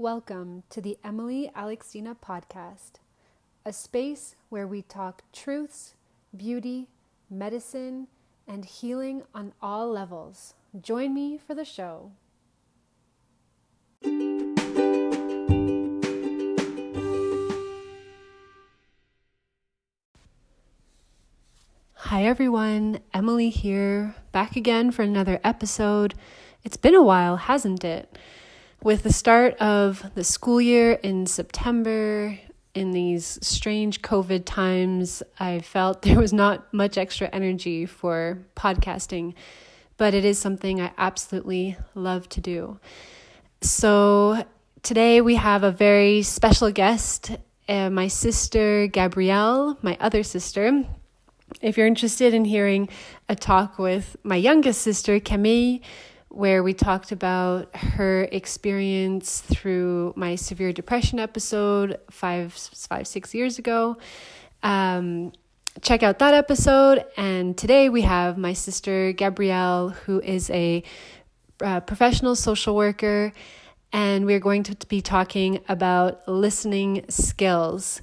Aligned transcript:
Welcome 0.00 0.62
to 0.70 0.80
the 0.80 0.96
Emily 1.04 1.50
Alexina 1.54 2.14
podcast, 2.14 2.92
a 3.66 3.72
space 3.74 4.34
where 4.48 4.66
we 4.66 4.80
talk 4.80 5.24
truths, 5.30 5.92
beauty, 6.34 6.88
medicine, 7.28 8.06
and 8.48 8.64
healing 8.64 9.24
on 9.34 9.52
all 9.60 9.90
levels. 9.90 10.54
Join 10.80 11.12
me 11.12 11.36
for 11.36 11.54
the 11.54 11.66
show. 11.66 12.12
Hi 21.92 22.24
everyone, 22.24 23.00
Emily 23.12 23.50
here, 23.50 24.14
back 24.32 24.56
again 24.56 24.92
for 24.92 25.02
another 25.02 25.40
episode. 25.44 26.14
It's 26.64 26.78
been 26.78 26.94
a 26.94 27.02
while, 27.02 27.36
hasn't 27.36 27.84
it? 27.84 28.16
With 28.82 29.02
the 29.02 29.12
start 29.12 29.56
of 29.56 30.10
the 30.14 30.24
school 30.24 30.58
year 30.58 30.92
in 30.92 31.26
September, 31.26 32.38
in 32.74 32.92
these 32.92 33.38
strange 33.42 34.00
COVID 34.00 34.44
times, 34.46 35.22
I 35.38 35.58
felt 35.58 36.00
there 36.02 36.18
was 36.18 36.32
not 36.32 36.72
much 36.72 36.96
extra 36.96 37.28
energy 37.30 37.84
for 37.84 38.38
podcasting, 38.56 39.34
but 39.98 40.14
it 40.14 40.24
is 40.24 40.38
something 40.38 40.80
I 40.80 40.92
absolutely 40.96 41.76
love 41.94 42.26
to 42.30 42.40
do. 42.40 42.80
So 43.60 44.46
today 44.82 45.20
we 45.20 45.34
have 45.34 45.62
a 45.62 45.70
very 45.70 46.22
special 46.22 46.70
guest, 46.72 47.32
uh, 47.68 47.90
my 47.90 48.08
sister 48.08 48.86
Gabrielle, 48.86 49.76
my 49.82 49.98
other 50.00 50.22
sister. 50.22 50.86
If 51.60 51.76
you're 51.76 51.86
interested 51.86 52.32
in 52.32 52.46
hearing 52.46 52.88
a 53.28 53.36
talk 53.36 53.78
with 53.78 54.16
my 54.22 54.36
youngest 54.36 54.80
sister, 54.80 55.20
Camille, 55.20 55.80
where 56.30 56.62
we 56.62 56.72
talked 56.72 57.10
about 57.10 57.74
her 57.74 58.22
experience 58.30 59.40
through 59.40 60.12
my 60.16 60.36
severe 60.36 60.72
depression 60.72 61.18
episode 61.18 61.98
five, 62.08 62.52
five, 62.52 63.06
six 63.06 63.34
years 63.34 63.58
ago. 63.58 63.96
Um, 64.62 65.32
check 65.82 66.04
out 66.04 66.20
that 66.20 66.32
episode. 66.32 67.04
And 67.16 67.58
today 67.58 67.88
we 67.88 68.02
have 68.02 68.38
my 68.38 68.52
sister 68.52 69.12
Gabrielle, 69.12 69.90
who 69.90 70.20
is 70.20 70.50
a 70.50 70.84
uh, 71.60 71.80
professional 71.80 72.36
social 72.36 72.76
worker, 72.76 73.32
and 73.92 74.24
we're 74.24 74.40
going 74.40 74.62
to 74.62 74.86
be 74.86 75.02
talking 75.02 75.60
about 75.68 76.26
listening 76.28 77.04
skills. 77.08 78.02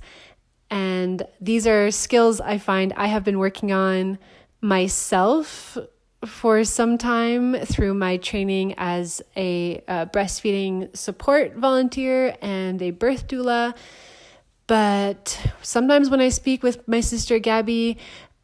And 0.70 1.24
these 1.40 1.66
are 1.66 1.92
skills 1.92 2.42
I 2.42 2.58
find 2.58 2.92
I 2.98 3.08
have 3.08 3.24
been 3.24 3.40
working 3.40 3.72
on 3.72 4.20
myself 4.60 5.78
for 6.26 6.64
some 6.64 6.98
time 6.98 7.56
through 7.66 7.94
my 7.94 8.18
training 8.18 8.74
as 8.78 9.22
a 9.36 9.84
uh, 9.88 10.06
breastfeeding 10.08 10.96
support 10.96 11.56
volunteer 11.56 12.36
and 12.42 12.82
a 12.82 12.92
birth 12.92 13.28
doula. 13.28 13.76
But 14.66 15.40
sometimes 15.62 16.10
when 16.10 16.20
I 16.20 16.30
speak 16.30 16.64
with 16.64 16.86
my 16.88 17.00
sister 17.00 17.40
Gabby, 17.40 17.98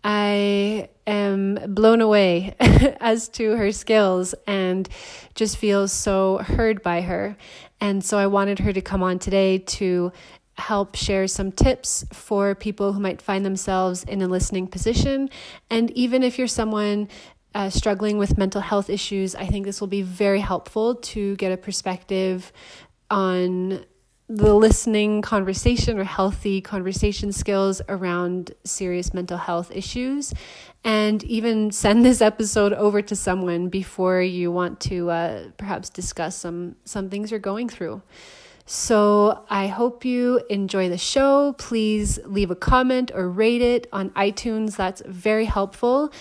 I 0.03 0.89
am 1.07 1.57
blown 1.67 2.01
away 2.01 2.55
as 2.59 3.27
to 3.29 3.55
her 3.55 3.71
skills 3.71 4.35
and 4.45 4.87
just 5.35 5.57
feel 5.57 5.87
so 5.87 6.37
heard 6.39 6.83
by 6.83 7.01
her. 7.01 7.35
And 7.81 8.03
so 8.03 8.17
I 8.17 8.27
wanted 8.27 8.59
her 8.59 8.71
to 8.71 8.81
come 8.81 9.03
on 9.03 9.19
today 9.19 9.57
to 9.57 10.11
help 10.55 10.95
share 10.95 11.27
some 11.27 11.51
tips 11.51 12.05
for 12.13 12.53
people 12.53 12.93
who 12.93 12.99
might 12.99 13.21
find 13.21 13.45
themselves 13.45 14.03
in 14.03 14.21
a 14.21 14.27
listening 14.27 14.67
position. 14.67 15.29
And 15.69 15.89
even 15.91 16.21
if 16.21 16.37
you're 16.37 16.47
someone 16.47 17.07
uh, 17.53 17.69
struggling 17.69 18.17
with 18.17 18.37
mental 18.37 18.61
health 18.61 18.89
issues, 18.89 19.35
I 19.35 19.45
think 19.45 19.65
this 19.65 19.79
will 19.79 19.87
be 19.87 20.01
very 20.01 20.39
helpful 20.39 20.95
to 20.95 21.35
get 21.35 21.51
a 21.51 21.57
perspective 21.57 22.51
on 23.09 23.85
the 24.29 24.53
listening 24.53 25.21
conversation 25.21 25.99
or 25.99 26.03
healthy 26.03 26.61
conversation 26.61 27.31
skills 27.31 27.81
around 27.89 28.51
serious 28.63 29.13
mental 29.13 29.37
health 29.37 29.69
issues 29.71 30.33
and 30.83 31.23
even 31.25 31.71
send 31.71 32.05
this 32.05 32.21
episode 32.21 32.73
over 32.73 33.01
to 33.01 33.15
someone 33.15 33.67
before 33.67 34.21
you 34.21 34.51
want 34.51 34.79
to 34.79 35.09
uh, 35.09 35.43
perhaps 35.57 35.89
discuss 35.89 36.35
some 36.37 36.75
some 36.85 37.09
things 37.09 37.31
you're 37.31 37.39
going 37.39 37.67
through 37.67 38.01
so 38.65 39.43
I 39.49 39.67
hope 39.67 40.05
you 40.05 40.41
enjoy 40.49 40.87
the 40.87 40.97
show. 40.97 41.53
Please 41.57 42.17
leave 42.23 42.49
a 42.49 42.55
comment 42.55 43.11
or 43.13 43.29
rate 43.29 43.61
it 43.61 43.87
on 43.91 44.11
iTunes. 44.11 44.77
That's 44.77 45.01
very 45.05 45.45
helpful. 45.45 46.13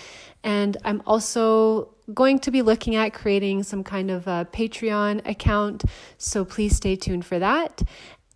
And 0.43 0.77
I'm 0.83 1.01
also 1.05 1.89
going 2.13 2.39
to 2.39 2.51
be 2.51 2.61
looking 2.61 2.95
at 2.95 3.13
creating 3.13 3.63
some 3.63 3.83
kind 3.83 4.11
of 4.11 4.27
a 4.27 4.47
Patreon 4.51 5.27
account. 5.27 5.83
So 6.17 6.43
please 6.43 6.75
stay 6.75 6.95
tuned 6.95 7.25
for 7.25 7.39
that. 7.39 7.81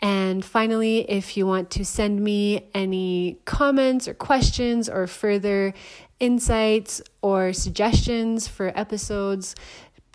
And 0.01 0.45
finally, 0.45 1.09
if 1.09 1.35
you 1.35 1.47
want 1.47 1.71
to 1.71 1.83
send 1.83 2.23
me 2.23 2.69
any 2.73 3.39
comments 3.45 4.07
or 4.07 4.13
questions 4.13 4.87
or 4.87 5.07
further 5.07 5.73
insights 6.19 7.01
or 7.21 7.51
suggestions 7.51 8.47
for 8.47 8.71
episodes, 8.77 9.55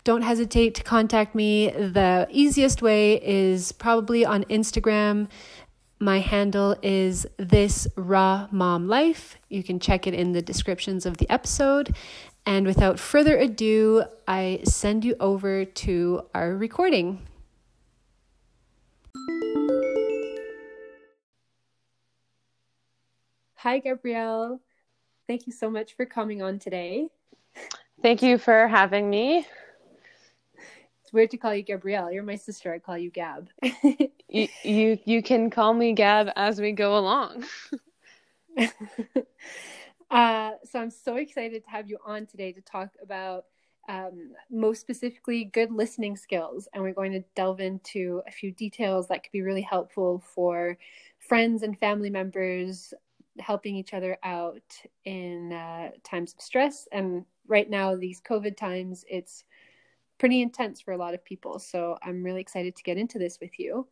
don't 0.03 0.21
hesitate 0.21 0.75
to 0.75 0.83
contact 0.83 1.33
me. 1.35 1.69
The 1.69 2.27
easiest 2.29 2.81
way 2.81 3.21
is 3.23 3.71
probably 3.71 4.25
on 4.25 4.43
Instagram. 4.45 5.29
My 6.03 6.19
handle 6.19 6.75
is 6.81 7.25
this 7.37 7.87
raw 7.95 8.49
mom 8.51 8.89
life. 8.89 9.37
You 9.47 9.63
can 9.63 9.79
check 9.79 10.05
it 10.05 10.13
in 10.13 10.33
the 10.33 10.41
descriptions 10.41 11.05
of 11.05 11.15
the 11.15 11.29
episode. 11.29 11.95
And 12.45 12.65
without 12.65 12.99
further 12.99 13.37
ado, 13.37 14.03
I 14.27 14.59
send 14.65 15.05
you 15.05 15.15
over 15.21 15.63
to 15.63 16.25
our 16.35 16.57
recording. 16.57 17.25
Hi, 23.55 23.79
Gabrielle. 23.79 24.59
Thank 25.25 25.47
you 25.47 25.53
so 25.53 25.69
much 25.69 25.95
for 25.95 26.05
coming 26.05 26.41
on 26.41 26.59
today. 26.59 27.07
Thank 28.01 28.21
you 28.21 28.37
for 28.37 28.67
having 28.67 29.09
me 29.09 29.47
weird 31.13 31.31
to 31.31 31.37
call 31.37 31.55
you 31.55 31.63
Gabrielle. 31.63 32.11
You're 32.11 32.23
my 32.23 32.35
sister. 32.35 32.73
I 32.73 32.79
call 32.79 32.97
you 32.97 33.09
Gab. 33.11 33.49
you, 34.27 34.47
you 34.63 34.99
you 35.05 35.23
can 35.23 35.49
call 35.49 35.73
me 35.73 35.93
Gab 35.93 36.29
as 36.35 36.59
we 36.59 36.73
go 36.73 36.97
along. 36.97 37.45
uh, 40.11 40.51
so 40.63 40.79
I'm 40.79 40.89
so 40.89 41.15
excited 41.15 41.63
to 41.63 41.69
have 41.69 41.89
you 41.89 41.97
on 42.05 42.25
today 42.25 42.51
to 42.51 42.61
talk 42.61 42.89
about 43.01 43.45
um, 43.87 44.31
most 44.49 44.81
specifically 44.81 45.45
good 45.45 45.71
listening 45.71 46.17
skills, 46.17 46.67
and 46.73 46.83
we're 46.83 46.93
going 46.93 47.11
to 47.13 47.23
delve 47.35 47.59
into 47.59 48.21
a 48.27 48.31
few 48.31 48.51
details 48.51 49.07
that 49.07 49.23
could 49.23 49.31
be 49.31 49.41
really 49.41 49.61
helpful 49.61 50.23
for 50.33 50.77
friends 51.19 51.63
and 51.63 51.77
family 51.79 52.09
members 52.09 52.93
helping 53.39 53.75
each 53.75 53.93
other 53.93 54.17
out 54.23 54.61
in 55.05 55.51
uh, 55.53 55.89
times 56.03 56.33
of 56.33 56.41
stress 56.41 56.87
and 56.91 57.25
right 57.47 57.67
now 57.67 57.95
these 57.95 58.21
covid 58.21 58.55
times 58.55 59.03
it's 59.09 59.43
pretty 60.17 60.41
intense 60.41 60.81
for 60.81 60.91
a 60.91 60.97
lot 60.97 61.13
of 61.13 61.23
people. 61.23 61.59
So 61.59 61.97
I'm 62.01 62.23
really 62.23 62.41
excited 62.41 62.75
to 62.75 62.83
get 62.83 62.97
into 62.97 63.19
this 63.19 63.39
with 63.41 63.59
you. 63.59 63.87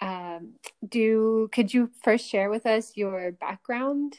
Um, 0.00 0.54
do 0.88 1.48
could 1.52 1.72
you 1.72 1.90
first 2.02 2.28
share 2.28 2.50
with 2.50 2.66
us 2.66 2.96
your 2.96 3.32
background 3.32 4.18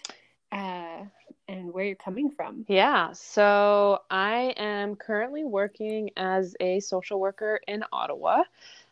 uh, 0.52 1.04
and 1.48 1.74
where 1.74 1.86
you're 1.86 1.96
coming 1.96 2.30
from? 2.30 2.66
Yeah, 2.68 3.12
so 3.14 4.00
I 4.10 4.54
am 4.58 4.96
currently 4.96 5.44
working 5.44 6.10
as 6.18 6.56
a 6.60 6.80
social 6.80 7.20
worker 7.20 7.60
in 7.68 7.84
Ottawa. 7.92 8.44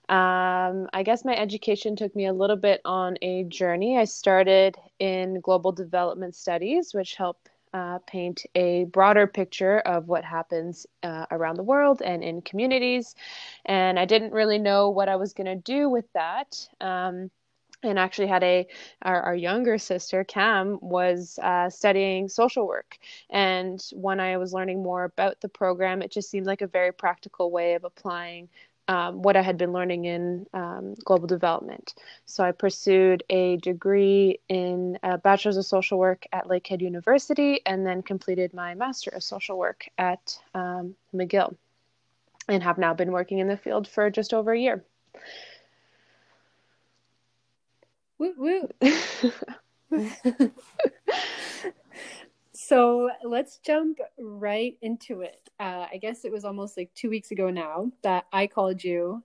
Um, 0.10 0.90
I 0.92 1.02
guess 1.04 1.24
my 1.24 1.36
education 1.36 1.96
took 1.96 2.14
me 2.16 2.28
a 2.28 2.34
little 2.34 2.58
bit 2.58 2.82
on 2.84 3.18
a 3.22 3.46
journey. 3.46 3.98
I 3.98 4.04
started 4.04 4.76
in 5.00 5.40
global 5.40 5.72
development 5.72 6.36
studies, 6.36 6.94
which 6.94 7.16
help 7.16 7.48
uh, 7.74 8.00
paint 8.06 8.46
a 8.56 8.86
broader 8.86 9.28
picture 9.28 9.80
of 9.80 10.08
what 10.08 10.24
happens 10.24 10.86
uh, 11.04 11.26
around 11.32 11.56
the 11.56 11.64
world 11.64 12.02
and 12.02 12.24
in 12.24 12.42
communities. 12.42 13.16
And 13.66 14.00
I 14.00 14.06
didn't 14.06 14.34
really 14.34 14.60
know 14.60 14.90
what 14.90 15.10
I 15.10 15.16
was 15.16 15.34
going 15.34 15.48
to 15.48 15.56
do 15.56 15.90
with 15.90 16.06
that. 16.14 16.68
Um, 16.82 17.32
and 17.84 18.00
actually 18.00 18.28
had 18.28 18.44
a 18.44 18.66
our, 19.02 19.22
our 19.22 19.36
younger 19.36 19.78
sister 19.78 20.24
cam 20.24 20.80
was 20.82 21.38
uh, 21.44 21.70
studying 21.70 22.30
social 22.30 22.66
work 22.66 22.98
and 23.30 23.84
when 23.92 24.20
i 24.22 24.38
was 24.38 24.54
learning 24.54 24.82
more 24.82 25.04
about 25.04 25.42
the 25.42 25.50
program 25.50 26.02
it 26.02 26.12
just 26.12 26.30
seemed 26.30 26.46
like 26.46 26.62
a 26.62 26.68
very 26.68 26.94
practical 26.94 27.52
way 27.52 27.74
of 27.74 27.84
applying 27.84 28.48
um, 28.88 29.22
what 29.22 29.36
I 29.36 29.42
had 29.42 29.58
been 29.58 29.72
learning 29.72 30.06
in 30.06 30.46
um, 30.54 30.96
global 31.06 31.28
development. 31.28 31.94
So 32.26 32.44
I 32.44 32.52
pursued 32.52 33.24
a 33.30 33.58
degree 33.58 34.40
in 34.50 35.00
a 35.04 35.18
bachelor's 35.18 35.58
of 35.58 35.66
social 35.66 35.98
work 35.98 36.26
at 36.32 36.48
Lakehead 36.48 36.82
University 36.82 37.62
and 37.66 37.86
then 37.86 38.02
completed 38.02 38.54
my 38.54 38.74
master 38.76 39.12
of 39.12 39.24
social 39.24 39.58
work 39.58 39.88
at 39.98 40.38
um, 40.54 40.96
McGill 41.14 41.56
and 42.50 42.62
have 42.62 42.78
now 42.78 42.94
been 42.94 43.12
working 43.12 43.40
in 43.40 43.48
the 43.48 43.58
field 43.58 43.88
for 43.88 44.10
just 44.10 44.34
over 44.34 44.52
a 44.52 44.60
year. 44.60 44.84
Woo 48.18 48.34
woo. 48.38 48.70
so 52.74 53.12
let's 53.24 53.60
jump 53.60 54.00
right 54.18 54.76
into 54.82 55.22
it. 55.22 55.48
Uh, 55.60 55.86
I 55.92 55.98
guess 56.02 56.26
it 56.26 56.32
was 56.32 56.44
almost 56.44 56.76
like 56.76 56.92
two 56.96 57.08
weeks 57.08 57.30
ago 57.30 57.52
now 57.52 57.92
that 58.02 58.26
I 58.34 58.48
called 58.48 58.84
you 58.84 59.24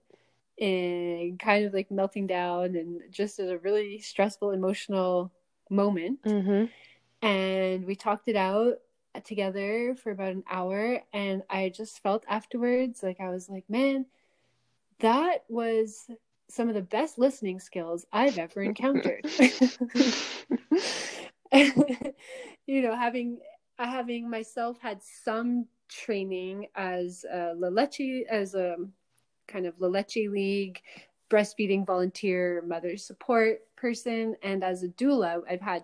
and 0.59 1.39
kind 1.39 1.65
of 1.65 1.73
like 1.73 1.89
melting 1.89 2.27
down 2.27 2.75
and 2.75 3.01
just 3.09 3.39
as 3.39 3.49
a 3.49 3.57
really 3.57 3.99
stressful 4.01 4.51
emotional 4.51 5.31
moment. 5.71 6.21
Mm-hmm. 6.21 7.25
And 7.25 7.85
we 7.85 7.95
talked 7.95 8.27
it 8.27 8.35
out 8.35 8.75
together 9.23 9.95
for 9.95 10.11
about 10.11 10.33
an 10.33 10.43
hour. 10.47 11.01
And 11.11 11.41
I 11.49 11.69
just 11.69 12.03
felt 12.03 12.25
afterwards 12.29 13.01
like 13.01 13.19
I 13.19 13.29
was 13.29 13.49
like, 13.49 13.67
man, 13.67 14.05
that 14.99 15.45
was 15.49 16.05
some 16.49 16.69
of 16.69 16.75
the 16.75 16.83
best 16.83 17.17
listening 17.17 17.59
skills 17.59 18.05
I've 18.13 18.37
ever 18.37 18.61
encountered. 18.61 19.25
you 22.67 22.81
know, 22.81 22.95
having 22.95 23.39
having 23.77 24.29
myself 24.29 24.77
had 24.81 25.01
some 25.01 25.65
training 25.87 26.67
as 26.75 27.25
a 27.31 27.53
La 27.55 27.69
Leche, 27.69 28.25
as 28.29 28.53
a 28.55 28.77
kind 29.47 29.65
of 29.65 29.79
La 29.79 29.87
Leche 29.87 30.29
League 30.29 30.81
breastfeeding 31.29 31.85
volunteer 31.85 32.63
mother 32.65 32.97
support 32.97 33.59
person, 33.75 34.35
and 34.43 34.63
as 34.63 34.83
a 34.83 34.89
doula, 34.89 35.41
I've 35.49 35.61
had 35.61 35.83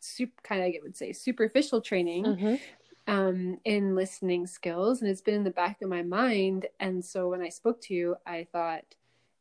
super, 0.00 0.40
kind 0.42 0.62
of 0.62 0.66
I 0.68 0.78
would 0.82 0.96
say 0.96 1.12
superficial 1.12 1.80
training. 1.80 2.24
Mm-hmm. 2.24 2.54
Um, 3.08 3.60
in 3.64 3.94
listening 3.94 4.48
skills, 4.48 5.00
and 5.00 5.08
it's 5.08 5.20
been 5.20 5.36
in 5.36 5.44
the 5.44 5.50
back 5.52 5.80
of 5.80 5.88
my 5.88 6.02
mind. 6.02 6.66
And 6.80 7.04
so 7.04 7.28
when 7.28 7.40
I 7.40 7.50
spoke 7.50 7.80
to 7.82 7.94
you, 7.94 8.16
I 8.26 8.48
thought, 8.50 8.82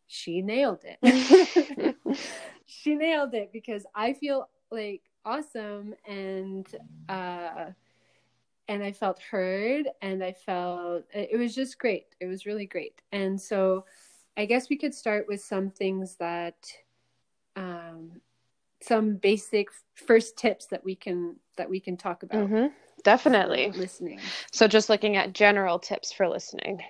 she 0.05 0.43
nailed 0.43 0.83
it. 0.83 1.95
she 2.65 2.93
nailed 2.93 3.33
it 3.33 3.51
because 3.51 3.85
I 3.95 4.13
feel 4.13 4.49
like 4.69 5.01
awesome 5.25 5.95
and 6.07 6.67
uh 7.09 7.65
and 8.67 8.83
I 8.83 8.91
felt 8.91 9.19
heard 9.19 9.87
and 10.01 10.23
I 10.23 10.33
felt 10.33 11.03
it 11.13 11.37
was 11.37 11.53
just 11.53 11.77
great. 11.77 12.07
It 12.19 12.25
was 12.25 12.45
really 12.45 12.65
great. 12.65 13.01
And 13.11 13.39
so 13.39 13.85
I 14.37 14.45
guess 14.45 14.69
we 14.69 14.77
could 14.77 14.93
start 14.93 15.27
with 15.27 15.41
some 15.41 15.69
things 15.69 16.15
that 16.15 16.55
um 17.55 18.21
some 18.81 19.15
basic 19.15 19.69
first 19.93 20.37
tips 20.37 20.67
that 20.67 20.83
we 20.83 20.95
can 20.95 21.35
that 21.57 21.69
we 21.69 21.79
can 21.79 21.97
talk 21.97 22.23
about. 22.23 22.49
Mm-hmm. 22.49 22.67
Definitely. 23.03 23.71
Listening. 23.71 24.19
So 24.51 24.67
just 24.67 24.89
looking 24.89 25.15
at 25.15 25.33
general 25.33 25.77
tips 25.77 26.11
for 26.11 26.27
listening. 26.27 26.81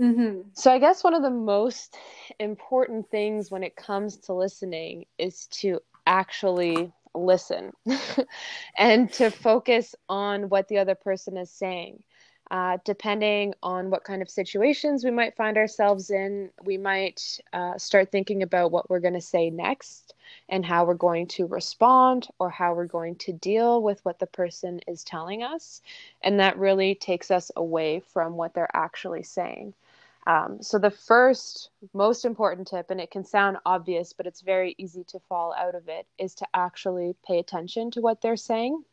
Mm-hmm. 0.00 0.48
So 0.52 0.72
I 0.72 0.78
guess 0.78 1.02
one 1.02 1.14
of 1.14 1.22
the 1.22 1.30
most 1.30 1.96
important 2.38 3.08
things 3.10 3.50
when 3.50 3.62
it 3.62 3.76
comes 3.76 4.16
to 4.18 4.32
listening 4.32 5.06
is 5.18 5.46
to 5.46 5.80
actually 6.06 6.92
listen 7.24 7.72
and 8.78 9.12
to 9.14 9.30
focus 9.30 9.94
on 10.08 10.48
what 10.48 10.68
the 10.68 10.78
other 10.78 10.94
person 10.94 11.36
is 11.36 11.50
saying. 11.50 12.02
Uh, 12.50 12.78
depending 12.82 13.52
on 13.62 13.90
what 13.90 14.04
kind 14.04 14.22
of 14.22 14.30
situations 14.30 15.04
we 15.04 15.10
might 15.10 15.36
find 15.36 15.58
ourselves 15.58 16.10
in, 16.10 16.48
we 16.64 16.78
might 16.78 17.38
uh, 17.52 17.76
start 17.76 18.10
thinking 18.10 18.42
about 18.42 18.70
what 18.72 18.88
we're 18.88 19.00
going 19.00 19.12
to 19.12 19.20
say 19.20 19.50
next 19.50 20.14
and 20.48 20.64
how 20.64 20.82
we're 20.82 20.94
going 20.94 21.26
to 21.26 21.46
respond 21.46 22.26
or 22.38 22.48
how 22.48 22.72
we're 22.72 22.86
going 22.86 23.14
to 23.16 23.34
deal 23.34 23.82
with 23.82 24.02
what 24.02 24.18
the 24.18 24.26
person 24.26 24.80
is 24.88 25.04
telling 25.04 25.42
us. 25.42 25.82
And 26.22 26.40
that 26.40 26.58
really 26.58 26.94
takes 26.94 27.30
us 27.30 27.50
away 27.54 28.00
from 28.00 28.34
what 28.34 28.54
they're 28.54 28.74
actually 28.74 29.24
saying. 29.24 29.74
Um, 30.28 30.58
so, 30.60 30.78
the 30.78 30.90
first 30.90 31.70
most 31.94 32.26
important 32.26 32.68
tip, 32.68 32.90
and 32.90 33.00
it 33.00 33.10
can 33.10 33.24
sound 33.24 33.56
obvious, 33.64 34.12
but 34.12 34.26
it's 34.26 34.42
very 34.42 34.74
easy 34.76 35.02
to 35.04 35.18
fall 35.20 35.54
out 35.54 35.74
of 35.74 35.88
it, 35.88 36.06
is 36.18 36.34
to 36.36 36.46
actually 36.52 37.16
pay 37.26 37.38
attention 37.38 37.90
to 37.92 38.02
what 38.02 38.20
they're 38.20 38.36
saying. 38.36 38.84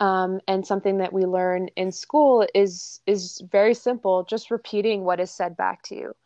Um, 0.00 0.40
and 0.48 0.66
something 0.66 0.98
that 0.98 1.12
we 1.12 1.26
learn 1.26 1.68
in 1.76 1.92
school 1.92 2.46
is 2.54 3.00
is 3.06 3.42
very 3.52 3.74
simple, 3.74 4.24
just 4.24 4.50
repeating 4.50 5.04
what 5.04 5.20
is 5.20 5.30
said 5.30 5.54
back 5.54 5.82
to 5.84 5.94
you. 5.94 6.16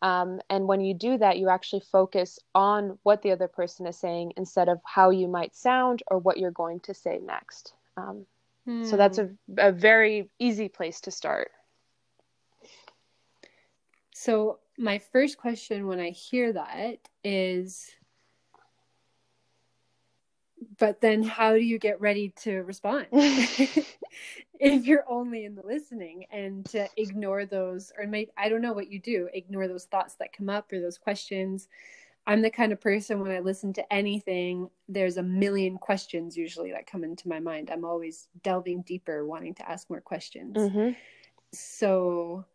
Um, 0.00 0.40
and 0.48 0.66
when 0.66 0.80
you 0.80 0.94
do 0.94 1.18
that, 1.18 1.38
you 1.38 1.50
actually 1.50 1.82
focus 1.92 2.38
on 2.54 2.98
what 3.02 3.20
the 3.20 3.32
other 3.32 3.48
person 3.48 3.86
is 3.86 3.98
saying 3.98 4.32
instead 4.38 4.70
of 4.70 4.80
how 4.84 5.10
you 5.10 5.28
might 5.28 5.54
sound 5.54 6.02
or 6.06 6.16
what 6.16 6.38
you're 6.38 6.50
going 6.50 6.80
to 6.80 6.94
say 6.94 7.20
next. 7.22 7.74
Um, 7.98 8.24
hmm. 8.64 8.84
So 8.84 8.96
that's 8.96 9.18
a, 9.18 9.28
a 9.58 9.70
very 9.70 10.30
easy 10.38 10.70
place 10.70 11.02
to 11.02 11.10
start. 11.10 11.50
So, 14.24 14.60
my 14.78 14.98
first 14.98 15.36
question 15.36 15.86
when 15.86 16.00
I 16.00 16.08
hear 16.08 16.50
that 16.54 16.96
is 17.22 17.90
but 20.78 21.02
then 21.02 21.22
how 21.22 21.52
do 21.52 21.60
you 21.60 21.78
get 21.78 22.00
ready 22.00 22.30
to 22.42 22.62
respond? 22.62 23.06
If 24.60 24.86
you're 24.86 25.04
only 25.08 25.44
in 25.44 25.56
the 25.56 25.66
listening 25.66 26.24
and 26.30 26.64
to 26.66 26.88
ignore 26.96 27.44
those 27.44 27.92
or 27.98 28.06
maybe 28.06 28.30
I 28.38 28.48
don't 28.48 28.62
know 28.62 28.72
what 28.72 28.90
you 28.90 28.98
do 28.98 29.28
ignore 29.34 29.68
those 29.68 29.84
thoughts 29.84 30.14
that 30.20 30.32
come 30.32 30.48
up 30.48 30.72
or 30.72 30.80
those 30.80 30.96
questions. 30.96 31.68
I'm 32.26 32.40
the 32.40 32.50
kind 32.50 32.72
of 32.72 32.80
person 32.80 33.20
when 33.20 33.30
I 33.30 33.40
listen 33.40 33.74
to 33.74 33.92
anything 33.92 34.70
there's 34.88 35.18
a 35.18 35.22
million 35.22 35.76
questions 35.76 36.34
usually 36.34 36.70
that 36.70 36.86
come 36.86 37.04
into 37.04 37.28
my 37.28 37.40
mind. 37.40 37.68
I'm 37.68 37.84
always 37.84 38.28
delving 38.42 38.82
deeper 38.82 39.26
wanting 39.26 39.54
to 39.56 39.68
ask 39.68 39.90
more 39.90 40.00
questions. 40.00 40.56
Mm-hmm. 40.56 40.92
so 41.52 42.46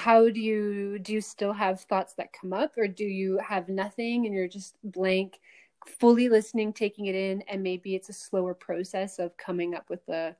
how 0.00 0.30
do 0.30 0.40
you 0.40 0.98
do 0.98 1.12
you 1.12 1.20
still 1.20 1.52
have 1.52 1.82
thoughts 1.82 2.14
that 2.14 2.32
come 2.32 2.54
up 2.54 2.72
or 2.78 2.88
do 2.88 3.04
you 3.04 3.38
have 3.46 3.68
nothing 3.68 4.24
and 4.24 4.34
you're 4.34 4.48
just 4.48 4.74
blank 4.82 5.38
fully 5.86 6.30
listening 6.30 6.72
taking 6.72 7.06
it 7.06 7.14
in 7.14 7.42
and 7.42 7.62
maybe 7.62 7.94
it's 7.94 8.08
a 8.08 8.12
slower 8.14 8.54
process 8.54 9.18
of 9.18 9.36
coming 9.36 9.74
up 9.74 9.90
with 9.90 10.08
a 10.08 10.34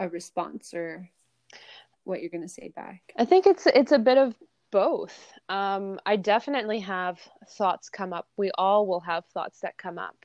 a 0.00 0.08
response 0.10 0.74
or 0.74 1.08
what 2.04 2.20
you're 2.20 2.30
going 2.30 2.42
to 2.42 2.48
say 2.48 2.70
back? 2.76 3.00
I 3.16 3.24
think 3.24 3.46
it's 3.46 3.66
it's 3.66 3.92
a 3.92 3.98
bit 3.98 4.18
of 4.18 4.34
both. 4.70 5.32
Um, 5.48 5.98
i 6.04 6.16
definitely 6.16 6.80
have 6.80 7.18
thoughts 7.56 7.88
come 7.88 8.12
up. 8.12 8.28
We 8.36 8.50
all 8.58 8.86
will 8.86 9.00
have 9.00 9.24
thoughts 9.26 9.60
that 9.60 9.78
come 9.78 9.98
up 9.98 10.16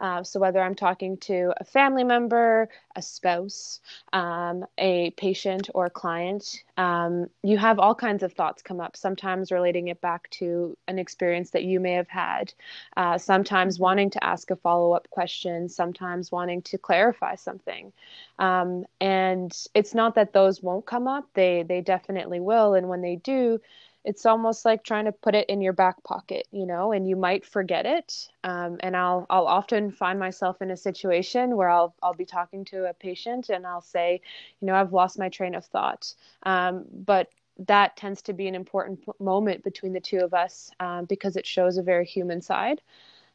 uh, 0.00 0.22
so, 0.22 0.40
whether 0.40 0.60
I'm 0.62 0.74
talking 0.74 1.16
to 1.18 1.52
a 1.60 1.64
family 1.64 2.04
member, 2.04 2.68
a 2.96 3.02
spouse, 3.02 3.80
um, 4.12 4.64
a 4.78 5.10
patient, 5.12 5.68
or 5.74 5.86
a 5.86 5.90
client, 5.90 6.64
um, 6.76 7.28
you 7.42 7.58
have 7.58 7.78
all 7.78 7.94
kinds 7.94 8.22
of 8.22 8.32
thoughts 8.32 8.62
come 8.62 8.80
up, 8.80 8.96
sometimes 8.96 9.52
relating 9.52 9.88
it 9.88 10.00
back 10.00 10.30
to 10.30 10.76
an 10.88 10.98
experience 10.98 11.50
that 11.50 11.64
you 11.64 11.80
may 11.80 11.92
have 11.92 12.08
had, 12.08 12.52
uh, 12.96 13.18
sometimes 13.18 13.78
wanting 13.78 14.10
to 14.10 14.24
ask 14.24 14.50
a 14.50 14.56
follow 14.56 14.92
up 14.92 15.08
question, 15.10 15.68
sometimes 15.68 16.32
wanting 16.32 16.62
to 16.62 16.78
clarify 16.78 17.34
something. 17.34 17.92
Um, 18.38 18.84
and 19.00 19.56
it's 19.74 19.94
not 19.94 20.14
that 20.16 20.32
those 20.32 20.62
won't 20.62 20.86
come 20.86 21.06
up, 21.06 21.26
they, 21.34 21.62
they 21.62 21.80
definitely 21.82 22.40
will. 22.40 22.74
And 22.74 22.88
when 22.88 23.02
they 23.02 23.16
do, 23.16 23.60
it's 24.04 24.24
almost 24.24 24.64
like 24.64 24.82
trying 24.82 25.04
to 25.04 25.12
put 25.12 25.34
it 25.34 25.48
in 25.48 25.60
your 25.60 25.74
back 25.74 26.02
pocket, 26.04 26.46
you 26.50 26.66
know, 26.66 26.92
and 26.92 27.08
you 27.08 27.16
might 27.16 27.44
forget 27.44 27.84
it. 27.84 28.28
Um, 28.44 28.78
and 28.80 28.96
I'll 28.96 29.26
I'll 29.28 29.46
often 29.46 29.90
find 29.90 30.18
myself 30.18 30.62
in 30.62 30.70
a 30.70 30.76
situation 30.76 31.56
where 31.56 31.68
I'll 31.68 31.94
I'll 32.02 32.14
be 32.14 32.24
talking 32.24 32.64
to 32.66 32.88
a 32.88 32.94
patient 32.94 33.50
and 33.50 33.66
I'll 33.66 33.82
say, 33.82 34.20
you 34.60 34.66
know, 34.66 34.74
I've 34.74 34.92
lost 34.92 35.18
my 35.18 35.28
train 35.28 35.54
of 35.54 35.66
thought. 35.66 36.14
Um, 36.44 36.84
but 36.92 37.28
that 37.66 37.96
tends 37.96 38.22
to 38.22 38.32
be 38.32 38.48
an 38.48 38.54
important 38.54 39.04
p- 39.04 39.12
moment 39.18 39.62
between 39.62 39.92
the 39.92 40.00
two 40.00 40.20
of 40.20 40.32
us 40.32 40.70
um, 40.80 41.04
because 41.04 41.36
it 41.36 41.46
shows 41.46 41.76
a 41.76 41.82
very 41.82 42.06
human 42.06 42.40
side. 42.40 42.80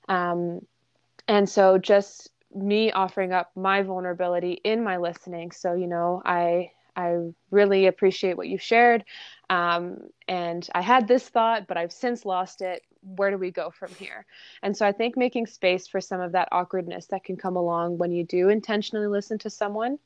Um, 0.10 0.66
and 1.28 1.48
so 1.48 1.78
just 1.78 2.30
me 2.54 2.92
offering 2.92 3.34
up 3.34 3.52
my 3.56 3.82
vulnerability 3.84 4.54
in 4.64 4.84
my 4.84 4.98
listening. 4.98 5.52
So, 5.52 5.74
you 5.74 5.88
know, 5.88 6.22
I 6.26 6.72
I 6.96 7.18
really 7.52 7.88
appreciate 7.88 8.38
what 8.38 8.48
you 8.48 8.58
shared. 8.58 9.04
Um, 9.50 9.98
and 10.28 10.68
I 10.74 10.82
had 10.82 11.08
this 11.08 11.28
thought, 11.28 11.68
but 11.68 11.78
I've 11.78 11.92
since 11.92 12.26
lost 12.26 12.62
it. 12.62 12.84
Where 13.02 13.30
do 13.30 13.38
we 13.38 13.52
go 13.52 13.70
from 13.70 13.94
here? 13.96 14.26
And 14.64 14.76
so 14.76 14.86
I 14.86 14.92
think 14.92 15.16
making 15.16 15.46
space 15.46 15.88
for 15.88 16.02
some 16.02 16.22
of 16.22 16.32
that 16.32 16.50
awkwardness 16.52 17.08
that 17.08 17.24
can 17.24 17.38
come 17.38 17.56
along 17.56 17.98
when 17.98 18.12
you 18.12 18.24
do 18.24 18.50
intentionally 18.50 19.08
listen 19.08 19.38
to 19.40 19.50
someone. 19.50 20.00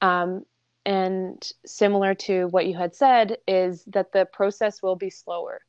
Um, 0.00 0.44
and 0.86 1.52
similar 1.66 2.14
to 2.14 2.46
what 2.46 2.66
you 2.66 2.76
had 2.76 2.94
said, 2.94 3.36
is 3.46 3.84
that 3.84 4.12
the 4.12 4.24
process 4.24 4.82
will 4.82 4.96
be 4.96 5.10
slower. 5.10 5.60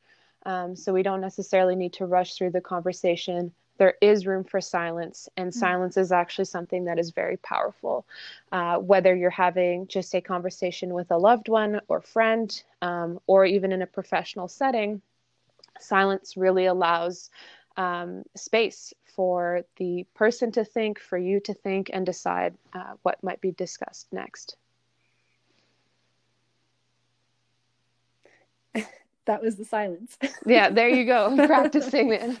Um, 0.44 0.74
so 0.74 0.92
we 0.92 1.02
don't 1.02 1.20
necessarily 1.20 1.76
need 1.76 1.92
to 1.94 2.06
rush 2.06 2.34
through 2.34 2.50
the 2.50 2.60
conversation 2.60 3.52
there 3.82 3.96
is 4.00 4.26
room 4.28 4.44
for 4.44 4.60
silence, 4.60 5.28
and 5.36 5.50
mm-hmm. 5.50 5.58
silence 5.58 5.96
is 5.96 6.12
actually 6.12 6.44
something 6.44 6.84
that 6.84 7.00
is 7.00 7.10
very 7.10 7.36
powerful. 7.38 8.06
Uh, 8.52 8.76
whether 8.76 9.12
you're 9.12 9.28
having 9.28 9.88
just 9.88 10.14
a 10.14 10.20
conversation 10.20 10.94
with 10.94 11.10
a 11.10 11.16
loved 11.16 11.48
one 11.48 11.80
or 11.88 12.00
friend, 12.00 12.62
um, 12.80 13.18
or 13.26 13.44
even 13.44 13.72
in 13.72 13.82
a 13.82 13.86
professional 13.86 14.46
setting, 14.46 15.02
silence 15.80 16.36
really 16.36 16.66
allows 16.66 17.28
um, 17.76 18.22
space 18.36 18.94
for 19.16 19.62
the 19.78 20.06
person 20.14 20.52
to 20.52 20.64
think, 20.64 21.00
for 21.00 21.18
you 21.18 21.40
to 21.40 21.52
think, 21.52 21.90
and 21.92 22.06
decide 22.06 22.54
uh, 22.74 22.92
what 23.02 23.20
might 23.24 23.40
be 23.40 23.50
discussed 23.50 24.06
next. 24.12 24.54
that 29.24 29.42
was 29.42 29.56
the 29.56 29.64
silence. 29.64 30.16
yeah, 30.46 30.70
there 30.70 30.88
you 30.88 31.04
go. 31.04 31.34
Practicing 31.48 32.12
it. 32.12 32.38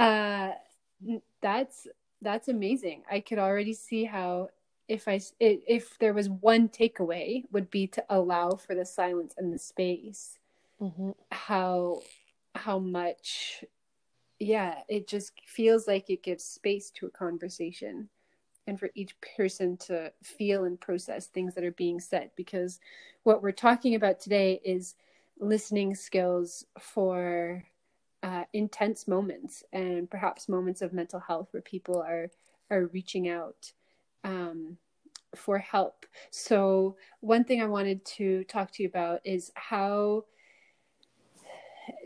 Uh, 0.00 0.52
that's 1.42 1.86
that's 2.22 2.48
amazing. 2.48 3.02
I 3.10 3.20
could 3.20 3.38
already 3.38 3.74
see 3.74 4.04
how 4.04 4.48
if 4.88 5.06
I 5.06 5.20
if 5.38 5.98
there 5.98 6.14
was 6.14 6.28
one 6.28 6.68
takeaway 6.68 7.44
would 7.52 7.70
be 7.70 7.86
to 7.88 8.04
allow 8.08 8.52
for 8.52 8.74
the 8.74 8.84
silence 8.84 9.34
and 9.36 9.52
the 9.52 9.58
space. 9.58 10.38
Mm-hmm. 10.80 11.10
How 11.30 12.00
how 12.54 12.78
much 12.78 13.64
yeah, 14.38 14.80
it 14.88 15.06
just 15.06 15.32
feels 15.46 15.86
like 15.86 16.08
it 16.08 16.22
gives 16.22 16.44
space 16.44 16.90
to 16.92 17.06
a 17.06 17.10
conversation 17.10 18.08
and 18.66 18.80
for 18.80 18.88
each 18.94 19.14
person 19.36 19.76
to 19.76 20.10
feel 20.22 20.64
and 20.64 20.80
process 20.80 21.26
things 21.26 21.54
that 21.54 21.64
are 21.64 21.72
being 21.72 22.00
said 22.00 22.30
because 22.36 22.80
what 23.24 23.42
we're 23.42 23.52
talking 23.52 23.94
about 23.94 24.18
today 24.18 24.60
is 24.64 24.94
listening 25.38 25.94
skills 25.94 26.64
for 26.78 27.64
uh, 28.22 28.44
intense 28.52 29.08
moments 29.08 29.64
and 29.72 30.10
perhaps 30.10 30.48
moments 30.48 30.82
of 30.82 30.92
mental 30.92 31.20
health 31.20 31.48
where 31.52 31.62
people 31.62 32.00
are 32.00 32.30
are 32.70 32.86
reaching 32.86 33.28
out 33.28 33.72
um, 34.24 34.76
for 35.34 35.58
help. 35.58 36.06
So 36.30 36.96
one 37.20 37.44
thing 37.44 37.62
I 37.62 37.66
wanted 37.66 38.04
to 38.16 38.44
talk 38.44 38.70
to 38.72 38.82
you 38.82 38.88
about 38.88 39.20
is 39.24 39.50
how 39.54 40.24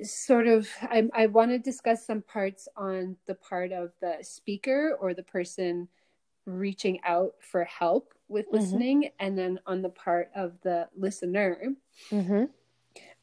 sort 0.03 0.47
of 0.47 0.69
I, 0.83 1.09
I 1.15 1.27
want 1.27 1.51
to 1.51 1.59
discuss 1.59 2.07
some 2.07 2.23
parts 2.23 2.69
on 2.77 3.17
the 3.27 3.35
part 3.35 3.73
of 3.73 3.93
the 4.01 4.19
speaker 4.23 4.97
or 5.01 5.15
the 5.15 5.23
person 5.23 5.89
reaching 6.47 7.01
out 7.05 7.35
for 7.41 7.65
help 7.65 8.15
with 8.29 8.47
mm-hmm. 8.47 8.57
listening 8.57 9.03
mm-hmm. 9.03 9.27
and 9.27 9.39
then 9.39 9.59
on 9.67 9.83
the 9.83 9.89
part 9.89 10.31
of 10.35 10.53
the 10.63 10.89
listener 10.97 11.75
mm-hmm. 12.11 12.45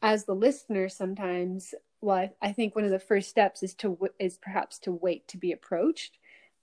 as 0.01 0.25
the 0.25 0.35
listener 0.35 0.89
sometimes 0.89 1.73
well 2.01 2.17
I, 2.17 2.31
I, 2.41 2.51
think 2.51 2.75
one 2.75 2.85
of 2.85 2.91
the 2.91 2.99
first 2.99 3.29
steps 3.29 3.63
is 3.63 3.73
to 3.75 3.97
is 4.19 4.37
perhaps 4.37 4.79
to 4.79 4.91
wait 4.91 5.27
to 5.29 5.37
be 5.37 5.51
approached 5.51 6.17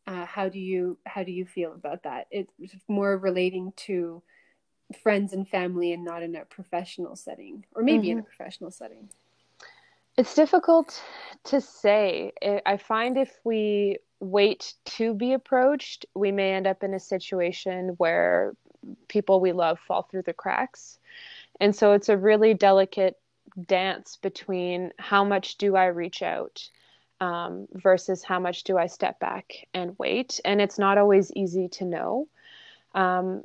uh, 0.07 0.25
how 0.25 0.49
do 0.49 0.59
you 0.59 0.99
how 1.07 1.23
do 1.23 1.33
you 1.33 1.45
feel 1.45 1.73
about 1.73 2.03
that 2.03 2.27
it's 2.31 2.75
more 2.89 3.17
relating 3.17 3.73
to 3.77 4.23
friends 5.03 5.33
and 5.33 5.47
family 5.47 5.93
and 5.93 6.05
not 6.05 6.23
in 6.23 6.35
a 6.35 6.45
professional 6.45 7.15
setting 7.15 7.65
or 7.75 7.83
maybe 7.83 8.05
mm-hmm. 8.05 8.13
in 8.13 8.19
a 8.19 8.21
mm-hmm. 8.23 8.27
professional 8.27 8.71
setting 8.71 9.09
it's 10.17 10.35
difficult 10.35 11.01
to 11.45 11.61
say 11.61 12.33
i 12.67 12.77
find 12.77 13.17
if 13.17 13.39
we 13.45 13.99
wait 14.21 14.75
to 14.85 15.15
be 15.15 15.33
approached 15.35 16.07
we 16.15 16.33
may 16.33 16.53
end 16.55 16.67
up 16.67 16.83
in 16.83 16.95
a 16.95 17.01
situation 17.01 17.91
where 17.99 18.55
people 19.09 19.41
we 19.41 19.53
love 19.53 19.79
fall 19.79 20.03
through 20.03 20.23
the 20.23 20.33
cracks 20.33 20.99
and 21.61 21.75
so 21.75 21.93
it's 21.93 22.09
a 22.09 22.17
really 22.17 22.55
delicate 22.55 23.17
dance 23.67 24.17
between 24.17 24.93
how 24.99 25.25
much 25.25 25.57
do 25.57 25.77
I 25.77 25.87
reach 25.87 26.23
out 26.23 26.69
um, 27.21 27.67
versus 27.73 28.23
how 28.23 28.39
much 28.39 28.65
do 28.65 28.79
I 28.79 28.87
step 28.87 29.19
back 29.19 29.53
and 29.75 29.97
wait. 29.99 30.41
And 30.45 30.61
it's 30.61 30.79
not 30.79 30.99
always 30.99 31.33
easy 31.35 31.69
to 31.69 31.85
know. 31.85 32.29
Um, 32.95 33.45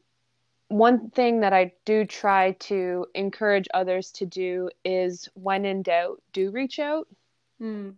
one 0.68 1.10
thing 1.12 1.42
that 1.42 1.54
I 1.54 1.74
do 1.86 2.06
try 2.06 2.52
to 2.62 3.06
encourage 3.14 3.68
others 3.74 4.12
to 4.14 4.26
do 4.26 4.70
is 4.84 5.30
when 5.36 5.66
in 5.66 5.84
doubt, 5.84 6.22
do 6.32 6.52
reach 6.52 6.80
out. 6.80 7.08
Mm. 7.62 7.96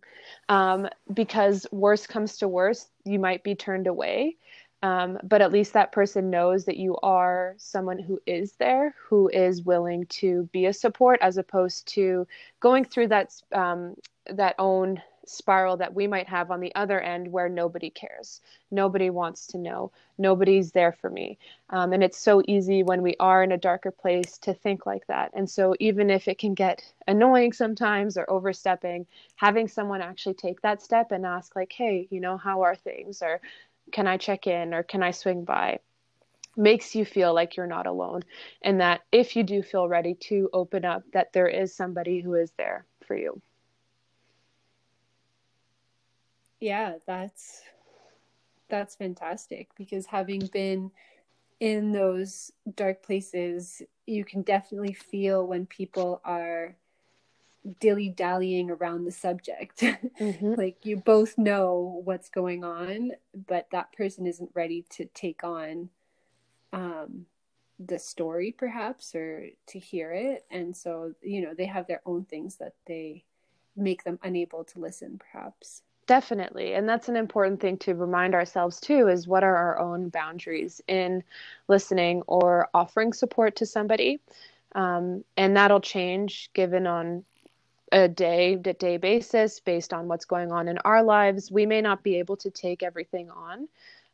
Um, 0.49 0.89
because 1.13 1.65
worst 1.71 2.09
comes 2.09 2.37
to 2.37 2.47
worst, 2.47 2.89
you 3.05 3.19
might 3.19 3.43
be 3.43 3.55
turned 3.55 3.87
away. 3.87 4.35
Um, 4.83 5.17
but 5.23 5.41
at 5.41 5.51
least 5.51 5.73
that 5.73 5.91
person 5.91 6.29
knows 6.29 6.65
that 6.65 6.77
you 6.77 6.95
are 7.01 7.55
someone 7.57 7.97
who 7.97 8.19
is 8.25 8.53
there, 8.53 8.93
who 9.09 9.29
is 9.29 9.63
willing 9.63 10.05
to 10.07 10.47
be 10.51 10.65
a 10.67 10.73
support, 10.73 11.19
as 11.21 11.37
opposed 11.37 11.87
to 11.89 12.27
going 12.59 12.85
through 12.85 13.07
that 13.07 13.33
um, 13.51 13.95
that 14.27 14.55
own 14.59 15.01
spiral 15.27 15.75
that 15.77 15.93
we 15.95 16.05
might 16.05 16.27
have 16.27 16.51
on 16.51 16.59
the 16.59 16.73
other 16.75 16.99
end, 16.99 17.31
where 17.31 17.49
nobody 17.49 17.89
cares, 17.89 18.41
nobody 18.69 19.09
wants 19.09 19.47
to 19.47 19.57
know, 19.57 19.91
nobody's 20.19 20.71
there 20.71 20.91
for 20.91 21.09
me, 21.09 21.39
um, 21.71 21.93
and 21.93 22.03
it's 22.03 22.19
so 22.19 22.43
easy 22.47 22.83
when 22.83 23.01
we 23.01 23.15
are 23.19 23.41
in 23.43 23.51
a 23.51 23.57
darker 23.57 23.91
place 23.91 24.37
to 24.37 24.53
think 24.53 24.85
like 24.85 25.07
that. 25.07 25.31
And 25.33 25.49
so, 25.49 25.73
even 25.79 26.11
if 26.11 26.27
it 26.27 26.37
can 26.37 26.53
get 26.53 26.83
annoying 27.07 27.53
sometimes 27.53 28.17
or 28.17 28.29
overstepping, 28.29 29.07
having 29.35 29.67
someone 29.67 30.01
actually 30.01 30.35
take 30.35 30.61
that 30.61 30.81
step 30.83 31.11
and 31.11 31.25
ask, 31.25 31.55
like, 31.55 31.71
"Hey, 31.71 32.07
you 32.11 32.19
know, 32.19 32.37
how 32.37 32.61
are 32.61 32.75
things?" 32.75 33.23
or 33.23 33.41
can 33.91 34.07
I 34.07 34.17
check 34.17 34.47
in 34.47 34.73
or 34.73 34.83
can 34.83 35.03
I 35.03 35.11
swing 35.11 35.43
by? 35.45 35.79
makes 36.57 36.95
you 36.95 37.05
feel 37.05 37.33
like 37.33 37.55
you're 37.55 37.67
not 37.67 37.85
alone 37.85 38.21
and 38.61 38.79
that 38.79 39.01
if 39.11 39.35
you 39.35 39.43
do 39.43 39.61
feel 39.61 39.87
ready 39.87 40.13
to 40.15 40.49
open 40.53 40.85
up 40.85 41.03
that 41.13 41.33
there 41.33 41.47
is 41.47 41.75
somebody 41.75 42.21
who 42.21 42.33
is 42.33 42.51
there 42.57 42.85
for 43.05 43.15
you 43.15 43.41
yeah 46.59 46.93
that's 47.05 47.61
that's 48.69 48.95
fantastic 48.95 49.69
because 49.77 50.05
having 50.05 50.47
been 50.53 50.89
in 51.59 51.91
those 51.91 52.51
dark 52.75 53.03
places 53.03 53.81
you 54.07 54.23
can 54.23 54.41
definitely 54.41 54.93
feel 54.93 55.45
when 55.45 55.65
people 55.65 56.21
are 56.23 56.75
dilly 57.79 58.09
dallying 58.09 58.69
around 58.69 59.05
the 59.05 59.11
subject. 59.11 59.83
Mm-hmm. 60.19 60.53
like 60.53 60.85
you 60.85 60.95
both 60.95 61.37
know 61.37 62.01
what's 62.05 62.29
going 62.29 62.63
on, 62.63 63.11
but 63.47 63.67
that 63.71 63.91
person 63.91 64.25
isn't 64.25 64.49
ready 64.53 64.85
to 64.91 65.05
take 65.13 65.43
on 65.43 65.89
um, 66.71 67.25
the 67.79 67.99
story, 67.99 68.55
perhaps, 68.57 69.13
or 69.13 69.47
to 69.67 69.79
hear 69.79 70.13
it. 70.13 70.45
And 70.49 70.75
so, 70.75 71.13
you 71.21 71.41
know, 71.41 71.53
they 71.53 71.65
have 71.65 71.87
their 71.87 72.01
own 72.05 72.23
things 72.25 72.55
that 72.57 72.75
they 72.87 73.25
make 73.75 74.03
them 74.03 74.19
unable 74.23 74.63
to 74.63 74.79
listen, 74.79 75.19
perhaps. 75.19 75.81
Definitely. 76.07 76.75
And 76.75 76.87
that's 76.87 77.09
an 77.09 77.15
important 77.15 77.59
thing 77.59 77.77
to 77.79 77.95
remind 77.95 78.35
ourselves 78.35 78.79
too 78.79 79.07
is 79.07 79.27
what 79.27 79.43
are 79.43 79.55
our 79.55 79.79
own 79.79 80.09
boundaries 80.09 80.79
in 80.87 81.23
listening 81.67 82.21
or 82.27 82.69
offering 82.73 83.11
support 83.11 83.55
to 83.57 83.65
somebody. 83.65 84.19
Um, 84.75 85.23
and 85.35 85.57
that'll 85.57 85.81
change 85.81 86.51
given 86.53 86.85
on 86.85 87.23
a 87.91 88.07
day 88.07 88.55
to 88.55 88.73
day 88.73 88.97
basis 88.97 89.59
based 89.59 89.93
on 89.93 90.07
what's 90.07 90.25
going 90.25 90.51
on 90.51 90.67
in 90.67 90.77
our 90.79 91.03
lives. 91.03 91.51
We 91.51 91.65
may 91.65 91.81
not 91.81 92.03
be 92.03 92.15
able 92.19 92.37
to 92.37 92.49
take 92.49 92.83
everything 92.83 93.29
on. 93.29 93.67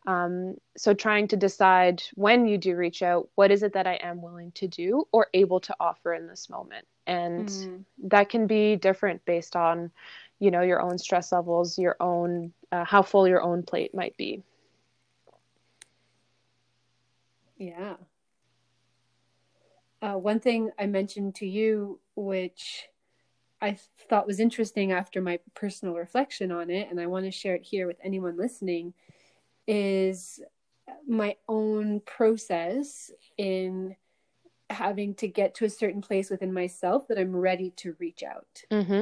Um, 0.07 0.55
so, 0.75 0.93
trying 0.93 1.27
to 1.29 1.37
decide 1.37 2.01
when 2.15 2.47
you 2.47 2.57
do 2.57 2.75
reach 2.75 3.03
out, 3.03 3.29
what 3.35 3.51
is 3.51 3.61
it 3.61 3.73
that 3.73 3.85
I 3.85 3.99
am 4.01 4.21
willing 4.21 4.51
to 4.53 4.67
do 4.67 5.07
or 5.11 5.27
able 5.33 5.59
to 5.61 5.75
offer 5.79 6.13
in 6.13 6.27
this 6.27 6.49
moment? 6.49 6.87
And 7.05 7.47
mm. 7.47 7.83
that 8.05 8.29
can 8.29 8.47
be 8.47 8.75
different 8.75 9.23
based 9.25 9.55
on, 9.55 9.91
you 10.39 10.49
know, 10.49 10.61
your 10.61 10.81
own 10.81 10.97
stress 10.97 11.31
levels, 11.31 11.77
your 11.77 11.97
own, 11.99 12.51
uh, 12.71 12.83
how 12.83 13.03
full 13.03 13.27
your 13.27 13.41
own 13.41 13.61
plate 13.61 13.93
might 13.93 14.17
be. 14.17 14.41
Yeah. 17.57 17.97
Uh, 20.01 20.13
one 20.13 20.39
thing 20.39 20.71
I 20.79 20.87
mentioned 20.87 21.35
to 21.35 21.45
you, 21.45 21.99
which 22.15 22.87
I 23.61 23.77
thought 24.09 24.27
was 24.27 24.39
interesting 24.39 24.91
after 24.91 25.21
my 25.21 25.39
personal 25.53 25.95
reflection 25.95 26.51
on 26.51 26.69
it, 26.69 26.89
and 26.89 26.99
I 26.99 27.05
want 27.05 27.25
to 27.25 27.31
share 27.31 27.55
it 27.55 27.63
here 27.63 27.87
with 27.87 27.97
anyone 28.03 28.37
listening, 28.37 28.93
is 29.67 30.39
my 31.07 31.35
own 31.47 31.99
process 32.01 33.11
in 33.37 33.95
having 34.69 35.13
to 35.15 35.27
get 35.27 35.53
to 35.55 35.65
a 35.65 35.69
certain 35.69 36.01
place 36.01 36.29
within 36.29 36.53
myself 36.53 37.07
that 37.07 37.19
I'm 37.19 37.35
ready 37.35 37.71
to 37.77 37.95
reach 37.99 38.23
out. 38.23 38.63
Mm-hmm. 38.71 39.01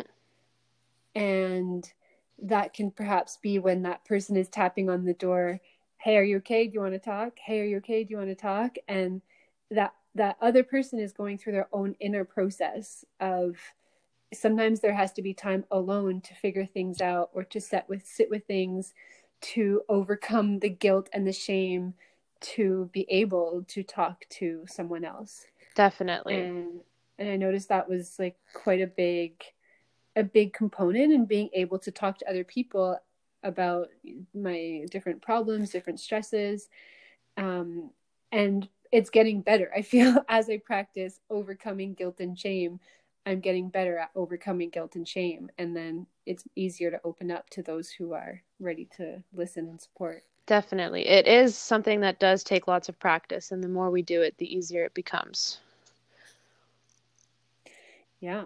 And 1.15 1.93
that 2.41 2.73
can 2.73 2.91
perhaps 2.91 3.37
be 3.37 3.59
when 3.59 3.83
that 3.83 4.05
person 4.05 4.35
is 4.35 4.49
tapping 4.49 4.89
on 4.89 5.05
the 5.05 5.13
door, 5.13 5.59
"Hey, 5.97 6.17
are 6.17 6.23
you 6.23 6.37
okay? 6.37 6.67
Do 6.67 6.73
you 6.73 6.81
want 6.81 6.93
to 6.93 6.99
talk? 6.99 7.37
Hey, 7.39 7.61
are 7.61 7.65
you 7.65 7.77
okay? 7.77 8.03
Do 8.03 8.11
you 8.11 8.17
want 8.17 8.29
to 8.29 8.35
talk?" 8.35 8.75
And 8.87 9.21
that 9.71 9.93
that 10.15 10.37
other 10.41 10.63
person 10.63 10.99
is 10.99 11.13
going 11.13 11.37
through 11.37 11.53
their 11.53 11.69
own 11.71 11.95
inner 11.99 12.23
process 12.25 13.05
of 13.19 13.57
sometimes 14.33 14.79
there 14.79 14.93
has 14.93 15.11
to 15.13 15.21
be 15.21 15.33
time 15.33 15.65
alone 15.71 16.21
to 16.21 16.35
figure 16.35 16.65
things 16.65 17.01
out 17.01 17.29
or 17.33 17.43
to 17.43 17.59
set 17.59 17.87
with 17.89 18.05
sit 18.05 18.29
with 18.29 18.45
things 18.45 18.93
to 19.41 19.81
overcome 19.89 20.59
the 20.59 20.69
guilt 20.69 21.09
and 21.13 21.25
the 21.25 21.33
shame 21.33 21.93
to 22.41 22.89
be 22.93 23.05
able 23.09 23.65
to 23.67 23.83
talk 23.83 24.25
to 24.29 24.65
someone 24.67 25.03
else. 25.03 25.45
Definitely. 25.75 26.35
And 26.35 26.81
and 27.17 27.29
i 27.29 27.35
noticed 27.35 27.69
that 27.69 27.89
was 27.89 28.15
like 28.17 28.37
quite 28.53 28.81
a 28.81 28.87
big 28.87 29.43
a 30.15 30.23
big 30.23 30.53
component 30.53 31.13
in 31.13 31.25
being 31.25 31.49
able 31.53 31.77
to 31.79 31.91
talk 31.91 32.17
to 32.17 32.29
other 32.29 32.43
people 32.43 32.97
about 33.43 33.87
my 34.33 34.85
different 34.89 35.21
problems 35.21 35.69
different 35.69 35.99
stresses. 35.99 36.69
Um, 37.37 37.91
and 38.31 38.67
it's 38.91 39.09
getting 39.09 39.41
better 39.41 39.71
i 39.75 39.81
feel 39.81 40.17
as 40.29 40.49
i 40.49 40.57
practice 40.57 41.19
overcoming 41.29 41.93
guilt 41.93 42.19
and 42.19 42.37
shame 42.37 42.79
I'm 43.29 43.39
getting 43.39 43.69
better 43.69 43.97
at 43.97 44.11
overcoming 44.15 44.69
guilt 44.69 44.95
and 44.95 45.07
shame. 45.07 45.49
And 45.57 45.75
then 45.75 46.07
it's 46.25 46.43
easier 46.55 46.91
to 46.91 46.99
open 47.03 47.31
up 47.31 47.49
to 47.51 47.61
those 47.61 47.89
who 47.89 48.13
are 48.13 48.41
ready 48.59 48.87
to 48.97 49.21
listen 49.33 49.67
and 49.67 49.79
support. 49.79 50.23
Definitely. 50.45 51.07
It 51.07 51.27
is 51.27 51.55
something 51.55 52.01
that 52.01 52.19
does 52.19 52.43
take 52.43 52.67
lots 52.67 52.89
of 52.89 52.99
practice. 52.99 53.51
And 53.51 53.63
the 53.63 53.67
more 53.67 53.91
we 53.91 54.01
do 54.01 54.21
it, 54.21 54.35
the 54.37 54.53
easier 54.53 54.83
it 54.83 54.93
becomes. 54.93 55.59
Yeah. 58.19 58.45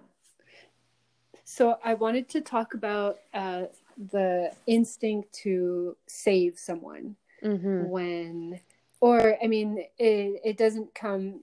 So 1.46 1.78
I 1.84 1.94
wanted 1.94 2.30
to 2.30 2.42
talk 2.42 2.74
about 2.74 3.20
uh, 3.34 3.64
the 4.12 4.52
instinct 4.68 5.34
to 5.44 5.96
save 6.08 6.58
someone 6.60 7.16
mm-hmm. 7.44 7.90
when 7.90 8.60
or 9.04 9.38
I 9.44 9.48
mean, 9.48 9.84
it 9.98 10.42
it 10.46 10.58
doesn't 10.58 10.96
come. 10.96 11.42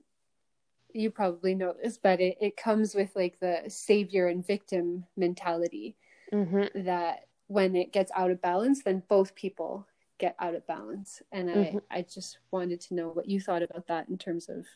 You 0.94 1.10
probably 1.10 1.54
know 1.54 1.74
this, 1.82 1.98
but 1.98 2.20
it, 2.20 2.36
it 2.40 2.56
comes 2.56 2.94
with 2.94 3.14
like 3.16 3.38
the 3.40 3.62
savior 3.68 4.26
and 4.28 4.46
victim 4.46 5.04
mentality 5.16 5.96
Mm-hmm. 6.32 6.66
that 6.74 7.26
when 7.48 7.76
it 7.76 7.92
gets 7.92 8.12
out 8.16 8.30
of 8.30 8.40
balance, 8.42 8.82
then 8.84 9.02
both 9.08 9.34
people 9.34 9.86
get 10.18 10.36
out 10.38 10.54
of 10.54 10.66
balance. 10.66 11.22
And 11.32 11.50
Mhm. 11.54 11.80
I, 11.80 11.80
I 11.90 12.02
just 12.02 12.38
wanted 12.50 12.80
to 12.82 12.94
know 12.94 13.08
what 13.08 13.28
you 13.28 13.40
thought 13.40 13.62
about 13.62 13.86
that 13.88 14.08
in 14.08 14.18
terms 14.18 14.48
of 14.48 14.66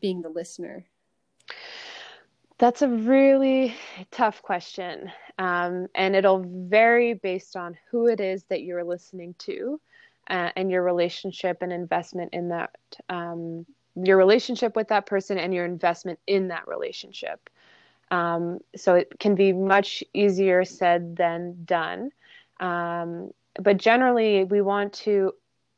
being 0.00 0.22
the 0.22 0.28
listener. 0.30 0.86
That's 2.58 2.82
a 2.82 2.88
really 2.88 3.74
tough 4.10 4.42
question. 4.42 5.10
Um, 5.38 5.86
and 5.94 6.14
it'll 6.16 6.44
vary 6.46 7.14
based 7.14 7.56
on 7.56 7.76
who 7.90 8.06
it 8.06 8.20
is 8.20 8.44
that 8.50 8.62
you're 8.62 8.84
listening 8.84 9.34
to 9.40 9.80
uh, 10.28 10.50
and 10.56 10.70
your 10.70 10.82
relationship 10.82 11.58
and 11.62 11.72
investment 11.72 12.30
in 12.32 12.48
that, 12.48 12.74
um, 13.08 13.66
your 14.02 14.16
relationship 14.16 14.76
with 14.76 14.88
that 14.88 15.06
person 15.06 15.38
and 15.38 15.52
your 15.54 15.64
investment 15.64 16.18
in 16.26 16.48
that 16.48 16.66
relationship. 16.68 17.50
Um, 18.10 18.60
so 18.74 18.94
it 18.94 19.12
can 19.18 19.34
be 19.34 19.52
much 19.52 20.02
easier 20.14 20.64
said 20.64 21.16
than 21.16 21.64
done. 21.64 22.10
Um, 22.60 23.30
but 23.60 23.76
generally, 23.76 24.44
we 24.44 24.60
want 24.60 24.92
to 24.94 25.32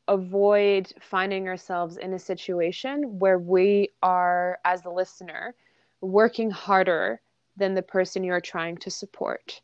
avoid 0.07 0.91
finding 0.99 1.47
ourselves 1.47 1.97
in 1.97 2.13
a 2.13 2.19
situation 2.19 3.19
where 3.19 3.39
we 3.39 3.89
are, 4.01 4.59
as 4.65 4.81
the 4.81 4.89
listener, 4.91 5.55
working 6.01 6.49
harder 6.51 7.21
than 7.57 7.75
the 7.75 7.81
person 7.81 8.23
you're 8.23 8.41
trying 8.41 8.77
to 8.77 8.89
support. 8.89 9.61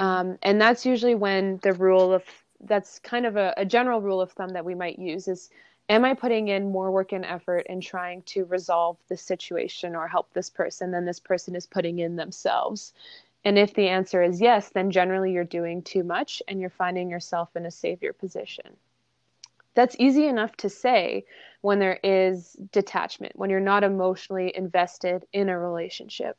Um, 0.00 0.38
and 0.42 0.60
that's 0.60 0.84
usually 0.86 1.14
when 1.14 1.58
the 1.62 1.72
rule 1.72 2.12
of 2.12 2.24
that's 2.64 2.98
kind 3.00 3.26
of 3.26 3.36
a, 3.36 3.52
a 3.56 3.64
general 3.64 4.00
rule 4.00 4.20
of 4.20 4.32
thumb 4.32 4.50
that 4.50 4.64
we 4.64 4.74
might 4.74 4.98
use 4.98 5.26
is 5.26 5.50
am 5.92 6.06
I 6.06 6.14
putting 6.14 6.48
in 6.48 6.72
more 6.72 6.90
work 6.90 7.12
and 7.12 7.24
effort 7.24 7.66
in 7.68 7.82
trying 7.82 8.22
to 8.22 8.46
resolve 8.46 8.96
this 9.08 9.20
situation 9.20 9.94
or 9.94 10.08
help 10.08 10.32
this 10.32 10.48
person 10.48 10.90
than 10.90 11.04
this 11.04 11.20
person 11.20 11.54
is 11.54 11.66
putting 11.66 11.98
in 11.98 12.16
themselves? 12.16 12.94
And 13.44 13.58
if 13.58 13.74
the 13.74 13.88
answer 13.88 14.22
is 14.22 14.40
yes, 14.40 14.70
then 14.70 14.90
generally 14.90 15.32
you're 15.32 15.44
doing 15.44 15.82
too 15.82 16.02
much 16.02 16.42
and 16.48 16.60
you're 16.60 16.70
finding 16.70 17.10
yourself 17.10 17.54
in 17.56 17.66
a 17.66 17.70
savior 17.70 18.14
position. 18.14 18.76
That's 19.74 19.96
easy 19.98 20.26
enough 20.26 20.56
to 20.58 20.70
say 20.70 21.26
when 21.60 21.78
there 21.78 22.00
is 22.02 22.56
detachment, 22.72 23.36
when 23.36 23.50
you're 23.50 23.60
not 23.60 23.84
emotionally 23.84 24.56
invested 24.56 25.26
in 25.32 25.50
a 25.50 25.58
relationship, 25.58 26.38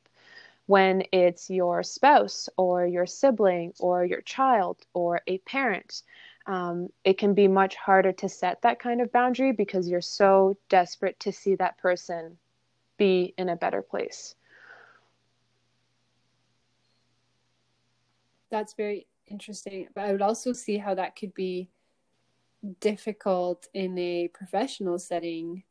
when 0.65 1.03
it's 1.11 1.49
your 1.49 1.83
spouse 1.83 2.49
or 2.57 2.87
your 2.87 3.05
sibling 3.05 3.73
or 3.79 4.03
your 4.03 4.21
child 4.21 4.77
or 4.93 5.21
a 5.27 5.37
parent. 5.39 6.01
Um, 6.45 6.89
it 7.05 7.17
can 7.17 7.33
be 7.33 7.47
much 7.47 7.75
harder 7.75 8.11
to 8.13 8.27
set 8.27 8.61
that 8.63 8.79
kind 8.79 9.01
of 9.01 9.11
boundary 9.11 9.53
because 9.53 9.87
you're 9.87 10.01
so 10.01 10.57
desperate 10.67 11.19
to 11.21 11.31
see 11.31 11.55
that 11.55 11.77
person 11.77 12.37
be 12.97 13.33
in 13.37 13.49
a 13.49 13.55
better 13.55 13.81
place. 13.81 14.35
That's 18.51 18.73
very 18.73 19.07
interesting. 19.27 19.87
But 19.95 20.05
I 20.05 20.11
would 20.11 20.21
also 20.21 20.53
see 20.53 20.77
how 20.77 20.95
that 20.95 21.15
could 21.15 21.33
be 21.33 21.69
difficult 22.79 23.67
in 23.73 23.97
a 23.97 24.29
professional 24.29 24.99
setting 24.99 25.63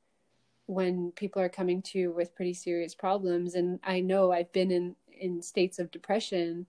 when 0.67 1.13
people 1.13 1.43
are 1.43 1.49
coming 1.49 1.83
to 1.83 1.99
you 1.99 2.13
with 2.13 2.35
pretty 2.35 2.55
serious 2.55 2.95
problems. 2.95 3.55
And 3.55 3.81
I 3.85 4.01
know 4.01 4.33
I've 4.33 4.53
been 4.53 4.71
in, 4.71 4.97
in 5.19 5.43
states 5.43 5.79
of 5.79 5.91
depression 5.91 6.67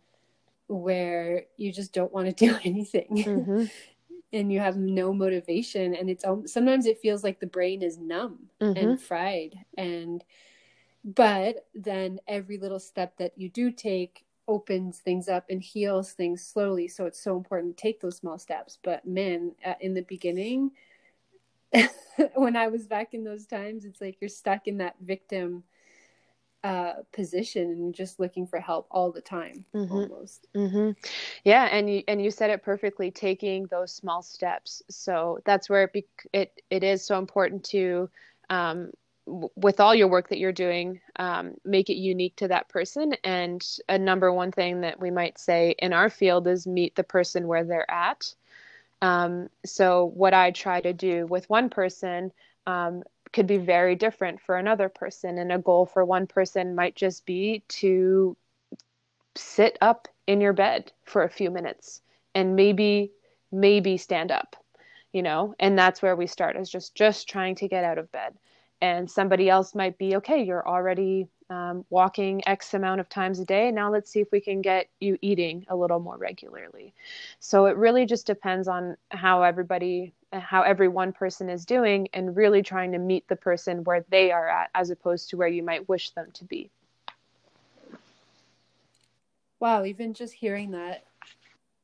where 0.68 1.44
you 1.58 1.72
just 1.72 1.94
don't 1.94 2.14
want 2.14 2.28
to 2.28 2.34
do 2.48 2.58
anything. 2.64 3.08
Mm-hmm. 3.10 3.66
And 4.34 4.52
you 4.52 4.60
have 4.60 4.76
no 4.78 5.14
motivation 5.14 5.96
and 5.96 6.10
it's 6.10 6.26
sometimes 6.52 6.86
it 6.86 7.00
feels 7.00 7.24
like 7.24 7.40
the 7.40 7.48
brain 7.48 7.82
is 7.82 7.98
numb 7.98 8.50
Mhm. 8.60 8.78
and 8.78 9.02
fried 9.02 9.56
and 9.78 10.24
but 11.06 11.68
then 11.76 12.20
every 12.28 12.58
little 12.58 12.80
step 12.80 13.16
that 13.18 13.38
you 13.38 13.50
do 13.50 13.72
take 13.72 14.26
opens 14.48 15.00
things 15.00 15.30
up 15.30 15.46
and 15.50 15.62
heals 15.62 16.12
things 16.14 16.46
slowly 16.46 16.88
so 16.88 17.06
it's 17.06 17.22
so 17.24 17.38
important 17.38 17.78
to 17.78 17.82
take 17.82 18.02
those 18.02 18.18
small 18.18 18.38
steps 18.38 18.78
but 18.84 19.06
man 19.06 19.54
uh, 19.66 19.76
in 19.80 19.94
the 19.94 20.02
beginning 20.02 20.72
when 22.36 22.56
i 22.56 22.68
was 22.68 22.88
back 22.88 23.14
in 23.14 23.24
those 23.24 23.46
times 23.46 23.86
it's 23.86 24.02
like 24.02 24.18
you're 24.20 24.30
stuck 24.30 24.68
in 24.68 24.78
that 24.78 24.96
victim 25.02 25.64
uh 26.64 26.94
position 27.14 27.70
and 27.72 27.94
just 27.94 28.20
looking 28.20 28.46
for 28.48 28.60
help 28.60 28.88
all 28.92 29.12
the 29.12 29.22
time 29.22 29.66
Mhm. 29.74 30.10
almost 30.10 30.48
hmm 30.54 30.92
Yeah, 31.44 31.68
and 31.72 31.90
you 31.90 32.04
and 32.08 32.22
you 32.24 32.32
said 32.32 32.50
it 32.50 32.64
perfectly. 32.64 33.12
Taking 33.12 33.66
those 33.68 33.92
small 33.94 34.22
steps, 34.22 34.82
so 34.90 35.40
that's 35.46 35.70
where 35.70 35.84
it 35.84 35.94
be, 35.94 36.06
it 36.34 36.62
it 36.70 36.84
is 36.84 37.06
so 37.06 37.18
important 37.18 37.64
to, 37.66 38.10
um, 38.50 38.92
w- 39.26 39.50
with 39.56 39.80
all 39.80 39.96
your 39.96 40.08
work 40.08 40.30
that 40.30 40.38
you're 40.40 40.52
doing, 40.52 41.00
um, 41.18 41.56
make 41.66 41.90
it 41.90 41.96
unique 41.96 42.36
to 42.38 42.48
that 42.50 42.70
person. 42.70 43.14
And 43.24 43.64
a 43.90 43.98
number 43.98 44.32
one 44.32 44.52
thing 44.52 44.82
that 44.82 45.00
we 45.00 45.12
might 45.12 45.38
say 45.40 45.76
in 45.80 45.94
our 45.94 46.10
field 46.10 46.48
is 46.48 46.68
meet 46.68 46.96
the 46.96 47.04
person 47.04 47.48
where 47.48 47.64
they're 47.64 47.90
at. 47.92 48.34
Um, 49.02 49.50
so 49.66 50.06
what 50.16 50.34
I 50.34 50.52
try 50.52 50.82
to 50.82 50.94
do 50.94 51.26
with 51.28 51.50
one 51.50 51.70
person 51.70 52.32
um, 52.66 53.04
could 53.34 53.48
be 53.48 53.58
very 53.58 53.96
different 53.96 54.42
for 54.42 54.58
another 54.58 54.90
person, 54.90 55.38
and 55.38 55.52
a 55.52 55.58
goal 55.60 55.86
for 55.86 56.06
one 56.06 56.28
person 56.28 56.76
might 56.76 56.96
just 56.96 57.26
be 57.26 57.64
to 57.68 58.38
sit 59.36 59.78
up 59.82 60.08
in 60.28 60.40
your 60.42 60.54
bed 60.54 60.92
for 61.04 61.24
a 61.24 61.30
few 61.30 61.50
minutes 61.52 62.02
and 62.36 62.56
maybe 62.56 63.12
maybe 63.52 63.98
stand 63.98 64.32
up 64.32 64.56
you 65.14 65.22
know? 65.22 65.54
And 65.60 65.78
that's 65.78 66.02
where 66.02 66.16
we 66.16 66.28
start 66.28 66.58
is 66.58 66.70
just 66.70 66.96
just 66.96 67.30
trying 67.30 67.56
to 67.56 67.68
get 67.68 67.84
out 67.86 67.98
of 68.00 68.12
bed 68.12 68.34
and 68.84 69.10
somebody 69.10 69.50
else 69.50 69.74
might 69.74 69.98
be 69.98 70.18
okay 70.18 70.44
you're 70.44 70.68
already 70.68 71.30
um, 71.50 71.86
walking 71.90 72.42
x 72.48 72.74
amount 72.74 73.00
of 73.00 73.10
times 73.10 73.40
a 73.40 73.46
day. 73.46 73.72
Now 73.72 73.92
let's 73.92 74.12
see 74.12 74.20
if 74.20 74.32
we 74.32 74.42
can 74.42 74.62
get 74.62 74.90
you 75.00 75.18
eating 75.22 75.66
a 75.70 75.76
little 75.76 76.00
more 76.00 76.18
regularly. 76.18 76.94
So 77.40 77.68
it 77.68 77.78
really 77.78 78.06
just 78.06 78.26
depends 78.26 78.68
on 78.68 78.98
how 79.10 79.44
everybody 79.44 80.14
how 80.32 80.64
every 80.64 80.88
one 80.88 81.14
person 81.14 81.50
is 81.50 81.64
doing 81.64 82.08
and 82.14 82.36
really 82.36 82.64
trying 82.64 82.92
to 82.92 82.98
meet 82.98 83.28
the 83.28 83.36
person 83.36 83.84
where 83.84 84.04
they 84.10 84.32
are 84.32 84.50
at 84.50 84.72
as 84.74 84.90
opposed 84.90 85.30
to 85.30 85.38
where 85.38 85.48
you 85.48 85.62
might 85.62 85.88
wish 85.88 86.10
them 86.10 86.32
to 86.34 86.44
be. 86.44 86.72
Wow, 89.60 89.86
even 89.86 90.14
just 90.14 90.34
hearing 90.34 90.72
that 90.72 91.06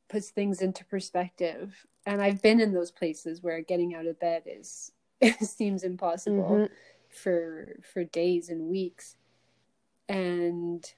puts 0.09 0.31
things 0.31 0.61
into 0.61 0.83
perspective. 0.85 1.85
And 2.07 2.21
I've 2.21 2.41
been 2.41 2.59
in 2.59 2.73
those 2.73 2.89
places 2.89 3.43
where 3.43 3.61
getting 3.61 3.93
out 3.93 4.07
of 4.07 4.19
bed 4.19 4.43
is 4.47 4.91
seems 5.41 5.83
impossible 5.83 6.43
Mhm. 6.49 6.69
for 7.09 7.79
for 7.83 8.03
days 8.03 8.49
and 8.49 8.69
weeks. 8.69 9.15
And 10.07 10.91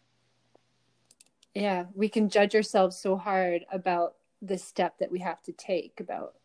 yeah, 1.53 1.85
we 1.93 2.07
can 2.09 2.29
judge 2.29 2.55
ourselves 2.55 2.97
so 2.97 3.17
hard 3.17 3.65
about 3.71 4.15
the 4.41 4.57
step 4.57 4.97
that 4.99 5.11
we 5.11 5.19
have 5.19 5.41
to 5.43 5.51
take 5.51 5.99
about 5.99 6.35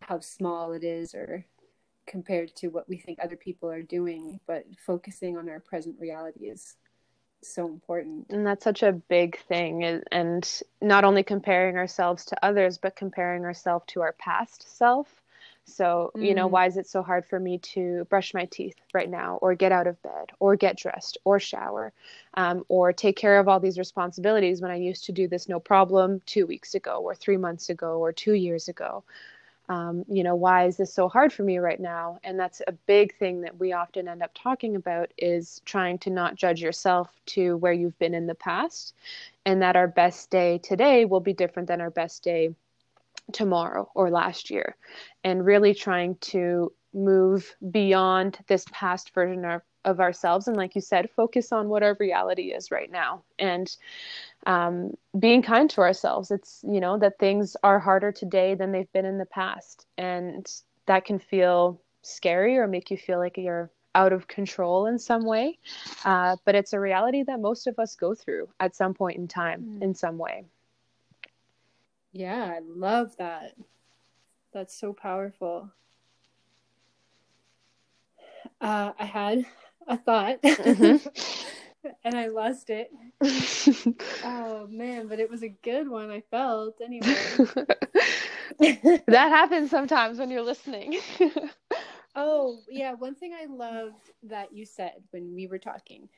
how 0.00 0.20
small 0.20 0.72
it 0.72 0.84
is 0.84 1.14
or 1.14 1.44
compared 2.06 2.54
to 2.54 2.68
what 2.68 2.88
we 2.88 2.96
think 2.96 3.18
other 3.20 3.36
people 3.36 3.68
are 3.68 3.82
doing, 3.82 4.38
but 4.46 4.64
focusing 4.78 5.36
on 5.36 5.48
our 5.48 5.58
present 5.58 5.98
reality 5.98 6.46
is 6.46 6.76
so 7.42 7.66
important. 7.66 8.26
And 8.30 8.46
that's 8.46 8.64
such 8.64 8.82
a 8.82 8.92
big 8.92 9.38
thing. 9.48 10.02
And 10.12 10.62
not 10.80 11.04
only 11.04 11.22
comparing 11.24 11.76
ourselves 11.76 12.24
to 12.26 12.44
others, 12.44 12.78
but 12.78 12.96
comparing 12.96 13.44
ourselves 13.44 13.84
to 13.88 14.02
our 14.02 14.12
past 14.12 14.76
self. 14.76 15.22
So, 15.66 16.14
you 16.20 16.34
know, 16.34 16.46
Mm. 16.46 16.48
why 16.48 16.66
is 16.66 16.76
it 16.76 16.86
so 16.86 17.02
hard 17.02 17.26
for 17.26 17.40
me 17.40 17.58
to 17.74 18.04
brush 18.06 18.34
my 18.34 18.46
teeth 18.46 18.76
right 18.94 19.10
now, 19.10 19.38
or 19.42 19.54
get 19.54 19.72
out 19.72 19.86
of 19.86 20.00
bed, 20.02 20.30
or 20.40 20.56
get 20.56 20.76
dressed, 20.76 21.18
or 21.24 21.38
shower, 21.40 21.92
um, 22.34 22.64
or 22.68 22.92
take 22.92 23.16
care 23.16 23.38
of 23.38 23.48
all 23.48 23.60
these 23.60 23.78
responsibilities 23.78 24.60
when 24.62 24.70
I 24.70 24.76
used 24.76 25.04
to 25.06 25.12
do 25.12 25.28
this 25.28 25.48
no 25.48 25.60
problem 25.60 26.22
two 26.26 26.46
weeks 26.46 26.74
ago, 26.74 27.00
or 27.02 27.14
three 27.14 27.36
months 27.36 27.68
ago, 27.70 27.98
or 27.98 28.12
two 28.12 28.34
years 28.34 28.68
ago? 28.68 29.04
um, 29.68 30.04
you 30.08 30.22
know 30.22 30.34
why 30.34 30.66
is 30.66 30.76
this 30.76 30.92
so 30.92 31.08
hard 31.08 31.32
for 31.32 31.42
me 31.42 31.58
right 31.58 31.80
now 31.80 32.18
and 32.24 32.38
that's 32.38 32.62
a 32.68 32.72
big 32.72 33.14
thing 33.18 33.40
that 33.42 33.58
we 33.58 33.72
often 33.72 34.08
end 34.08 34.22
up 34.22 34.30
talking 34.34 34.76
about 34.76 35.10
is 35.18 35.60
trying 35.64 35.98
to 35.98 36.10
not 36.10 36.36
judge 36.36 36.62
yourself 36.62 37.20
to 37.26 37.56
where 37.56 37.72
you've 37.72 37.98
been 37.98 38.14
in 38.14 38.26
the 38.26 38.34
past 38.34 38.94
and 39.44 39.62
that 39.62 39.76
our 39.76 39.88
best 39.88 40.30
day 40.30 40.58
today 40.58 41.04
will 41.04 41.20
be 41.20 41.32
different 41.32 41.68
than 41.68 41.80
our 41.80 41.90
best 41.90 42.22
day 42.22 42.54
tomorrow 43.32 43.90
or 43.94 44.10
last 44.10 44.50
year 44.50 44.76
and 45.24 45.44
really 45.44 45.74
trying 45.74 46.16
to 46.16 46.72
move 46.94 47.54
beyond 47.70 48.38
this 48.48 48.64
past 48.70 49.12
version 49.14 49.44
of, 49.44 49.62
of 49.84 50.00
ourselves 50.00 50.48
and 50.48 50.56
like 50.56 50.74
you 50.74 50.80
said 50.80 51.10
focus 51.14 51.52
on 51.52 51.68
what 51.68 51.82
our 51.82 51.96
reality 52.00 52.52
is 52.52 52.70
right 52.70 52.90
now. 52.90 53.22
And 53.38 53.74
um, 54.46 54.92
being 55.18 55.42
kind 55.42 55.68
to 55.70 55.80
ourselves. 55.80 56.30
It's 56.30 56.64
you 56.68 56.80
know 56.80 56.98
that 56.98 57.18
things 57.18 57.56
are 57.62 57.78
harder 57.78 58.12
today 58.12 58.54
than 58.54 58.72
they've 58.72 58.92
been 58.92 59.04
in 59.04 59.18
the 59.18 59.26
past 59.26 59.86
and 59.98 60.46
that 60.86 61.04
can 61.04 61.18
feel 61.18 61.80
scary 62.02 62.56
or 62.56 62.66
make 62.68 62.90
you 62.90 62.96
feel 62.96 63.18
like 63.18 63.36
you're 63.36 63.70
out 63.94 64.12
of 64.12 64.28
control 64.28 64.86
in 64.86 64.98
some 64.98 65.24
way. 65.24 65.58
Uh, 66.04 66.36
but 66.44 66.54
it's 66.54 66.72
a 66.74 66.80
reality 66.80 67.22
that 67.24 67.40
most 67.40 67.66
of 67.66 67.78
us 67.78 67.96
go 67.96 68.14
through 68.14 68.48
at 68.60 68.76
some 68.76 68.94
point 68.94 69.16
in 69.16 69.26
time 69.26 69.62
Mm. 69.62 69.82
in 69.82 69.94
some 69.94 70.18
way 70.18 70.44
Yeah, 72.12 72.44
I 72.44 72.60
love 72.64 73.16
that. 73.18 73.54
That's 74.52 74.78
so 74.78 74.92
powerful. 74.92 75.70
uh, 78.60 78.92
I 78.98 79.04
had 79.04 79.46
a 79.86 79.96
thought 79.96 80.42
mm-hmm. 80.42 81.08
and 82.04 82.16
I 82.16 82.28
lost 82.28 82.70
it. 82.70 82.90
oh 84.24 84.66
man, 84.68 85.08
but 85.08 85.20
it 85.20 85.30
was 85.30 85.42
a 85.42 85.48
good 85.48 85.88
one. 85.88 86.10
I 86.10 86.22
felt 86.30 86.80
anyway. 86.80 87.16
that 89.06 89.28
happens 89.28 89.70
sometimes 89.70 90.18
when 90.18 90.30
you're 90.30 90.42
listening. 90.42 90.98
oh 92.14 92.58
yeah, 92.68 92.94
one 92.94 93.14
thing 93.14 93.32
I 93.34 93.46
loved 93.46 94.10
that 94.24 94.52
you 94.52 94.64
said 94.64 94.94
when 95.10 95.34
we 95.34 95.46
were 95.46 95.58
talking 95.58 96.08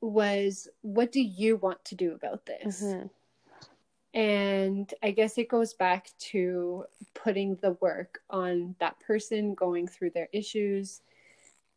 was, 0.00 0.68
"What 0.82 1.12
do 1.12 1.20
you 1.20 1.56
want 1.56 1.84
to 1.86 1.94
do 1.94 2.14
about 2.14 2.46
this?" 2.46 2.82
Mm-hmm. 2.82 3.06
And 4.16 4.92
I 5.02 5.10
guess 5.10 5.36
it 5.36 5.50
goes 5.50 5.74
back 5.74 6.08
to 6.30 6.86
putting 7.14 7.56
the 7.56 7.72
work 7.82 8.20
on 8.30 8.74
that 8.80 8.98
person 8.98 9.54
going 9.54 9.86
through 9.86 10.10
their 10.10 10.28
issues. 10.32 11.02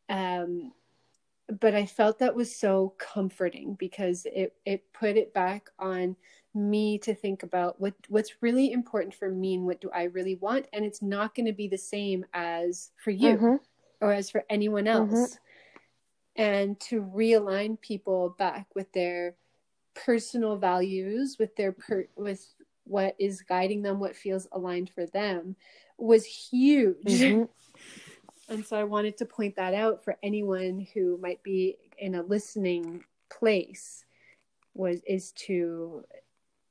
Um, 0.08 0.72
but 1.60 1.76
I 1.76 1.86
felt 1.86 2.20
that 2.20 2.36
was 2.36 2.56
so 2.56 2.94
comforting 2.98 3.74
because 3.74 4.26
it 4.26 4.56
it 4.66 4.84
put 4.94 5.18
it 5.18 5.34
back 5.34 5.70
on 5.80 6.16
me 6.54 6.98
to 7.00 7.14
think 7.14 7.44
about 7.44 7.80
what 7.82 7.94
what's 8.08 8.42
really 8.42 8.72
important 8.72 9.14
for 9.14 9.30
me 9.30 9.56
and 9.56 9.66
what 9.66 9.82
do 9.82 9.90
I 9.94 10.04
really 10.04 10.36
want 10.36 10.68
and 10.74 10.86
it's 10.86 11.02
not 11.02 11.36
going 11.36 11.46
to 11.46 11.54
be 11.54 11.68
the 11.68 11.78
same 11.78 12.26
as 12.34 12.92
for 12.98 13.12
you 13.12 13.36
mm-hmm. 13.36 13.56
or 14.02 14.12
as 14.12 14.30
for 14.30 14.44
anyone 14.50 14.86
mm-hmm. 14.86 15.14
else 15.14 15.36
mm-hmm. 15.36 16.42
and 16.42 16.80
to 16.82 17.04
realign 17.04 17.80
people 17.82 18.36
back 18.38 18.68
with 18.76 18.92
their 18.94 19.36
personal 19.96 20.56
values 20.58 21.38
with 21.40 21.56
their 21.56 21.72
per 21.72 22.06
with 22.16 22.54
what 22.86 23.16
is 23.20 23.42
guiding 23.42 23.82
them 23.82 24.00
what 24.00 24.16
feels 24.16 24.48
aligned 24.52 24.90
for 24.90 25.06
them 25.08 25.56
was 25.98 26.26
huge. 26.26 26.98
Mm-hmm. 27.06 27.44
and 28.50 28.66
so 28.66 28.78
i 28.78 28.84
wanted 28.84 29.18
to 29.18 29.26
point 29.26 29.56
that 29.56 29.74
out 29.74 30.04
for 30.04 30.18
anyone 30.24 30.88
who 30.94 31.18
might 31.18 31.42
be 31.44 31.78
in 31.98 32.16
a 32.16 32.24
listening 32.24 33.04
place 33.30 34.06
was 34.74 35.02
is 35.06 35.32
to 35.34 36.04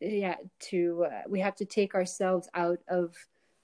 yeah 0.00 0.36
to 0.60 1.06
uh, 1.10 1.22
we 1.28 1.40
have 1.40 1.56
to 1.56 1.64
take 1.64 1.94
ourselves 1.94 2.48
out 2.54 2.78
of 2.88 3.14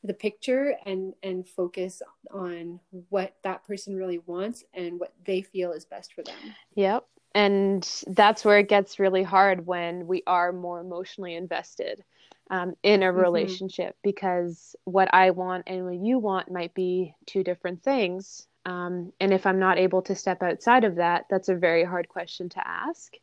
the 0.03 0.15
picture 0.15 0.75
and 0.85 1.15
and 1.23 1.49
focus 1.49 2.03
on 2.31 2.79
what 3.09 3.37
that 3.43 3.65
person 3.65 3.97
really 3.97 4.21
wants 4.27 4.63
and 4.75 5.01
what 5.01 5.15
they 5.25 5.41
feel 5.41 5.73
is 5.73 5.85
best 5.85 6.13
for 6.13 6.23
them. 6.23 6.37
Yep 6.75 7.07
and 7.35 8.03
that's 8.07 8.45
where 8.45 8.59
it 8.59 8.69
gets 8.69 8.99
really 8.99 9.23
hard 9.23 9.67
when 9.67 10.07
we 10.07 10.23
are 10.27 10.53
more 10.53 10.81
emotionally 10.81 11.35
invested 11.35 12.05
um, 12.51 12.77
in 12.83 13.03
a 13.03 13.07
mm-hmm. 13.07 13.21
relationship 13.21 13.91
mm-hmm. 13.91 14.09
because 14.09 14.77
what 14.85 15.13
I 15.13 15.31
want 15.31 15.65
and 15.67 15.85
what 15.85 15.97
you 15.97 16.19
want 16.19 16.51
might 16.51 16.75
be 16.75 17.15
two 17.27 17.43
different 17.43 17.83
things. 17.83 18.47
Um, 18.67 19.13
and 19.21 19.33
if 19.33 19.47
I'm 19.47 19.59
not 19.59 19.79
able 19.79 20.03
to 20.03 20.15
step 20.15 20.43
outside 20.43 20.85
of 20.85 20.97
that, 20.97 21.27
that's 21.29 21.49
a 21.49 21.55
very 21.55 21.85
hard 21.85 22.09
question 22.09 22.49
to 22.51 22.67
ask. 22.67 23.15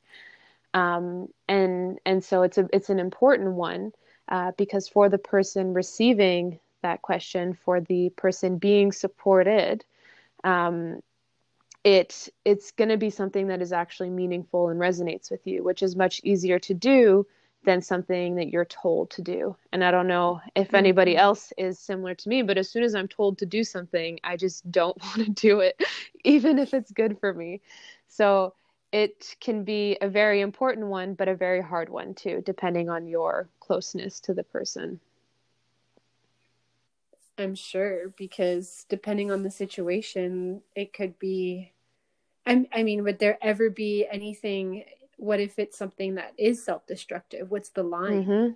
Um, 0.73 1.27
and 1.47 1.99
and 2.05 2.23
so 2.23 2.43
it's 2.43 2.57
a 2.57 2.69
it's 2.71 2.89
an 2.89 2.99
important 2.99 3.53
one 3.53 3.91
uh, 4.29 4.51
because 4.57 4.87
for 4.87 5.09
the 5.09 5.17
person 5.17 5.73
receiving 5.73 6.59
that 6.81 7.01
question, 7.01 7.57
for 7.65 7.81
the 7.81 8.09
person 8.15 8.57
being 8.57 8.91
supported, 8.91 9.83
um, 10.43 11.01
it 11.83 12.29
it's 12.45 12.71
going 12.71 12.89
to 12.89 12.97
be 12.97 13.09
something 13.09 13.47
that 13.47 13.61
is 13.61 13.71
actually 13.71 14.09
meaningful 14.09 14.69
and 14.69 14.79
resonates 14.79 15.31
with 15.31 15.45
you 15.45 15.63
which 15.63 15.81
is 15.81 15.95
much 15.95 16.21
easier 16.23 16.59
to 16.59 16.73
do 16.73 17.25
than 17.63 17.81
something 17.81 18.35
that 18.35 18.49
you're 18.49 18.65
told 18.65 19.09
to 19.09 19.21
do 19.21 19.55
and 19.71 19.83
i 19.83 19.89
don't 19.89 20.07
know 20.07 20.39
if 20.55 20.67
mm-hmm. 20.67 20.75
anybody 20.77 21.17
else 21.17 21.51
is 21.57 21.79
similar 21.79 22.13
to 22.13 22.29
me 22.29 22.41
but 22.43 22.57
as 22.57 22.69
soon 22.69 22.83
as 22.83 22.93
i'm 22.93 23.07
told 23.07 23.37
to 23.37 23.45
do 23.45 23.63
something 23.63 24.19
i 24.23 24.37
just 24.37 24.69
don't 24.71 24.97
want 25.01 25.25
to 25.25 25.29
do 25.31 25.59
it 25.59 25.81
even 26.23 26.59
if 26.59 26.73
it's 26.73 26.91
good 26.91 27.17
for 27.19 27.33
me 27.33 27.59
so 28.07 28.53
it 28.91 29.35
can 29.39 29.63
be 29.63 29.97
a 30.01 30.09
very 30.09 30.41
important 30.41 30.85
one 30.85 31.15
but 31.15 31.27
a 31.27 31.35
very 31.35 31.61
hard 31.61 31.89
one 31.89 32.13
too 32.13 32.43
depending 32.45 32.89
on 32.89 33.07
your 33.07 33.49
closeness 33.59 34.19
to 34.19 34.33
the 34.33 34.43
person 34.43 34.99
I'm 37.41 37.55
sure 37.55 38.09
because 38.17 38.85
depending 38.87 39.31
on 39.31 39.43
the 39.43 39.51
situation, 39.51 40.61
it 40.75 40.93
could 40.93 41.17
be. 41.19 41.70
I, 42.45 42.67
I 42.73 42.83
mean, 42.83 43.03
would 43.03 43.19
there 43.19 43.37
ever 43.41 43.69
be 43.69 44.07
anything? 44.11 44.83
What 45.17 45.39
if 45.39 45.59
it's 45.59 45.77
something 45.77 46.15
that 46.15 46.33
is 46.37 46.63
self-destructive? 46.63 47.51
What's 47.51 47.69
the 47.69 47.83
line? 47.83 48.25
Mm-hmm. 48.25 48.53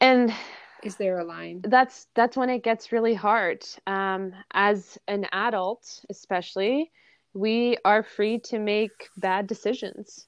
And 0.00 0.34
is 0.82 0.96
there 0.96 1.18
a 1.18 1.24
line? 1.24 1.62
That's 1.64 2.06
that's 2.14 2.36
when 2.36 2.50
it 2.50 2.62
gets 2.62 2.92
really 2.92 3.14
hard. 3.14 3.64
Um, 3.86 4.32
as 4.52 4.98
an 5.08 5.26
adult, 5.32 6.04
especially, 6.10 6.92
we 7.34 7.76
are 7.84 8.02
free 8.02 8.38
to 8.40 8.58
make 8.58 9.08
bad 9.16 9.46
decisions. 9.46 10.26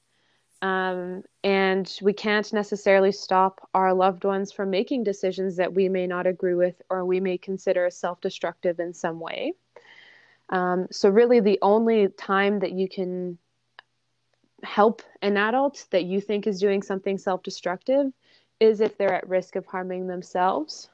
Um, 0.61 1.23
and 1.43 1.89
we 2.01 2.11
can't 2.11 2.51
necessarily 2.51 3.13
stop 3.13 3.67
our 3.73 3.93
loved 3.93 4.25
ones 4.25 4.51
from 4.51 4.69
making 4.69 5.05
decisions 5.05 5.55
that 5.55 5.73
we 5.73 5.87
may 5.87 6.05
not 6.05 6.27
agree 6.27 6.53
with 6.53 6.81
or 6.89 7.05
we 7.05 7.21
may 7.21 7.37
consider 7.37 7.89
self 7.89 8.19
destructive 8.19 8.79
in 8.79 8.93
some 8.93 9.19
way. 9.19 9.53
Um, 10.49 10.87
so, 10.91 11.09
really, 11.09 11.39
the 11.39 11.59
only 11.61 12.07
time 12.09 12.59
that 12.59 12.71
you 12.71 12.89
can 12.89 13.37
help 14.63 15.01
an 15.21 15.37
adult 15.37 15.85
that 15.91 16.03
you 16.03 16.19
think 16.19 16.47
is 16.47 16.59
doing 16.59 16.81
something 16.81 17.17
self 17.17 17.43
destructive 17.43 18.11
is 18.59 18.81
if 18.81 18.97
they're 18.97 19.13
at 19.13 19.29
risk 19.29 19.55
of 19.55 19.65
harming 19.65 20.07
themselves. 20.07 20.89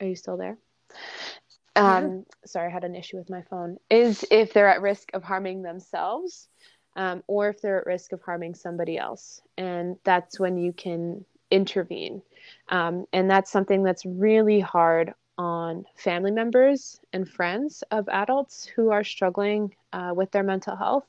Are 0.00 0.06
you 0.06 0.16
still 0.16 0.36
there? 0.36 0.58
um, 1.76 2.04
yeah. 2.04 2.22
sorry, 2.46 2.68
I 2.68 2.70
had 2.70 2.84
an 2.84 2.94
issue 2.94 3.16
with 3.16 3.30
my 3.30 3.42
phone, 3.42 3.76
is 3.90 4.24
if 4.30 4.52
they're 4.52 4.68
at 4.68 4.82
risk 4.82 5.10
of 5.14 5.22
harming 5.22 5.62
themselves 5.62 6.48
um, 6.96 7.22
or 7.26 7.48
if 7.50 7.60
they're 7.60 7.80
at 7.80 7.86
risk 7.86 8.12
of 8.12 8.22
harming 8.22 8.54
somebody 8.54 8.98
else. 8.98 9.40
And 9.56 9.96
that's 10.04 10.40
when 10.40 10.56
you 10.56 10.72
can 10.72 11.24
intervene. 11.50 12.22
Um, 12.68 13.06
and 13.12 13.30
that's 13.30 13.50
something 13.50 13.82
that's 13.82 14.04
really 14.06 14.60
hard 14.60 15.14
on 15.38 15.84
family 15.94 16.30
members 16.30 17.00
and 17.12 17.28
friends 17.28 17.82
of 17.90 18.08
adults 18.08 18.64
who 18.64 18.90
are 18.90 19.04
struggling 19.04 19.74
uh, 19.92 20.12
with 20.14 20.30
their 20.30 20.42
mental 20.42 20.76
health. 20.76 21.06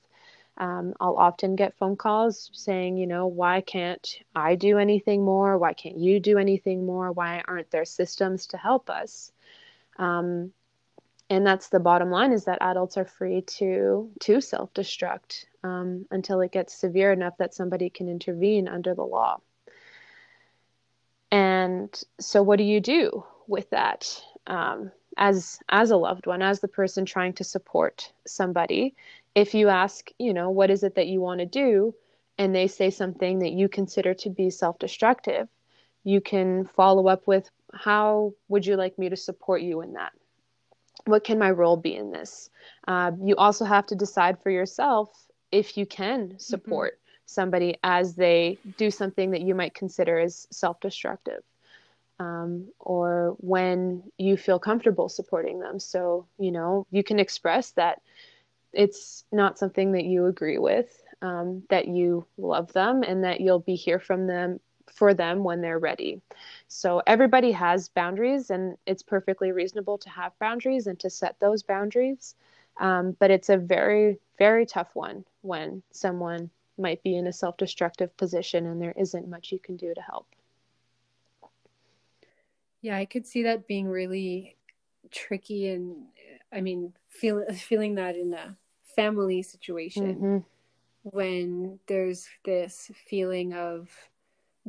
Um, 0.58 0.94
I'll 1.00 1.18
often 1.18 1.56
get 1.56 1.78
phone 1.78 1.96
calls 1.96 2.50
saying, 2.54 2.98
you 2.98 3.06
know, 3.06 3.28
why 3.28 3.62
can't 3.62 4.20
I 4.36 4.56
do 4.56 4.80
anything 4.80 5.24
more? 5.24 5.58
Why 5.58 5.74
can't 5.74 5.98
you 5.98 6.20
do 6.20 6.38
anything 6.38 6.86
more? 6.86 7.12
Why 7.12 7.44
aren't 7.48 7.70
there 7.70 7.86
systems 7.86 8.48
to 8.48 8.58
help 8.58 8.90
us? 8.90 9.32
Um, 9.98 10.52
and 11.30 11.46
that's 11.46 11.70
the 11.70 11.80
bottom 11.80 12.10
line 12.10 12.32
is 12.32 12.46
that 12.46 12.62
adults 12.62 12.98
are 12.98 13.06
free 13.06 13.42
to 13.42 14.10
to 14.22 14.42
self-destruct 14.42 15.46
um, 15.63 16.06
until 16.12 16.42
it 16.42 16.52
gets 16.52 16.74
severe 16.74 17.12
enough 17.12 17.38
that 17.38 17.54
somebody 17.54 17.90
can 17.90 18.08
intervene 18.08 18.68
under 18.68 18.94
the 18.94 19.04
law 19.04 19.38
and 21.32 22.04
so 22.20 22.42
what 22.42 22.58
do 22.58 22.63
you 22.63 22.80
do 22.80 23.24
with 23.48 23.70
that 23.70 24.22
um, 24.48 24.92
as 25.18 25.60
as 25.70 25.92
a 25.92 25.98
loved 25.98 26.28
one 26.28 26.42
as 26.42 26.60
the 26.60 26.68
person 26.68 27.06
trying 27.06 27.34
to 27.34 27.44
support 27.44 28.12
somebody 28.26 28.96
if 29.36 29.54
you 29.54 29.68
ask 29.70 30.10
you 30.20 30.34
know 30.34 30.50
what 30.50 30.70
is 30.70 30.84
it 30.84 30.96
that 30.96 31.08
you 31.08 31.20
want 31.20 31.40
to 31.40 31.46
do 31.46 31.94
and 32.38 32.54
they 32.54 32.68
say 32.68 32.90
something 32.90 33.40
that 33.40 33.52
you 33.52 33.68
consider 33.68 34.14
to 34.14 34.30
be 34.30 34.50
self-destructive 34.50 35.48
you 36.04 36.22
can 36.22 36.66
follow 36.66 37.08
up 37.08 37.28
with 37.28 37.50
how 37.74 38.34
would 38.48 38.66
you 38.66 38.76
like 38.76 38.98
me 38.98 39.10
to 39.10 39.16
support 39.16 39.62
you 39.62 39.82
in 39.82 39.94
that 39.94 40.14
what 41.08 41.24
can 41.24 41.40
my 41.40 41.52
role 41.52 41.78
be 41.78 41.96
in 41.96 42.12
this? 42.12 42.50
Uh, 42.88 43.12
you 43.24 43.36
also 43.36 43.66
have 43.66 43.86
to 43.88 43.96
decide 43.96 44.42
for 44.42 44.50
yourself 44.50 45.10
if 45.52 45.78
you 45.78 45.86
can 45.86 46.28
mm-hmm. 46.28 46.38
support 46.38 46.94
mm-hmm. 46.94 47.22
somebody 47.26 47.78
as 47.84 48.16
they 48.16 48.58
do 48.78 48.92
something 48.92 49.32
that 49.32 49.42
you 49.42 49.56
might 49.56 49.74
consider 49.74 50.20
as 50.20 50.48
self 50.52 50.80
destructive. 50.80 51.44
Um, 52.19 52.69
or 52.80 53.36
when 53.39 54.01
you 54.17 54.38
feel 54.38 54.58
comfortable 54.58 55.08
supporting 55.08 55.60
them. 55.60 55.80
So, 55.80 56.25
you 56.39 56.51
know, 56.51 56.88
you 56.89 57.03
can 57.03 57.19
express 57.19 57.71
that 57.71 58.01
it's 58.73 59.23
not 59.32 59.60
something 59.60 59.91
that 59.93 60.06
you 60.06 60.25
agree 60.25 60.58
with, 60.58 61.03
um, 61.21 61.63
that 61.69 61.88
you 61.88 62.25
love 62.38 62.73
them, 62.73 63.03
and 63.03 63.23
that 63.23 63.41
you'll 63.41 63.60
be 63.60 63.75
here 63.75 63.99
from 63.99 64.27
them 64.27 64.60
for 64.91 65.13
them 65.13 65.43
when 65.43 65.62
they're 65.62 65.80
ready. 65.80 66.21
So 66.67 67.01
everybody 67.06 67.51
has 67.51 67.89
boundaries, 67.89 68.49
and 68.49 68.77
it's 68.86 69.03
perfectly 69.03 69.51
reasonable 69.51 69.97
to 69.99 70.10
have 70.10 70.38
boundaries 70.39 70.88
and 70.88 70.99
to 70.99 71.10
set 71.10 71.39
those 71.39 71.63
boundaries. 71.63 72.36
Um, 72.80 73.15
but 73.19 73.32
it's 73.32 73.49
a 73.49 73.58
very, 73.58 74.19
very 74.38 74.65
tough 74.65 74.95
one 74.95 75.25
when 75.41 75.82
someone 75.91 76.49
might 76.77 77.01
be 77.03 77.15
in 77.15 77.27
a 77.27 77.34
self 77.34 77.58
destructive 77.58 78.15
position 78.17 78.67
and 78.67 78.82
there 78.82 78.93
isn't 78.95 79.27
much 79.27 79.51
you 79.51 79.60
can 79.60 79.77
do 79.77 79.93
to 79.93 80.01
help. 80.01 80.27
Yeah, 82.82 82.98
I 82.98 83.06
could 83.06 83.26
see 83.26 83.44
that 83.44 83.68
being 83.68 83.88
really 83.88 84.56
tricky. 85.12 85.70
And 85.70 86.06
I 86.52 86.62
mean, 86.62 86.94
feel, 87.10 87.44
feeling 87.54 87.96
that 87.96 88.16
in 88.16 88.34
a 88.34 88.56
family 88.96 89.42
situation 89.42 90.16
mm-hmm. 90.16 90.38
when 91.04 91.80
there's 91.88 92.28
this 92.46 92.92
feeling 93.08 93.54
of 93.54 93.90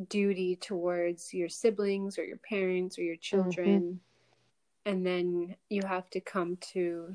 duty 0.09 0.57
towards 0.57 1.35
your 1.35 1.49
siblings 1.49 2.19
or 2.19 2.25
your 2.25 2.39
parents 2.39 2.99
or 2.99 3.03
your 3.03 3.17
children. 3.17 4.01
and 4.89 5.05
then 5.05 5.55
you 5.69 5.83
have 5.87 6.09
to 6.09 6.21
come 6.21 6.57
to 6.73 7.15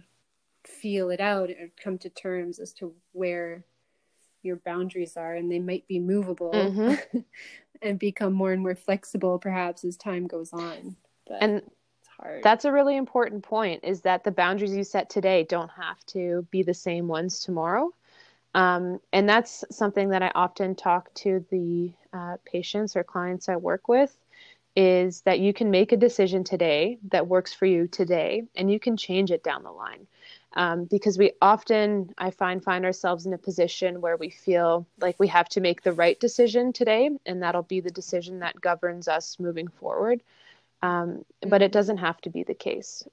feel 0.63 1.09
it 1.09 1.19
out 1.19 1.49
or 1.49 1.69
come 1.81 1.97
to 1.97 2.09
terms 2.09 2.59
as 2.59 2.71
to 2.71 2.93
where 3.13 3.63
your 4.43 4.57
boundaries 4.57 5.17
are 5.17 5.35
and 5.35 5.51
they 5.51 5.59
might 5.59 5.87
be 5.87 5.99
movable 5.99 6.51
mm-hmm. 6.51 7.19
and 7.83 7.99
become 7.99 8.33
more 8.33 8.51
and 8.51 8.61
more 8.61 8.75
flexible 8.75 9.37
perhaps 9.37 9.83
as 9.83 9.97
time 9.97 10.27
goes 10.27 10.53
on. 10.53 10.95
But 11.27 11.43
and 11.43 11.57
it's 11.57 12.09
hard. 12.17 12.43
that's 12.43 12.65
a 12.65 12.71
really 12.71 12.95
important 12.95 13.43
point 13.43 13.83
is 13.83 14.01
that 14.01 14.23
the 14.23 14.31
boundaries 14.31 14.75
you 14.75 14.83
set 14.83 15.09
today 15.09 15.45
don't 15.47 15.71
have 15.71 16.03
to 16.07 16.47
be 16.51 16.63
the 16.63 16.73
same 16.73 17.07
ones 17.07 17.39
tomorrow. 17.41 17.91
Um, 18.55 18.99
and 19.11 19.27
that's 19.27 19.63
something 19.71 20.09
that 20.09 20.21
i 20.21 20.31
often 20.35 20.75
talk 20.75 21.11
to 21.15 21.43
the 21.49 21.91
uh, 22.13 22.37
patients 22.45 22.95
or 22.95 23.03
clients 23.03 23.49
i 23.49 23.55
work 23.55 23.87
with 23.87 24.15
is 24.75 25.21
that 25.21 25.39
you 25.39 25.53
can 25.53 25.69
make 25.69 25.91
a 25.91 25.97
decision 25.97 26.43
today 26.43 26.97
that 27.11 27.27
works 27.27 27.53
for 27.53 27.65
you 27.65 27.87
today 27.87 28.43
and 28.55 28.71
you 28.71 28.79
can 28.79 28.97
change 28.97 29.31
it 29.31 29.43
down 29.43 29.63
the 29.63 29.71
line 29.71 30.07
um, 30.55 30.85
because 30.85 31.17
we 31.17 31.31
often 31.41 32.13
i 32.17 32.29
find 32.29 32.63
find 32.63 32.85
ourselves 32.85 33.25
in 33.25 33.33
a 33.33 33.37
position 33.37 34.01
where 34.01 34.17
we 34.17 34.29
feel 34.29 34.85
like 34.99 35.19
we 35.19 35.27
have 35.27 35.49
to 35.49 35.61
make 35.61 35.81
the 35.81 35.93
right 35.93 36.19
decision 36.19 36.71
today 36.73 37.09
and 37.25 37.41
that'll 37.41 37.63
be 37.63 37.79
the 37.79 37.91
decision 37.91 38.39
that 38.39 38.59
governs 38.59 39.07
us 39.07 39.39
moving 39.39 39.67
forward. 39.67 40.21
Um, 40.81 41.23
but 41.47 41.61
it 41.61 41.71
doesn't 41.71 41.97
have 41.97 42.19
to 42.21 42.29
be 42.29 42.43
the 42.43 42.53
case. 42.53 43.03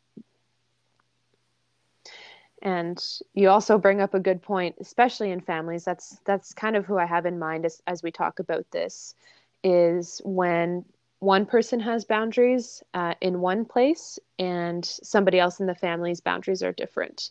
And 2.62 3.02
you 3.32 3.48
also 3.48 3.78
bring 3.78 4.00
up 4.00 4.12
a 4.12 4.20
good 4.20 4.42
point 4.42 4.76
especially 4.80 5.30
in 5.30 5.40
families. 5.40 5.84
That's 5.84 6.18
that's 6.24 6.52
kind 6.52 6.76
of 6.76 6.84
who 6.84 6.98
i 6.98 7.06
have 7.06 7.26
in 7.26 7.38
mind 7.38 7.64
as, 7.64 7.82
as 7.86 8.02
we 8.02 8.10
talk 8.10 8.38
about 8.38 8.70
this 8.70 9.14
is 9.62 10.20
when 10.24 10.84
one 11.20 11.46
person 11.46 11.78
has 11.80 12.04
boundaries 12.04 12.82
uh, 12.94 13.14
in 13.20 13.40
one 13.40 13.64
place 13.64 14.18
and 14.38 14.84
somebody 14.84 15.38
else 15.38 15.60
in 15.60 15.66
the 15.66 15.74
family's 15.74 16.20
boundaries 16.20 16.62
are 16.62 16.72
different. 16.72 17.30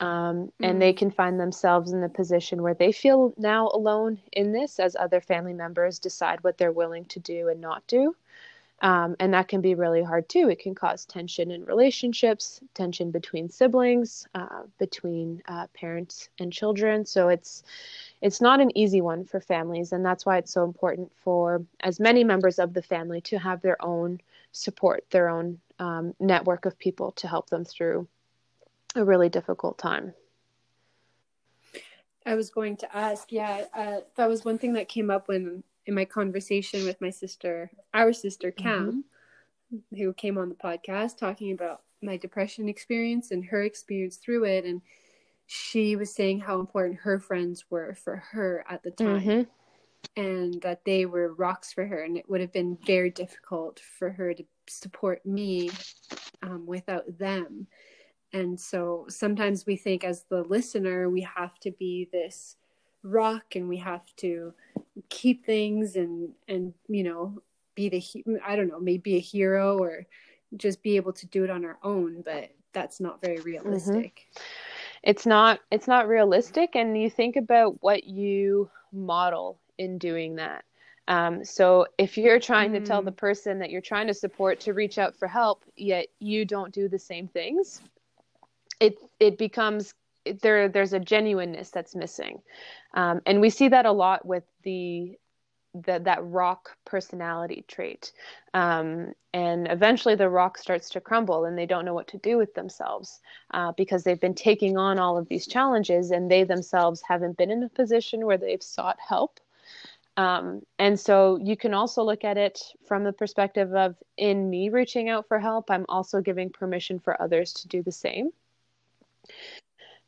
Um, 0.00 0.08
mm-hmm. 0.08 0.64
And 0.64 0.82
they 0.82 0.92
mm. 0.92 0.96
can 0.96 1.10
find 1.10 1.40
themselves 1.40 1.92
in 1.92 2.00
the 2.00 2.08
position 2.08 2.62
where 2.62 2.74
they 2.74 2.92
feel 2.92 3.32
now 3.38 3.68
alone 3.68 4.20
in 4.32 4.52
this 4.52 4.78
as 4.78 4.96
other 4.96 5.20
family 5.20 5.54
members 5.54 5.98
decide 5.98 6.42
what 6.44 6.58
they're 6.58 6.72
willing 6.72 7.06
to 7.06 7.20
do 7.20 7.48
and 7.48 7.60
not 7.60 7.86
do. 7.86 8.14
Um, 8.82 9.14
and 9.20 9.32
that 9.32 9.46
can 9.46 9.60
be 9.60 9.76
really 9.76 10.02
hard 10.02 10.28
too. 10.28 10.48
It 10.50 10.58
can 10.58 10.74
cause 10.74 11.04
tension 11.04 11.52
in 11.52 11.64
relationships, 11.64 12.60
tension 12.74 13.12
between 13.12 13.48
siblings, 13.48 14.26
uh, 14.34 14.64
between 14.78 15.40
uh, 15.46 15.68
parents 15.72 16.28
and 16.40 16.52
children. 16.52 17.06
So 17.06 17.28
it's 17.28 17.62
it's 18.22 18.40
not 18.40 18.60
an 18.60 18.76
easy 18.78 19.00
one 19.00 19.24
for 19.24 19.40
families, 19.40 19.92
and 19.92 20.06
that's 20.06 20.24
why 20.24 20.38
it's 20.38 20.52
so 20.52 20.64
important 20.64 21.10
for 21.16 21.62
as 21.80 21.98
many 21.98 22.22
members 22.22 22.60
of 22.60 22.72
the 22.72 22.82
family 22.82 23.20
to 23.22 23.38
have 23.38 23.60
their 23.60 23.76
own 23.84 24.20
support, 24.52 25.04
their 25.10 25.28
own 25.28 25.58
um, 25.80 26.14
network 26.20 26.64
of 26.64 26.78
people 26.78 27.10
to 27.12 27.26
help 27.26 27.50
them 27.50 27.64
through 27.64 28.06
a 28.94 29.04
really 29.04 29.28
difficult 29.28 29.76
time. 29.76 30.14
I 32.24 32.36
was 32.36 32.50
going 32.50 32.76
to 32.78 32.96
ask, 32.96 33.32
yeah, 33.32 33.64
uh, 33.74 34.00
that 34.14 34.28
was 34.28 34.44
one 34.44 34.56
thing 34.56 34.74
that 34.74 34.88
came 34.88 35.10
up 35.10 35.26
when 35.26 35.64
in 35.86 35.94
my 35.94 36.04
conversation 36.04 36.84
with 36.84 37.00
my 37.00 37.10
sister, 37.10 37.72
our 37.92 38.12
sister 38.12 38.52
Cam, 38.52 39.04
mm-hmm. 39.74 39.96
who 39.96 40.12
came 40.12 40.38
on 40.38 40.48
the 40.48 40.54
podcast 40.54 41.18
talking 41.18 41.50
about 41.50 41.82
my 42.00 42.16
depression 42.16 42.68
experience 42.68 43.32
and 43.32 43.44
her 43.46 43.62
experience 43.62 44.16
through 44.16 44.44
it. 44.44 44.64
And 44.64 44.80
she 45.46 45.96
was 45.96 46.14
saying 46.14 46.40
how 46.40 46.60
important 46.60 47.00
her 47.00 47.18
friends 47.18 47.64
were 47.70 47.94
for 47.94 48.16
her 48.32 48.64
at 48.68 48.82
the 48.82 48.90
time. 48.90 49.20
Mm-hmm. 49.20 49.42
And 50.16 50.60
that 50.62 50.84
they 50.84 51.06
were 51.06 51.32
rocks 51.34 51.72
for 51.72 51.86
her, 51.86 52.02
and 52.02 52.16
it 52.16 52.28
would 52.28 52.40
have 52.40 52.52
been 52.52 52.76
very 52.84 53.08
difficult 53.08 53.80
for 53.98 54.10
her 54.10 54.34
to 54.34 54.44
support 54.68 55.24
me 55.24 55.70
um, 56.42 56.66
without 56.66 57.04
them. 57.18 57.68
And 58.32 58.58
so 58.58 59.06
sometimes 59.08 59.64
we 59.64 59.76
think, 59.76 60.02
as 60.02 60.24
the 60.28 60.42
listener, 60.42 61.08
we 61.08 61.20
have 61.20 61.56
to 61.60 61.70
be 61.70 62.08
this 62.12 62.56
rock 63.02 63.56
and 63.56 63.68
we 63.68 63.76
have 63.78 64.04
to 64.16 64.52
keep 65.08 65.44
things 65.44 65.96
and 65.96 66.30
and 66.48 66.72
you 66.88 67.02
know 67.02 67.40
be 67.74 67.88
the 67.88 68.02
i 68.44 68.54
don't 68.54 68.68
know 68.68 68.80
maybe 68.80 69.16
a 69.16 69.20
hero 69.20 69.78
or 69.78 70.06
just 70.56 70.82
be 70.82 70.96
able 70.96 71.12
to 71.12 71.26
do 71.26 71.44
it 71.44 71.50
on 71.50 71.64
our 71.64 71.78
own 71.82 72.22
but 72.24 72.50
that's 72.72 73.00
not 73.00 73.20
very 73.20 73.38
mm-hmm. 73.38 73.46
realistic 73.46 74.26
mm-hmm. 74.34 74.71
It's 75.02 75.26
not 75.26 75.60
it's 75.70 75.88
not 75.88 76.08
realistic 76.08 76.74
and 76.74 77.00
you 77.00 77.10
think 77.10 77.36
about 77.36 77.82
what 77.82 78.04
you 78.04 78.70
model 78.92 79.58
in 79.78 79.98
doing 79.98 80.36
that 80.36 80.64
um, 81.08 81.44
so 81.44 81.86
if 81.98 82.16
you're 82.16 82.38
trying 82.38 82.70
mm. 82.70 82.78
to 82.78 82.80
tell 82.80 83.02
the 83.02 83.10
mm. 83.10 83.16
person 83.16 83.58
that 83.58 83.70
you're 83.70 83.80
trying 83.80 84.06
to 84.06 84.14
support 84.14 84.60
to 84.60 84.72
reach 84.72 84.98
out 84.98 85.16
for 85.16 85.26
help 85.26 85.64
yet 85.76 86.06
you 86.18 86.44
don't 86.44 86.72
do 86.72 86.88
the 86.88 86.98
same 86.98 87.26
things 87.28 87.80
it 88.80 88.98
it 89.18 89.38
becomes 89.38 89.94
there 90.40 90.68
there's 90.68 90.92
a 90.92 91.00
genuineness 91.00 91.70
that's 91.70 91.94
missing 91.94 92.40
um, 92.94 93.20
and 93.26 93.40
we 93.40 93.50
see 93.50 93.68
that 93.68 93.86
a 93.86 93.92
lot 93.92 94.24
with 94.26 94.44
the, 94.62 95.18
the 95.74 96.00
that 96.04 96.24
rock 96.24 96.76
personality 96.84 97.64
trait. 97.66 98.12
Um, 98.54 99.14
and 99.32 99.66
eventually 99.70 100.14
the 100.14 100.28
rock 100.28 100.58
starts 100.58 100.90
to 100.90 101.00
crumble 101.00 101.46
and 101.46 101.56
they 101.56 101.66
don't 101.66 101.84
know 101.84 101.94
what 101.94 102.08
to 102.08 102.18
do 102.18 102.36
with 102.36 102.54
themselves 102.54 103.20
uh, 103.52 103.72
because 103.72 104.04
they've 104.04 104.20
been 104.20 104.34
taking 104.34 104.76
on 104.76 104.98
all 104.98 105.16
of 105.16 105.28
these 105.28 105.46
challenges 105.46 106.10
and 106.10 106.30
they 106.30 106.44
themselves 106.44 107.00
haven't 107.00 107.38
been 107.38 107.50
in 107.50 107.62
a 107.62 107.68
position 107.68 108.26
where 108.26 108.36
they've 108.36 108.62
sought 108.62 108.98
help. 109.00 109.40
Um, 110.18 110.60
and 110.78 111.00
so 111.00 111.38
you 111.42 111.56
can 111.56 111.72
also 111.72 112.02
look 112.02 112.22
at 112.22 112.36
it 112.36 112.60
from 112.86 113.02
the 113.04 113.14
perspective 113.14 113.74
of 113.74 113.96
in 114.18 114.50
me 114.50 114.68
reaching 114.68 115.08
out 115.08 115.26
for 115.26 115.38
help 115.38 115.70
i'm 115.70 115.86
also 115.88 116.20
giving 116.20 116.50
permission 116.50 116.98
for 116.98 117.20
others 117.20 117.54
to 117.54 117.68
do 117.68 117.82
the 117.82 117.92
same. 117.92 118.30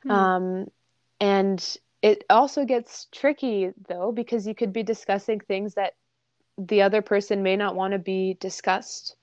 Hmm. 0.02 0.10
Um, 0.10 0.66
and 1.20 1.76
it 2.04 2.22
also 2.28 2.66
gets 2.66 3.08
tricky 3.12 3.70
though, 3.88 4.12
because 4.12 4.46
you 4.46 4.54
could 4.54 4.74
be 4.74 4.82
discussing 4.82 5.40
things 5.40 5.72
that 5.74 5.94
the 6.58 6.82
other 6.82 7.00
person 7.00 7.42
may 7.42 7.56
not 7.56 7.74
want 7.74 7.92
to 7.92 7.98
be 7.98 8.36
discussed. 8.40 9.16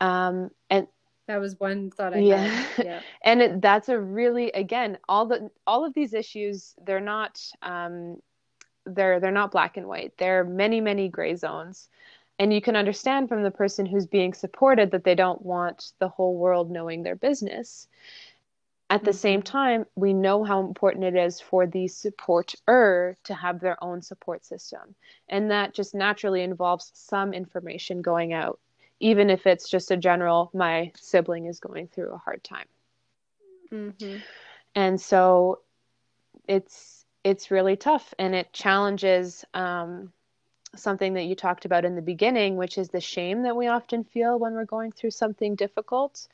Um, 0.00 0.50
and 0.70 0.86
that 1.26 1.42
was 1.42 1.60
one 1.60 1.90
thought 1.90 2.14
I 2.14 2.20
yeah. 2.20 2.46
had. 2.46 2.66
Yeah. 2.86 3.00
and 3.22 3.42
it, 3.42 3.60
that's 3.60 3.90
a 3.90 4.00
really, 4.00 4.50
again, 4.52 4.96
all 5.10 5.26
the, 5.26 5.50
all 5.66 5.84
of 5.84 5.92
these 5.92 6.14
issues, 6.14 6.74
they're 6.86 7.00
not, 7.00 7.38
um, 7.60 8.22
they're, 8.86 9.20
they're 9.20 9.30
not 9.30 9.52
black 9.52 9.76
and 9.76 9.86
white. 9.86 10.16
There 10.16 10.40
are 10.40 10.44
many, 10.44 10.80
many 10.80 11.10
gray 11.10 11.36
zones 11.36 11.90
and 12.38 12.50
you 12.50 12.62
can 12.62 12.76
understand 12.76 13.28
from 13.28 13.42
the 13.42 13.50
person 13.50 13.84
who's 13.84 14.06
being 14.06 14.32
supported 14.32 14.90
that 14.90 15.04
they 15.04 15.14
don't 15.14 15.42
want 15.42 15.92
the 15.98 16.08
whole 16.08 16.36
world 16.36 16.70
knowing 16.70 17.02
their 17.02 17.14
business 17.14 17.88
at 18.88 19.04
the 19.04 19.12
same 19.12 19.42
time, 19.42 19.84
we 19.96 20.12
know 20.12 20.44
how 20.44 20.60
important 20.60 21.04
it 21.04 21.16
is 21.16 21.40
for 21.40 21.66
the 21.66 21.88
supporter 21.88 23.16
to 23.24 23.34
have 23.34 23.58
their 23.58 23.82
own 23.82 24.00
support 24.00 24.44
system. 24.44 24.94
And 25.28 25.50
that 25.50 25.74
just 25.74 25.94
naturally 25.94 26.42
involves 26.42 26.92
some 26.94 27.32
information 27.34 28.00
going 28.00 28.32
out, 28.32 28.60
even 29.00 29.28
if 29.28 29.46
it's 29.46 29.68
just 29.68 29.90
a 29.90 29.96
general, 29.96 30.50
my 30.54 30.92
sibling 30.94 31.46
is 31.46 31.58
going 31.58 31.88
through 31.88 32.12
a 32.12 32.18
hard 32.18 32.44
time. 32.44 32.66
Mm-hmm. 33.72 34.18
And 34.76 35.00
so 35.00 35.60
it's 36.46 37.04
it's 37.24 37.50
really 37.50 37.74
tough 37.74 38.14
and 38.20 38.36
it 38.36 38.52
challenges 38.52 39.44
um, 39.52 40.12
something 40.76 41.14
that 41.14 41.24
you 41.24 41.34
talked 41.34 41.64
about 41.64 41.84
in 41.84 41.96
the 41.96 42.02
beginning, 42.02 42.56
which 42.56 42.78
is 42.78 42.90
the 42.90 43.00
shame 43.00 43.42
that 43.42 43.56
we 43.56 43.66
often 43.66 44.04
feel 44.04 44.38
when 44.38 44.52
we're 44.52 44.64
going 44.64 44.92
through 44.92 45.10
something 45.10 45.56
difficult 45.56 46.28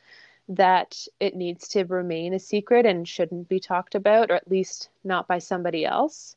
that 0.49 1.07
it 1.21 1.35
needs 1.35 1.69
to 1.69 1.85
remain 1.85 2.35
a 2.35 2.39
secret 2.39 2.85
and 2.85 3.09
shouldn't 3.09 3.49
be 3.49 3.61
talked 3.61 3.95
about, 3.95 4.31
or 4.31 4.35
at 4.35 4.51
least 4.51 4.89
not 5.05 5.29
by 5.29 5.39
somebody 5.39 5.85
else. 5.85 6.37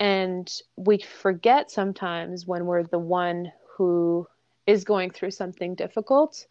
And 0.00 0.52
we 0.76 0.98
forget 0.98 1.70
sometimes 1.70 2.46
when 2.46 2.66
we're 2.66 2.82
the 2.82 2.98
one 2.98 3.52
who 3.76 4.26
is 4.66 4.84
going 4.84 5.10
through 5.10 5.30
something 5.30 5.74
difficult 5.74 6.46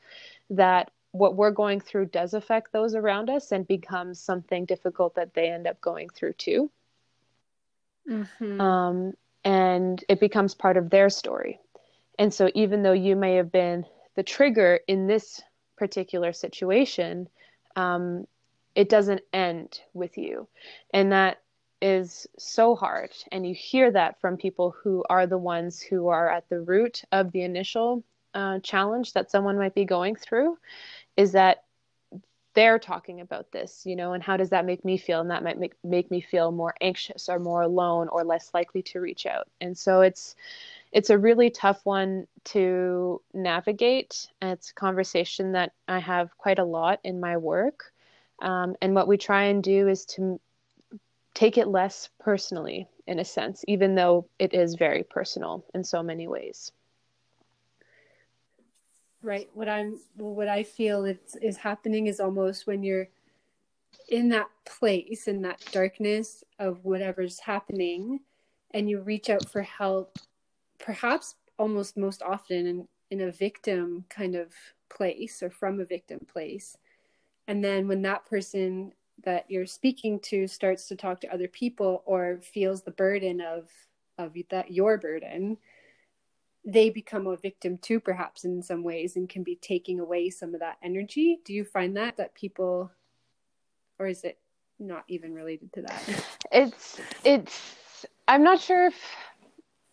that 0.50 0.91
what 1.12 1.36
we're 1.36 1.52
going 1.52 1.80
through 1.80 2.08
does 2.08 2.34
affect 2.34 2.71
those 2.71 2.95
around 2.95 3.30
us 3.30 3.52
and 3.52 3.67
becomes 3.67 4.19
something 4.19 4.65
difficult 4.65 5.15
that 5.15 5.34
they 5.34 5.50
end 5.50 5.67
up 5.67 5.80
going 5.82 6.10
through 6.10 6.34
too. 6.34 6.69
Mm-hmm. 8.10 8.62
Um, 8.62 9.13
and 9.43 10.04
it 10.10 10.19
becomes 10.19 10.54
part 10.54 10.78
of 10.78 10.89
their 10.89 11.10
story. 11.10 11.60
And 12.19 12.34
so, 12.34 12.50
even 12.54 12.84
though 12.84 12.93
you 12.93 13.15
may 13.15 13.36
have 13.36 13.52
been 13.52 13.86
the 14.15 14.24
trigger 14.24 14.80
in 14.88 15.08
this 15.08 15.41
particular 15.78 16.34
situation, 16.34 17.28
um, 17.76 18.28
it 18.76 18.90
doesn't 18.90 19.22
end 19.34 19.82
with 19.94 20.18
you. 20.18 20.48
And 20.94 21.12
that 21.12 21.42
is 21.82 22.28
so 22.38 22.76
hard. 22.76 23.12
And 23.32 23.48
you 23.48 23.54
hear 23.54 23.92
that 23.92 24.20
from 24.20 24.38
people 24.38 24.76
who 24.84 25.04
are 25.10 25.28
the 25.28 25.38
ones 25.38 25.82
who 25.82 26.08
are 26.08 26.30
at 26.30 26.50
the 26.50 26.60
root 26.60 27.04
of 27.12 27.32
the 27.32 27.42
initial 27.42 28.04
uh, 28.34 28.60
challenge 28.60 29.14
that 29.14 29.32
someone 29.32 29.58
might 29.58 29.76
be 29.76 29.86
going 29.86 30.16
through, 30.16 30.58
is 31.16 31.34
that 31.34 31.64
they're 32.54 32.80
talking 32.80 33.20
about 33.20 33.52
this, 33.52 33.84
you 33.86 33.96
know, 33.98 34.14
and 34.14 34.24
how 34.24 34.38
does 34.38 34.50
that 34.50 34.66
make 34.66 34.86
me 34.86 34.98
feel? 34.98 35.20
And 35.20 35.30
that 35.30 35.44
might 35.44 35.60
make, 35.60 35.74
make 35.84 36.10
me 36.10 36.22
feel 36.22 36.52
more 36.52 36.74
anxious 36.80 37.28
or 37.28 37.38
more 37.38 37.62
alone 37.62 38.08
or 38.08 38.24
less 38.24 38.52
likely 38.54 38.82
to 38.84 39.02
reach 39.02 39.26
out. 39.26 39.48
And 39.60 39.78
so 39.78 40.02
it's, 40.02 40.36
it's 40.95 41.10
a 41.10 41.17
really 41.17 41.49
tough 41.49 41.81
one 41.84 42.25
to 42.45 43.21
navigate. 43.34 44.29
It's 44.41 44.71
a 44.71 44.73
conversation 44.75 45.51
that 45.51 45.73
I 45.89 45.99
have 45.99 46.38
quite 46.38 46.58
a 46.58 46.63
lot 46.63 47.01
in 47.03 47.19
my 47.19 47.36
work. 47.36 47.91
Um, 48.41 48.77
and 48.81 48.95
what 48.95 49.05
we 49.05 49.17
try 49.17 49.43
and 49.43 49.62
do 49.62 49.89
is 49.89 50.05
to 50.15 50.39
take 51.34 51.58
it 51.58 51.67
less 51.67 52.08
personally, 52.17 52.88
in 53.08 53.19
a 53.19 53.25
sense, 53.25 53.65
even 53.67 53.95
though 53.95 54.29
it 54.39 54.53
is 54.53 54.75
very 54.75 55.03
personal 55.03 55.65
in 55.73 55.84
so 55.84 56.01
many 56.01 56.29
ways. 56.29 56.71
Right. 59.21 59.49
What 59.53 59.67
I'm, 59.67 59.99
what 60.15 60.47
I 60.47 60.63
feel 60.63 61.03
it's, 61.03 61.36
is 61.36 61.58
happening 61.58 62.08
is 62.08 62.21
almost 62.21 62.67
when 62.67 62.84
you're 62.84 63.10
in 64.08 64.29
that 64.29 64.47
place, 64.65 65.27
in 65.27 65.41
that 65.41 65.62
darkness 65.73 66.45
of 66.58 66.86
whatever's 66.86 67.39
happening, 67.41 68.21
and 68.71 68.89
you 68.89 69.01
reach 69.01 69.29
out 69.29 69.49
for 69.49 69.62
help, 69.62 70.17
perhaps 70.80 71.36
almost 71.58 71.98
most 71.98 72.22
often 72.22 72.66
in, 72.66 72.88
in 73.12 73.22
a 73.22 73.32
victim 73.32 74.06
kind 74.10 74.36
of 74.36 74.54
place 74.90 75.42
or 75.42 75.50
from 75.50 75.80
a 75.80 75.86
victim 75.86 76.20
place. 76.32 76.78
And 77.48 77.64
then 77.64 77.88
when 77.88 78.02
that 78.04 78.26
person 78.26 78.92
that 79.24 79.46
you're 79.50 79.66
speaking 79.66 80.20
to 80.20 80.48
starts 80.48 80.88
to 80.88 80.96
talk 80.96 81.22
to 81.22 81.34
other 81.34 81.48
people 81.48 82.04
or 82.06 82.40
feels 82.42 82.82
the 82.82 82.92
burden 82.92 83.42
of 83.42 83.70
of 84.18 84.34
that 84.50 84.72
your 84.72 84.98
burden 84.98 85.58
they 86.66 86.90
become 86.90 87.28
a 87.28 87.38
victim 87.38 87.78
too 87.78 88.00
perhaps 88.00 88.44
in 88.44 88.62
some 88.62 88.84
ways 88.84 89.16
and 89.16 89.30
can 89.30 89.44
be 89.44 89.56
taking 89.56 90.00
away 90.00 90.30
some 90.30 90.54
of 90.54 90.60
that 90.60 90.78
energy 90.84 91.40
do 91.46 91.54
you 91.54 91.64
find 91.64 91.96
that 91.96 92.18
that 92.18 92.34
people 92.34 92.92
or 94.00 94.08
is 94.08 94.24
it 94.24 94.38
not 94.80 95.04
even 95.08 95.34
related 95.34 95.72
to 95.72 95.82
that 95.82 96.26
it's 96.52 97.00
it's 97.24 98.06
i'm 98.28 98.44
not 98.44 98.60
sure 98.60 98.88
if 98.88 98.96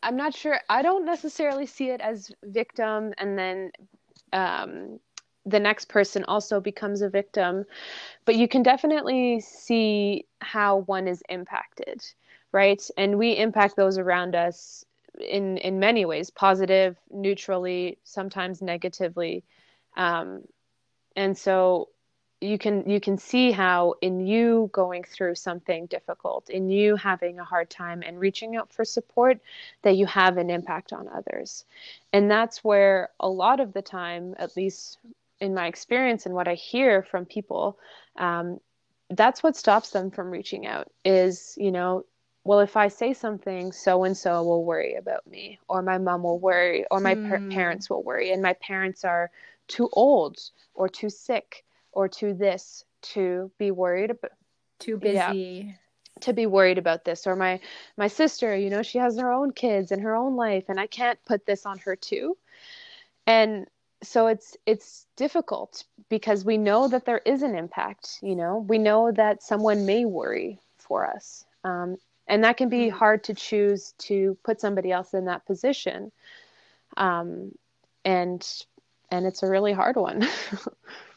i'm 0.02 0.16
not 0.16 0.34
sure 0.34 0.58
i 0.68 0.82
don't 0.82 1.04
necessarily 1.04 1.66
see 1.66 1.90
it 1.90 2.00
as 2.00 2.30
victim 2.44 3.12
and 3.18 3.38
then 3.38 3.70
um 4.32 4.98
the 5.44 5.58
next 5.58 5.88
person 5.88 6.24
also 6.28 6.60
becomes 6.60 7.02
a 7.02 7.08
victim. 7.08 7.64
But 8.26 8.36
you 8.36 8.46
can 8.46 8.62
definitely 8.62 9.40
see 9.40 10.24
how 10.40 10.76
one 10.86 11.08
is 11.08 11.20
impacted 11.28 12.00
right? 12.52 12.82
And 12.96 13.18
we 13.18 13.36
impact 13.36 13.76
those 13.76 13.98
around 13.98 14.34
us 14.34 14.84
in 15.18 15.56
in 15.58 15.78
many 15.78 16.04
ways 16.04 16.30
positive 16.30 16.96
neutrally 17.10 17.98
sometimes 18.04 18.62
negatively. 18.62 19.44
Um, 19.96 20.42
and 21.16 21.36
so 21.36 21.88
you 22.42 22.59
can 22.59 22.88
you 22.88 23.00
can 23.00 23.16
see 23.16 23.52
how 23.52 23.94
in 24.02 24.26
you 24.26 24.68
going 24.72 25.05
through 25.05 25.35
something 25.35 25.87
difficult 25.87 26.50
in 26.50 26.68
you 26.68 26.96
having 26.96 27.38
a 27.38 27.44
hard 27.44 27.70
time 27.70 28.02
and 28.05 28.18
reaching 28.18 28.57
out 28.57 28.72
for 28.72 28.85
support 28.85 29.40
that 29.83 29.96
you 29.96 30.07
have 30.07 30.37
an 30.37 30.50
impact 30.50 30.92
on 30.92 31.09
others 31.09 31.64
and 32.12 32.31
that's 32.31 32.64
where 32.64 33.11
a 33.20 33.28
lot 33.28 33.61
of 33.61 33.72
the 33.72 33.83
time 33.83 34.35
at 34.38 34.57
least 34.57 34.98
in 35.42 35.55
my 35.55 35.66
experience 35.66 36.24
and 36.24 36.35
what 36.37 36.46
I 36.46 36.55
hear 36.55 37.02
from 37.02 37.26
people, 37.26 37.76
um, 38.16 38.61
that's 39.11 39.42
what 39.42 39.57
stops 39.57 39.90
them 39.90 40.12
from 40.12 40.31
reaching 40.31 40.66
out 40.68 40.88
is, 41.05 41.55
you 41.59 41.72
know, 41.72 42.05
well, 42.44 42.61
if 42.61 42.76
I 42.76 42.87
say 42.87 43.12
something, 43.12 43.72
so 43.72 44.05
and 44.05 44.16
so 44.16 44.42
will 44.44 44.64
worry 44.64 44.94
about 44.94 45.26
me, 45.26 45.59
or 45.68 45.83
my 45.83 45.98
mom 45.98 46.22
will 46.22 46.38
worry, 46.38 46.87
or 46.90 47.00
my 47.00 47.16
mm. 47.16 47.52
parents 47.52 47.90
will 47.90 48.05
worry, 48.05 48.31
and 48.33 48.40
my 48.40 48.52
parents 48.55 49.05
are 49.05 49.33
too 49.66 49.88
old, 49.92 50.38
or 50.74 50.88
too 50.88 51.11
sick, 51.11 51.64
or 51.92 52.09
to 52.09 52.35
this 52.35 52.85
to 53.02 53.50
be 53.59 53.70
worried 53.70 54.11
about. 54.11 54.33
Too 54.78 54.96
busy. 54.96 55.14
Yeah, 55.14 55.72
to 56.20 56.33
be 56.33 56.46
worried 56.46 56.78
about 56.78 57.05
this, 57.05 57.26
or 57.26 57.37
my 57.37 57.61
my 57.96 58.09
sister, 58.09 58.57
you 58.57 58.70
know, 58.70 58.83
she 58.83 58.98
has 58.98 59.18
her 59.18 59.33
own 59.33 59.52
kids 59.52 59.92
and 59.92 60.02
her 60.02 60.14
own 60.14 60.37
life, 60.37 60.64
and 60.68 60.78
I 60.78 60.87
can't 60.87 61.18
put 61.24 61.46
this 61.46 61.66
on 61.66 61.78
her 61.78 61.96
too. 61.96 62.37
And 63.26 63.66
so 64.02 64.26
it's 64.26 64.57
it's 64.66 65.07
difficult 65.16 65.85
because 66.09 66.44
we 66.44 66.59
know 66.59 66.88
that 66.88 67.05
there 67.05 67.22
is 67.24 67.42
an 67.42 67.55
impact 67.55 68.18
you 68.22 68.35
know 68.35 68.59
we 68.68 68.78
know 68.78 69.12
that 69.12 69.42
someone 69.42 69.87
may 69.87 70.05
worry 70.05 70.59
for 70.78 71.07
us 71.07 71.44
um, 71.64 71.96
and 72.26 72.44
that 72.44 72.57
can 72.57 72.68
be 72.68 72.88
mm-hmm. 72.88 72.96
hard 72.96 73.24
to 73.24 73.35
choose 73.35 73.94
to 73.98 74.37
put 74.44 74.61
somebody 74.61 74.90
else 74.90 75.14
in 75.14 75.26
that 75.26 75.46
position 75.46 76.11
um, 76.96 77.52
and 78.05 78.64
and 79.11 79.26
it's 79.26 79.42
a 79.42 79.48
really 79.48 79.72
hard 79.72 79.96
one 79.96 80.26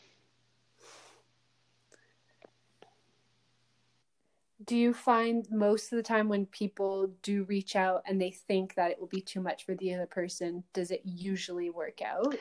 do 4.66 4.76
you 4.76 4.94
find 4.94 5.48
most 5.52 5.92
of 5.92 5.98
the 5.98 6.04
time 6.04 6.28
when 6.28 6.46
people 6.48 7.10
do 7.22 7.44
reach 7.44 7.76
out 7.76 8.02
and 8.06 8.20
they 8.20 8.32
think 8.32 8.76
that 8.76 8.92
it 8.92 9.00
will 9.00 9.08
be 9.08 9.22
too 9.22 9.42
much 9.42 9.66
for 9.66 9.76
the 9.76 9.94
other 9.94 10.06
person 10.06 10.64
does 10.74 10.92
it 10.92 11.02
usually 11.04 11.70
work 11.70 12.00
out? 12.02 12.36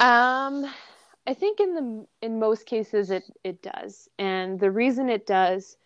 Um 0.00 0.70
i 1.26 1.34
think 1.34 1.60
in 1.60 1.74
the 1.74 2.06
in 2.26 2.38
most 2.38 2.66
cases 2.66 3.10
it 3.10 3.24
it 3.44 3.62
does. 3.62 4.08
And 4.18 4.58
the 4.58 4.70
reason 4.70 5.08
it 5.08 5.26
does 5.26 5.76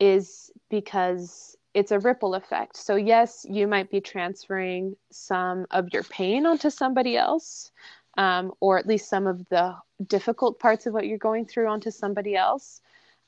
is 0.00 0.50
because 0.70 1.56
it's 1.74 1.92
a 1.92 1.98
ripple 1.98 2.34
effect. 2.34 2.76
So 2.76 2.96
yes 2.96 3.46
you 3.48 3.66
might 3.66 3.90
be 3.90 4.00
transferring 4.00 4.96
some 5.10 5.66
of 5.70 5.92
your 5.92 6.04
pain 6.04 6.46
onto 6.46 6.70
somebody 6.70 7.16
else 7.16 7.70
um, 8.16 8.52
or 8.60 8.78
at 8.78 8.86
least 8.86 9.08
some 9.08 9.26
of 9.26 9.48
the 9.48 9.76
difficult 10.06 10.58
parts 10.58 10.86
of 10.86 10.92
what 10.92 11.06
you're 11.06 11.18
going 11.18 11.46
through 11.46 11.68
onto 11.68 11.90
somebody 11.90 12.34
else 12.34 12.80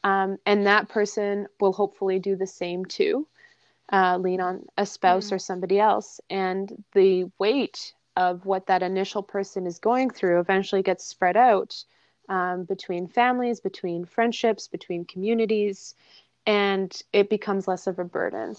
um, 0.04 0.38
and 0.46 0.66
that 0.66 0.88
person 0.88 1.46
will 1.60 1.72
hopefully 1.72 2.18
do 2.18 2.36
the 2.36 2.46
same 2.46 2.84
too 2.84 3.26
uh, 3.92 4.16
lean 4.18 4.40
on 4.40 4.64
a 4.78 4.86
spouse 4.86 5.30
mm. 5.30 5.32
or 5.32 5.38
somebody 5.38 5.78
else 5.78 6.20
and 6.30 6.82
the 6.92 7.30
weight 7.38 7.92
of 8.16 8.44
what 8.44 8.66
that 8.66 8.82
initial 8.82 9.22
person 9.22 9.66
is 9.66 9.78
going 9.78 10.10
through 10.10 10.40
eventually 10.40 10.82
gets 10.82 11.04
spread 11.04 11.36
out 11.36 11.84
um, 12.28 12.64
between 12.64 13.08
families 13.08 13.60
between 13.60 14.04
friendships 14.04 14.68
between 14.68 15.04
communities 15.04 15.94
and 16.46 17.02
it 17.12 17.28
becomes 17.28 17.68
less 17.68 17.86
of 17.86 17.98
a 17.98 18.04
burden 18.04 18.54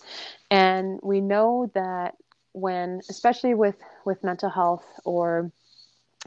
and 0.49 0.99
we 1.01 1.21
know 1.21 1.69
that 1.73 2.15
when 2.53 3.01
especially 3.09 3.53
with 3.53 3.77
with 4.05 4.23
mental 4.23 4.49
health 4.49 4.85
or 5.05 5.51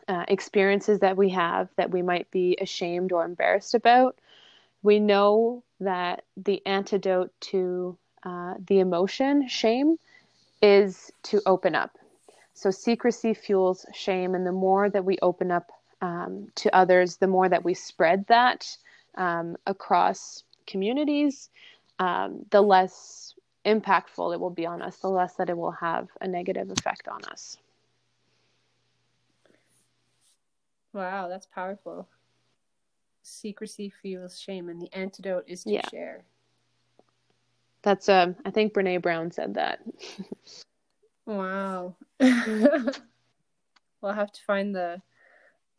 uh, 0.08 0.24
experiences 0.28 0.98
that 1.00 1.16
we 1.16 1.28
have 1.28 1.68
that 1.76 1.90
we 1.90 2.02
might 2.02 2.30
be 2.30 2.56
ashamed 2.60 3.12
or 3.12 3.24
embarrassed 3.24 3.74
about 3.74 4.18
we 4.84 5.00
know 5.00 5.64
that 5.80 6.24
the 6.36 6.64
antidote 6.66 7.32
to 7.40 7.98
uh, 8.22 8.54
the 8.68 8.78
emotion, 8.78 9.48
shame, 9.48 9.96
is 10.62 11.10
to 11.24 11.40
open 11.46 11.74
up. 11.74 11.98
So 12.52 12.70
secrecy 12.70 13.34
fuels 13.34 13.84
shame, 13.92 14.34
and 14.34 14.46
the 14.46 14.52
more 14.52 14.88
that 14.88 15.04
we 15.04 15.18
open 15.22 15.50
up 15.50 15.72
um, 16.00 16.48
to 16.56 16.74
others, 16.76 17.16
the 17.16 17.26
more 17.26 17.48
that 17.48 17.64
we 17.64 17.74
spread 17.74 18.26
that 18.28 18.76
um, 19.16 19.56
across 19.66 20.44
communities, 20.66 21.48
um, 21.98 22.44
the 22.50 22.60
less 22.60 23.34
impactful 23.64 24.34
it 24.34 24.40
will 24.40 24.50
be 24.50 24.66
on 24.66 24.82
us, 24.82 24.98
the 24.98 25.08
less 25.08 25.34
that 25.36 25.48
it 25.48 25.56
will 25.56 25.70
have 25.72 26.10
a 26.20 26.28
negative 26.28 26.70
effect 26.70 27.08
on 27.08 27.24
us. 27.24 27.56
Wow, 30.92 31.28
that's 31.28 31.46
powerful 31.46 32.06
secrecy 33.24 33.92
fuels 34.02 34.38
shame, 34.38 34.68
and 34.68 34.80
the 34.80 34.92
antidote 34.94 35.44
is 35.48 35.64
to 35.64 35.72
yeah. 35.72 35.88
share. 35.88 36.22
That's 37.82 38.08
um. 38.08 38.36
I 38.44 38.50
think 38.50 38.72
Brene 38.72 39.02
Brown 39.02 39.30
said 39.30 39.54
that. 39.54 39.80
wow. 41.26 41.96
we'll 42.20 42.92
have 44.02 44.32
to 44.32 44.40
find 44.46 44.74
the 44.74 45.02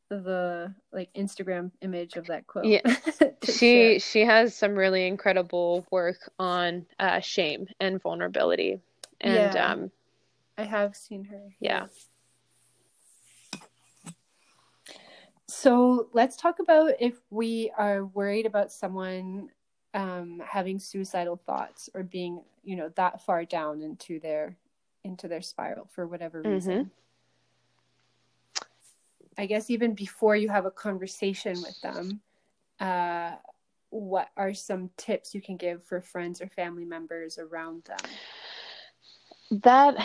the 0.09 0.73
like 0.91 1.11
Instagram 1.13 1.71
image 1.81 2.15
of 2.15 2.27
that 2.27 2.45
quote. 2.47 2.65
Yeah. 2.65 2.81
she 3.43 3.51
share. 3.51 3.99
she 3.99 4.21
has 4.21 4.55
some 4.55 4.75
really 4.75 5.07
incredible 5.07 5.85
work 5.91 6.29
on 6.37 6.85
uh, 6.99 7.19
shame 7.21 7.67
and 7.79 8.01
vulnerability. 8.01 8.81
And 9.21 9.53
yeah. 9.53 9.71
um 9.71 9.91
I 10.57 10.63
have 10.63 10.95
seen 10.95 11.25
her. 11.25 11.41
Yeah. 11.59 11.87
So 15.57 16.09
let's 16.11 16.35
talk 16.35 16.59
about 16.59 16.91
if 16.99 17.13
we 17.29 17.71
are 17.77 18.07
worried 18.07 18.45
about 18.45 18.73
someone 18.73 19.51
um, 19.93 20.43
having 20.45 20.79
suicidal 20.79 21.37
thoughts 21.37 21.89
or 21.93 22.03
being, 22.03 22.41
you 22.65 22.75
know, 22.75 22.89
that 22.97 23.21
far 23.21 23.45
down 23.45 23.81
into 23.81 24.19
their 24.19 24.57
into 25.05 25.29
their 25.29 25.41
spiral 25.41 25.87
for 25.89 26.07
whatever 26.07 26.41
mm-hmm. 26.41 26.51
reason. 26.51 26.91
Mm-hmm. 28.57 28.63
I 29.37 29.45
guess 29.45 29.69
even 29.69 29.93
before 29.93 30.35
you 30.35 30.49
have 30.49 30.65
a 30.65 30.71
conversation 30.71 31.53
with 31.61 31.79
them, 31.81 32.19
uh, 32.81 33.35
what 33.91 34.31
are 34.35 34.53
some 34.53 34.89
tips 34.97 35.33
you 35.33 35.41
can 35.41 35.55
give 35.55 35.85
for 35.85 36.01
friends 36.01 36.41
or 36.41 36.49
family 36.49 36.83
members 36.83 37.37
around 37.37 37.85
them? 37.85 38.11
That 39.63 39.95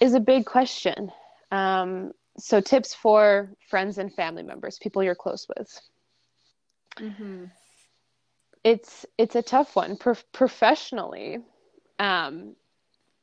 is 0.00 0.14
a 0.14 0.20
big 0.20 0.46
question. 0.46 1.12
Um, 1.52 2.12
so 2.38 2.60
tips 2.60 2.94
for 2.94 3.50
friends 3.68 3.98
and 3.98 4.12
family 4.14 4.42
members 4.42 4.78
people 4.78 5.02
you're 5.02 5.14
close 5.14 5.46
with 5.56 5.80
mm-hmm. 6.98 7.44
it's 8.62 9.06
it's 9.18 9.36
a 9.36 9.42
tough 9.42 9.76
one 9.76 9.96
Pro- 9.96 10.14
professionally 10.32 11.38
um, 11.98 12.54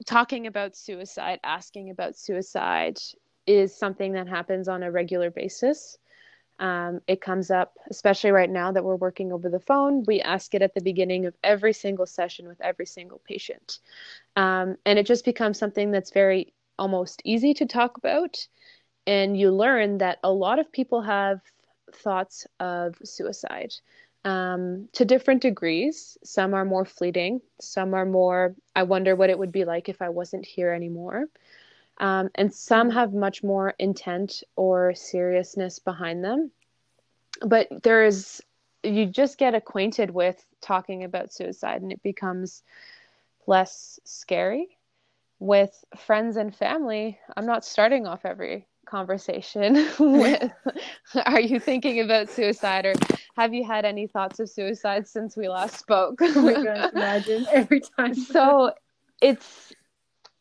talking 0.05 0.47
about 0.47 0.75
suicide, 0.75 1.39
asking 1.43 1.89
about 1.89 2.17
suicide 2.17 2.99
is 3.47 3.75
something 3.75 4.13
that 4.13 4.27
happens 4.27 4.67
on 4.67 4.83
a 4.83 4.91
regular 4.91 5.29
basis. 5.29 5.97
Um, 6.59 7.01
it 7.07 7.21
comes 7.21 7.49
up, 7.49 7.73
especially 7.89 8.31
right 8.31 8.49
now 8.49 8.71
that 8.71 8.83
we're 8.83 8.95
working 8.95 9.31
over 9.31 9.49
the 9.49 9.59
phone. 9.59 10.03
We 10.05 10.21
ask 10.21 10.53
it 10.53 10.61
at 10.61 10.75
the 10.75 10.81
beginning 10.81 11.25
of 11.25 11.35
every 11.43 11.73
single 11.73 12.05
session 12.05 12.47
with 12.47 12.61
every 12.61 12.85
single 12.85 13.19
patient. 13.27 13.79
Um, 14.35 14.77
and 14.85 14.99
it 14.99 15.07
just 15.07 15.25
becomes 15.25 15.57
something 15.57 15.91
that's 15.91 16.11
very 16.11 16.53
almost 16.77 17.21
easy 17.25 17.53
to 17.55 17.65
talk 17.65 17.97
about. 17.97 18.47
And 19.07 19.37
you 19.37 19.51
learn 19.51 19.97
that 19.99 20.19
a 20.23 20.31
lot 20.31 20.59
of 20.59 20.71
people 20.71 21.01
have 21.01 21.41
thoughts 21.93 22.47
of 22.59 22.95
suicide 23.03 23.73
um, 24.23 24.89
to 24.93 25.05
different 25.05 25.41
degrees. 25.41 26.17
Some 26.23 26.53
are 26.53 26.65
more 26.65 26.85
fleeting, 26.85 27.41
some 27.59 27.93
are 27.93 28.05
more, 28.05 28.55
I 28.75 28.83
wonder 28.83 29.15
what 29.15 29.29
it 29.29 29.39
would 29.39 29.51
be 29.51 29.65
like 29.65 29.89
if 29.89 30.01
I 30.01 30.09
wasn't 30.09 30.45
here 30.45 30.71
anymore. 30.71 31.25
Um, 31.97 32.29
and 32.35 32.53
some 32.53 32.89
have 32.91 33.13
much 33.13 33.43
more 33.43 33.73
intent 33.77 34.43
or 34.55 34.93
seriousness 34.95 35.79
behind 35.79 36.23
them. 36.23 36.51
But 37.45 37.67
there 37.83 38.05
is, 38.05 38.41
you 38.83 39.05
just 39.05 39.37
get 39.37 39.55
acquainted 39.55 40.11
with 40.11 40.43
talking 40.61 41.03
about 41.03 41.33
suicide 41.33 41.81
and 41.81 41.91
it 41.91 42.03
becomes 42.03 42.63
less 43.47 43.99
scary. 44.03 44.77
With 45.39 45.83
friends 45.97 46.37
and 46.37 46.55
family, 46.55 47.19
I'm 47.35 47.47
not 47.47 47.65
starting 47.65 48.05
off 48.05 48.25
every 48.25 48.67
conversation 48.91 49.87
with 49.99 50.51
are 51.25 51.39
you 51.39 51.59
thinking 51.59 52.01
about 52.01 52.29
suicide 52.29 52.85
or 52.85 52.93
have 53.37 53.53
you 53.53 53.63
had 53.63 53.85
any 53.85 54.05
thoughts 54.05 54.39
of 54.39 54.49
suicide 54.49 55.07
since 55.07 55.37
we 55.37 55.47
last 55.47 55.79
spoke 55.79 56.15
oh 56.21 56.41
my 56.41 56.61
gosh 56.61 56.91
imagine 56.93 57.47
every 57.53 57.79
time 57.79 58.13
so 58.13 58.71
it's 59.21 59.73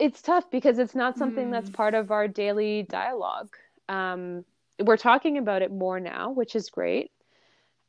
it's 0.01 0.23
tough 0.23 0.51
because 0.51 0.79
it's 0.79 0.95
not 0.95 1.19
something 1.19 1.49
mm. 1.49 1.53
that's 1.53 1.69
hmm. 1.69 1.75
part 1.75 1.95
of 1.95 2.11
our 2.11 2.27
daily 2.27 2.85
dialogue. 2.85 3.55
Um, 3.87 4.47
we're 4.81 4.97
talking 4.97 5.37
about 5.37 5.61
it 5.61 5.71
more 5.71 6.01
now, 6.01 6.31
which 6.31 6.57
is 6.57 6.71
great. 6.71 7.11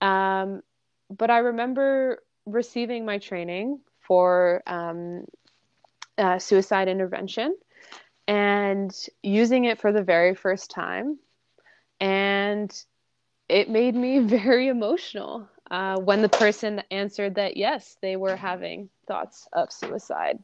Um, 0.01 0.62
but 1.09 1.30
I 1.32 1.38
remember 1.38 2.22
receiving 2.45 3.05
my 3.05 3.18
training 3.18 3.80
for 4.01 4.62
um, 4.68 5.24
uh, 6.18 6.38
suicide 6.38 6.89
intervention 6.89 7.55
and 8.28 8.95
using 9.24 9.65
it 9.65 9.80
for 9.80 9.91
the 9.91 10.03
very 10.03 10.36
first 10.36 10.72
time. 10.72 11.19
And 11.99 12.72
it 13.49 13.69
made 13.69 13.95
me 13.95 14.19
very 14.26 14.67
emotional 14.67 15.47
uh, 15.69 15.97
when 15.99 16.22
the 16.22 16.30
person 16.30 16.82
answered 16.91 17.36
that 17.36 17.57
yes, 17.57 17.97
they 18.01 18.15
were 18.15 18.36
having 18.36 18.89
thoughts 19.07 19.47
of 19.53 19.72
suicide 19.72 20.39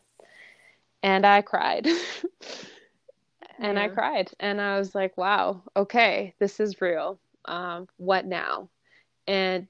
and 1.04 1.26
I 1.26 1.42
cried. 1.42 1.88
and 3.60 3.78
yeah. 3.78 3.84
I 3.84 3.88
cried. 3.88 4.32
And 4.40 4.62
I 4.62 4.78
was 4.78 4.96
like, 4.96 5.18
wow, 5.18 5.62
okay, 5.76 6.34
this 6.40 6.60
is 6.60 6.82
real. 6.82 7.20
Um, 7.46 7.88
what 7.98 8.26
now? 8.26 8.70
And 9.28 9.68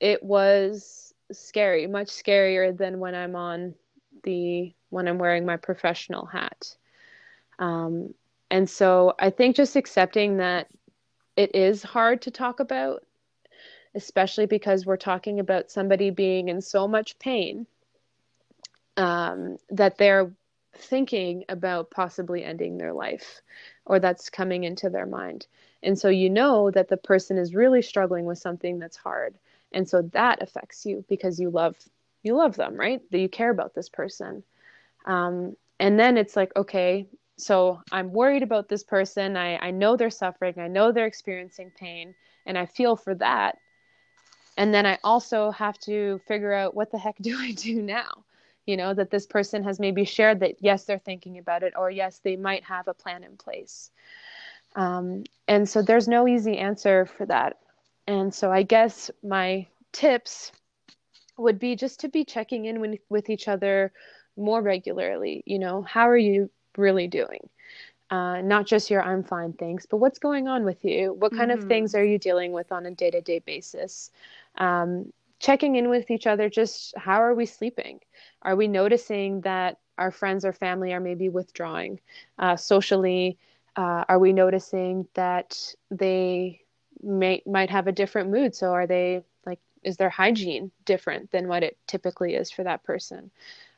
it 0.00 0.22
was 0.22 1.14
scary, 1.30 1.86
much 1.86 2.08
scarier 2.08 2.76
than 2.76 2.98
when 2.98 3.14
I'm 3.14 3.36
on 3.36 3.74
the 4.24 4.72
when 4.90 5.08
I'm 5.08 5.18
wearing 5.18 5.46
my 5.46 5.56
professional 5.56 6.26
hat. 6.26 6.76
Um, 7.62 8.12
and 8.50 8.68
so 8.68 9.14
I 9.20 9.30
think 9.30 9.54
just 9.54 9.76
accepting 9.76 10.38
that 10.38 10.66
it 11.36 11.54
is 11.54 11.82
hard 11.84 12.20
to 12.22 12.30
talk 12.32 12.58
about, 12.58 13.04
especially 13.94 14.46
because 14.46 14.84
we're 14.84 14.96
talking 14.96 15.38
about 15.38 15.70
somebody 15.70 16.10
being 16.10 16.48
in 16.48 16.60
so 16.60 16.88
much 16.88 17.16
pain 17.20 17.66
um, 18.96 19.58
that 19.70 19.96
they're 19.96 20.32
thinking 20.76 21.44
about 21.48 21.90
possibly 21.92 22.42
ending 22.42 22.78
their 22.78 22.92
life 22.92 23.40
or 23.86 24.00
that's 24.00 24.28
coming 24.28 24.64
into 24.64 24.90
their 24.90 25.06
mind. 25.06 25.46
And 25.84 25.96
so 25.96 26.08
you 26.08 26.30
know 26.30 26.72
that 26.72 26.88
the 26.88 26.96
person 26.96 27.38
is 27.38 27.54
really 27.54 27.80
struggling 27.82 28.24
with 28.24 28.38
something 28.38 28.80
that's 28.80 28.96
hard. 28.96 29.36
And 29.72 29.88
so 29.88 30.02
that 30.12 30.42
affects 30.42 30.84
you 30.84 31.04
because 31.08 31.38
you 31.38 31.48
love 31.48 31.76
you 32.24 32.36
love 32.36 32.56
them, 32.56 32.74
right? 32.76 33.00
That 33.10 33.18
you 33.18 33.28
care 33.28 33.50
about 33.50 33.74
this 33.74 33.88
person. 33.88 34.42
Um, 35.06 35.56
and 35.80 35.98
then 35.98 36.16
it's 36.16 36.36
like, 36.36 36.52
okay, 36.54 37.08
so 37.38 37.80
I'm 37.90 38.12
worried 38.12 38.42
about 38.42 38.68
this 38.68 38.84
person. 38.84 39.36
I, 39.36 39.56
I 39.56 39.70
know 39.70 39.96
they're 39.96 40.10
suffering. 40.10 40.54
I 40.58 40.68
know 40.68 40.92
they're 40.92 41.06
experiencing 41.06 41.72
pain, 41.78 42.14
and 42.46 42.56
I 42.56 42.66
feel 42.66 42.96
for 42.96 43.14
that. 43.16 43.58
And 44.56 44.72
then 44.72 44.86
I 44.86 44.98
also 45.02 45.50
have 45.50 45.78
to 45.80 46.20
figure 46.28 46.52
out 46.52 46.74
what 46.74 46.90
the 46.90 46.98
heck 46.98 47.16
do 47.20 47.36
I 47.38 47.52
do 47.52 47.82
now? 47.82 48.24
you 48.66 48.76
know 48.76 48.94
that 48.94 49.10
this 49.10 49.26
person 49.26 49.64
has 49.64 49.80
maybe 49.80 50.04
shared 50.04 50.40
that 50.40 50.54
yes 50.60 50.84
they're 50.84 50.98
thinking 50.98 51.38
about 51.38 51.62
it 51.62 51.72
or 51.76 51.90
yes 51.90 52.20
they 52.22 52.36
might 52.36 52.64
have 52.64 52.88
a 52.88 52.94
plan 52.94 53.24
in 53.24 53.36
place 53.36 53.90
um, 54.74 55.24
and 55.48 55.68
so 55.68 55.82
there's 55.82 56.08
no 56.08 56.26
easy 56.26 56.58
answer 56.58 57.06
for 57.06 57.26
that 57.26 57.58
and 58.06 58.32
so 58.32 58.50
i 58.50 58.62
guess 58.62 59.10
my 59.22 59.66
tips 59.92 60.52
would 61.36 61.58
be 61.58 61.76
just 61.76 62.00
to 62.00 62.08
be 62.08 62.24
checking 62.24 62.66
in 62.66 62.80
with, 62.80 63.00
with 63.08 63.30
each 63.30 63.48
other 63.48 63.92
more 64.36 64.62
regularly 64.62 65.42
you 65.46 65.58
know 65.58 65.82
how 65.82 66.08
are 66.08 66.16
you 66.16 66.50
really 66.76 67.06
doing 67.06 67.48
uh, 68.12 68.42
not 68.42 68.66
just 68.66 68.90
your 68.90 69.02
I'm 69.02 69.24
fine 69.24 69.54
thanks, 69.54 69.86
but 69.86 69.96
what's 69.96 70.18
going 70.18 70.46
on 70.46 70.64
with 70.64 70.84
you? 70.84 71.14
What 71.14 71.32
kind 71.32 71.50
mm-hmm. 71.50 71.62
of 71.62 71.66
things 71.66 71.94
are 71.94 72.04
you 72.04 72.18
dealing 72.18 72.52
with 72.52 72.70
on 72.70 72.84
a 72.84 72.90
day 72.90 73.10
to 73.10 73.22
day 73.22 73.38
basis? 73.38 74.10
Um, 74.58 75.10
checking 75.40 75.76
in 75.76 75.88
with 75.88 76.10
each 76.10 76.26
other, 76.26 76.50
just 76.50 76.94
how 76.98 77.22
are 77.22 77.34
we 77.34 77.46
sleeping? 77.46 78.00
Are 78.42 78.54
we 78.54 78.68
noticing 78.68 79.40
that 79.40 79.78
our 79.96 80.10
friends 80.10 80.44
or 80.44 80.52
family 80.52 80.92
are 80.92 81.00
maybe 81.00 81.30
withdrawing 81.30 82.00
uh, 82.38 82.54
socially? 82.54 83.38
Uh, 83.76 84.04
are 84.06 84.18
we 84.18 84.34
noticing 84.34 85.08
that 85.14 85.74
they 85.90 86.60
may 87.02 87.42
might 87.46 87.70
have 87.70 87.86
a 87.86 87.92
different 87.92 88.28
mood? 88.28 88.54
So 88.54 88.72
are 88.72 88.86
they 88.86 89.22
like 89.46 89.60
is 89.82 89.96
their 89.96 90.10
hygiene 90.10 90.70
different 90.84 91.30
than 91.30 91.48
what 91.48 91.62
it 91.62 91.78
typically 91.86 92.34
is 92.34 92.50
for 92.50 92.62
that 92.64 92.84
person? 92.84 93.30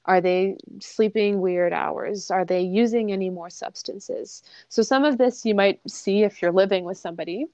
Are 0.06 0.20
they 0.20 0.56
sleeping 0.80 1.40
weird 1.40 1.72
hours? 1.72 2.30
Are 2.30 2.44
they 2.44 2.60
using 2.60 3.12
any 3.12 3.30
more 3.30 3.50
substances? 3.50 4.42
So 4.68 4.82
some 4.82 5.04
of 5.04 5.18
this 5.18 5.44
you 5.44 5.54
might 5.54 5.80
see 5.88 6.22
if 6.22 6.42
you're 6.42 6.52
living 6.52 6.84
with 6.84 6.98
somebody. 6.98 7.46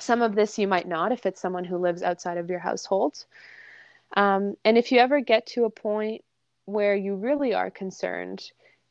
Some 0.00 0.22
of 0.22 0.34
this 0.34 0.58
you 0.58 0.66
might 0.66 0.88
not 0.88 1.12
if 1.12 1.26
it's 1.26 1.40
someone 1.40 1.64
who 1.64 1.78
lives 1.78 2.02
outside 2.02 2.38
of 2.38 2.50
your 2.50 2.58
household. 2.58 3.24
Um, 4.16 4.56
and 4.64 4.76
if 4.76 4.90
you 4.90 4.98
ever 4.98 5.20
get 5.20 5.46
to 5.48 5.64
a 5.64 5.70
point 5.70 6.24
where 6.64 6.96
you 6.96 7.14
really 7.14 7.54
are 7.54 7.70
concerned, 7.70 8.50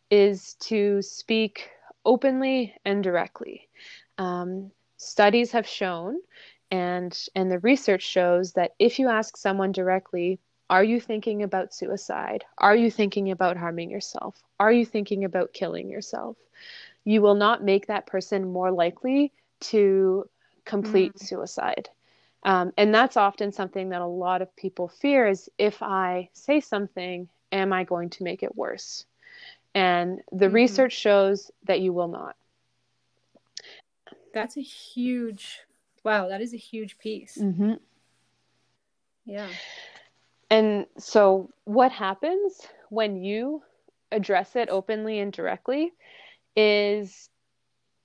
is 0.09 0.55
to 0.55 1.01
speak 1.01 1.69
openly 2.05 2.76
and 2.86 3.03
directly. 3.03 3.69
Um, 4.17 4.72
studies 4.97 5.51
have 5.51 5.65
shown, 5.65 6.19
and 6.69 7.17
and 7.34 7.49
the 7.49 7.59
research 7.59 8.03
shows 8.03 8.53
that 8.53 8.76
if 8.78 8.99
you 8.99 9.07
ask 9.07 9.38
someone 9.38 9.72
directly, 9.72 10.39
are 10.72 10.86
you 10.86 11.01
thinking 11.01 11.43
about 11.43 11.74
suicide? 11.74 12.45
Are 12.57 12.78
you 12.78 12.89
thinking 12.89 13.30
about 13.30 13.57
harming 13.57 13.91
yourself? 13.91 14.41
Are 14.57 14.72
you 14.72 14.86
thinking 14.86 15.26
about 15.26 15.51
killing 15.51 15.89
yourself? 15.89 16.38
You 17.03 17.22
will 17.22 17.36
not 17.36 17.61
make 17.61 17.88
that 17.88 18.07
person 18.07 18.53
more 18.53 18.72
likely 18.72 19.34
to 19.72 20.30
complete 20.63 21.13
mm. 21.15 21.19
suicide. 21.19 21.89
Um, 22.43 22.72
and 22.78 22.95
that's 22.95 23.17
often 23.17 23.51
something 23.51 23.89
that 23.89 23.99
a 23.99 24.07
lot 24.07 24.41
of 24.41 24.55
people 24.55 24.88
fear 24.88 25.28
is 25.28 25.49
if 25.57 25.84
I 25.84 26.30
say 26.32 26.61
something, 26.61 27.28
am 27.51 27.74
I 27.74 27.84
going 27.84 28.09
to 28.11 28.24
make 28.24 28.41
it 28.41 28.55
worse? 28.55 29.05
And 29.76 30.22
the 30.32 30.45
mm-hmm. 30.45 30.55
research 30.55 30.93
shows 30.93 31.51
that 31.65 31.82
you 31.82 31.91
will 31.91 32.07
not. 32.07 32.38
That's 34.34 34.55
a 34.55 34.61
huge, 34.61 35.59
wow, 36.05 36.30
that 36.30 36.39
is 36.39 36.53
a 36.53 36.57
huge 36.57 36.97
piece. 36.97 37.38
Mm-hmm. 37.38 37.74
Yeah. 39.26 39.49
And 40.51 40.85
so, 40.99 41.49
what 41.63 41.91
happens 41.91 42.67
when 42.89 43.23
you 43.23 43.63
address 44.11 44.55
it 44.55 44.69
openly 44.69 45.19
and 45.19 45.33
directly 45.33 45.93
is 46.55 47.29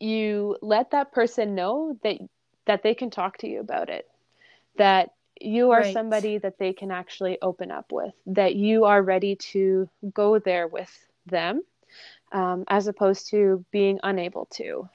you 0.01 0.57
let 0.62 0.92
that 0.92 1.12
person 1.12 1.55
know 1.55 1.99
that 2.05 2.18
that 2.66 2.82
they 2.82 2.94
can 2.94 3.11
talk 3.11 3.38
to 3.38 3.49
you 3.49 3.61
about 3.61 3.90
it 3.90 4.09
that 4.78 5.11
you 5.40 5.70
are 5.70 5.80
right. 5.80 5.92
somebody 5.92 6.38
that 6.38 6.59
they 6.59 6.72
can 6.72 6.90
actually 6.90 7.38
open 7.42 7.70
up 7.70 7.92
with, 7.92 8.14
that 8.26 8.55
you 8.57 8.84
are 8.84 9.03
ready 9.03 9.36
to 9.36 9.88
go 10.14 10.38
there 10.38 10.66
with 10.66 10.90
them, 11.26 11.62
um, 12.32 12.64
as 12.68 12.86
opposed 12.86 13.28
to 13.30 13.64
being 13.70 14.01
unable 14.03 14.47
to. 14.47 14.88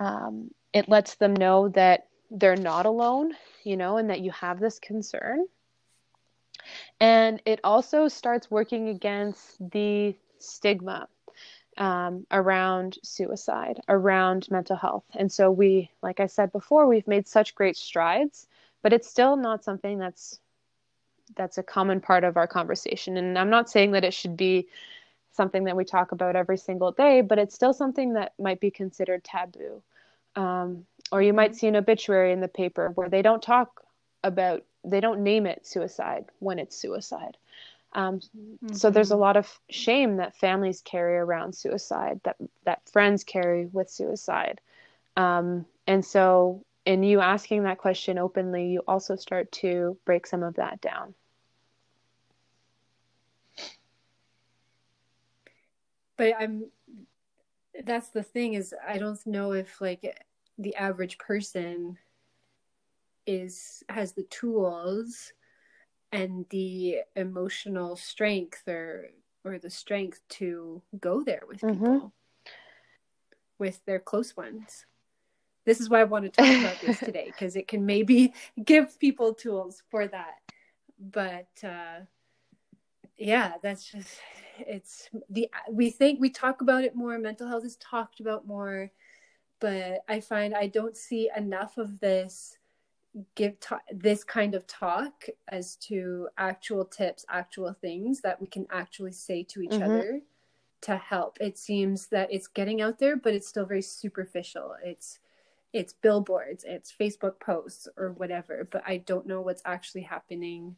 Um, 0.00 0.50
it 0.72 0.88
lets 0.88 1.14
them 1.14 1.34
know 1.34 1.68
that 1.70 2.08
they're 2.30 2.56
not 2.56 2.86
alone, 2.86 3.32
you 3.64 3.76
know, 3.76 3.96
and 3.96 4.10
that 4.10 4.20
you 4.20 4.30
have 4.32 4.60
this 4.60 4.78
concern. 4.78 5.46
And 7.00 7.40
it 7.44 7.60
also 7.64 8.08
starts 8.08 8.50
working 8.50 8.88
against 8.88 9.58
the 9.70 10.16
stigma 10.38 11.08
um, 11.76 12.26
around 12.30 12.98
suicide, 13.02 13.80
around 13.88 14.50
mental 14.50 14.76
health. 14.76 15.04
And 15.14 15.30
so, 15.30 15.50
we, 15.50 15.90
like 16.02 16.20
I 16.20 16.26
said 16.26 16.50
before, 16.52 16.86
we've 16.86 17.06
made 17.06 17.28
such 17.28 17.54
great 17.54 17.76
strides 17.76 18.46
but 18.80 18.92
it's 18.92 19.08
still 19.08 19.36
not 19.36 19.64
something 19.64 19.98
that's 19.98 20.38
that's 21.36 21.58
a 21.58 21.62
common 21.62 22.00
part 22.00 22.24
of 22.24 22.36
our 22.36 22.46
conversation 22.46 23.16
and 23.16 23.38
i'm 23.38 23.50
not 23.50 23.68
saying 23.68 23.90
that 23.90 24.04
it 24.04 24.14
should 24.14 24.36
be 24.36 24.66
something 25.38 25.64
that 25.64 25.76
we 25.76 25.84
talk 25.84 26.12
about 26.12 26.36
every 26.36 26.58
single 26.58 26.92
day, 26.92 27.20
but 27.20 27.38
it's 27.38 27.54
still 27.54 27.72
something 27.72 28.14
that 28.14 28.32
might 28.38 28.60
be 28.60 28.70
considered 28.70 29.22
taboo. 29.24 29.82
Um, 30.36 30.84
or 31.12 31.22
you 31.22 31.32
might 31.32 31.52
mm-hmm. 31.52 31.58
see 31.58 31.66
an 31.68 31.76
obituary 31.76 32.32
in 32.32 32.40
the 32.40 32.48
paper 32.48 32.90
where 32.96 33.08
they 33.08 33.22
don't 33.22 33.42
talk 33.42 33.82
about, 34.24 34.64
they 34.90 35.00
don't 35.00 35.22
name 35.22 35.46
it 35.46 35.66
suicide 35.66 36.26
when 36.38 36.58
it's 36.58 36.76
suicide. 36.76 37.36
Um, 37.92 38.20
mm-hmm. 38.20 38.74
So 38.74 38.90
there's 38.90 39.10
a 39.10 39.16
lot 39.16 39.36
of 39.36 39.48
shame 39.70 40.16
that 40.16 40.36
families 40.36 40.82
carry 40.82 41.16
around 41.16 41.54
suicide, 41.54 42.20
that 42.24 42.36
that 42.64 42.88
friends 42.90 43.24
carry 43.24 43.66
with 43.66 43.90
suicide, 43.90 44.60
um, 45.16 45.64
and 45.86 46.04
so 46.04 46.64
in 46.84 47.02
you 47.02 47.20
asking 47.20 47.64
that 47.64 47.76
question 47.76 48.18
openly, 48.18 48.68
you 48.68 48.82
also 48.88 49.14
start 49.14 49.52
to 49.52 49.96
break 50.06 50.26
some 50.26 50.42
of 50.42 50.54
that 50.54 50.80
down. 50.80 51.14
But 56.16 56.32
I'm. 56.38 56.64
That's 57.84 58.08
the 58.08 58.22
thing 58.22 58.54
is 58.54 58.74
I 58.86 58.98
don't 58.98 59.24
know 59.26 59.52
if 59.52 59.80
like 59.80 60.24
the 60.58 60.74
average 60.74 61.18
person 61.18 61.98
is 63.28 63.84
has 63.90 64.12
the 64.12 64.22
tools 64.24 65.34
and 66.12 66.46
the 66.48 66.96
emotional 67.14 67.94
strength 67.94 68.66
or 68.66 69.10
or 69.44 69.58
the 69.58 69.68
strength 69.68 70.22
to 70.30 70.80
go 70.98 71.22
there 71.22 71.42
with 71.46 71.60
mm-hmm. 71.60 71.74
people 71.74 71.96
mm-hmm. 71.96 72.06
with 73.58 73.84
their 73.84 74.00
close 74.00 74.34
ones 74.34 74.86
this 75.66 75.78
is 75.78 75.90
why 75.90 76.00
i 76.00 76.04
want 76.04 76.24
to 76.24 76.30
talk 76.30 76.58
about 76.58 76.80
this 76.80 76.98
today 77.10 77.26
because 77.26 77.54
it 77.54 77.68
can 77.68 77.84
maybe 77.84 78.32
give 78.64 78.98
people 78.98 79.34
tools 79.34 79.82
for 79.90 80.08
that 80.08 80.36
but 80.98 81.48
uh 81.62 82.00
yeah 83.18 83.52
that's 83.62 83.84
just 83.84 84.18
it's 84.58 85.10
the 85.28 85.50
we 85.70 85.90
think 85.90 86.18
we 86.18 86.30
talk 86.30 86.62
about 86.62 86.82
it 86.82 86.96
more 86.96 87.18
mental 87.18 87.46
health 87.46 87.64
is 87.64 87.76
talked 87.76 88.20
about 88.20 88.46
more 88.46 88.90
but 89.60 90.02
i 90.08 90.18
find 90.18 90.54
i 90.54 90.66
don't 90.66 90.96
see 90.96 91.30
enough 91.36 91.76
of 91.76 92.00
this 92.00 92.57
give 93.34 93.58
ta- 93.60 93.80
this 93.92 94.24
kind 94.24 94.54
of 94.54 94.66
talk 94.66 95.26
as 95.48 95.76
to 95.76 96.28
actual 96.38 96.84
tips, 96.84 97.24
actual 97.28 97.72
things 97.72 98.20
that 98.20 98.40
we 98.40 98.46
can 98.46 98.66
actually 98.70 99.12
say 99.12 99.42
to 99.44 99.60
each 99.62 99.70
mm-hmm. 99.70 99.82
other 99.82 100.20
to 100.82 100.96
help. 100.96 101.38
It 101.40 101.58
seems 101.58 102.06
that 102.08 102.32
it's 102.32 102.46
getting 102.46 102.80
out 102.80 102.98
there, 102.98 103.16
but 103.16 103.34
it's 103.34 103.48
still 103.48 103.66
very 103.66 103.82
superficial. 103.82 104.74
It's 104.84 105.18
it's 105.74 105.92
billboards, 105.92 106.64
it's 106.66 106.94
Facebook 106.98 107.40
posts 107.40 107.88
or 107.98 108.12
whatever, 108.12 108.66
but 108.70 108.82
I 108.86 108.98
don't 108.98 109.26
know 109.26 109.42
what's 109.42 109.60
actually 109.66 110.00
happening, 110.00 110.76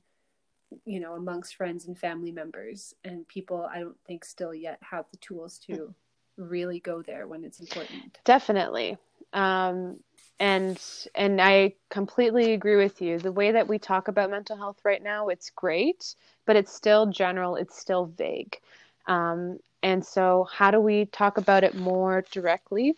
you 0.84 0.98
know, 0.98 1.14
amongst 1.14 1.54
friends 1.54 1.86
and 1.86 1.96
family 1.96 2.32
members 2.32 2.92
and 3.04 3.26
people 3.28 3.68
I 3.72 3.80
don't 3.80 4.00
think 4.06 4.24
still 4.24 4.52
yet 4.52 4.78
have 4.82 5.04
the 5.12 5.18
tools 5.18 5.58
to 5.66 5.94
really 6.36 6.80
go 6.80 7.02
there 7.02 7.28
when 7.28 7.44
it's 7.44 7.60
important. 7.60 8.18
Definitely. 8.24 8.98
Um 9.32 9.98
and 10.40 10.82
and 11.14 11.40
I 11.40 11.74
completely 11.90 12.52
agree 12.54 12.76
with 12.76 13.02
you. 13.02 13.18
The 13.18 13.32
way 13.32 13.52
that 13.52 13.68
we 13.68 13.78
talk 13.78 14.08
about 14.08 14.30
mental 14.30 14.56
health 14.56 14.80
right 14.84 15.02
now, 15.02 15.28
it's 15.28 15.50
great, 15.50 16.14
but 16.46 16.56
it's 16.56 16.72
still 16.72 17.06
general. 17.06 17.56
It's 17.56 17.78
still 17.78 18.06
vague. 18.06 18.58
Um, 19.06 19.58
and 19.82 20.04
so, 20.04 20.48
how 20.50 20.70
do 20.70 20.80
we 20.80 21.04
talk 21.06 21.36
about 21.36 21.62
it 21.62 21.74
more 21.74 22.24
directly? 22.32 22.96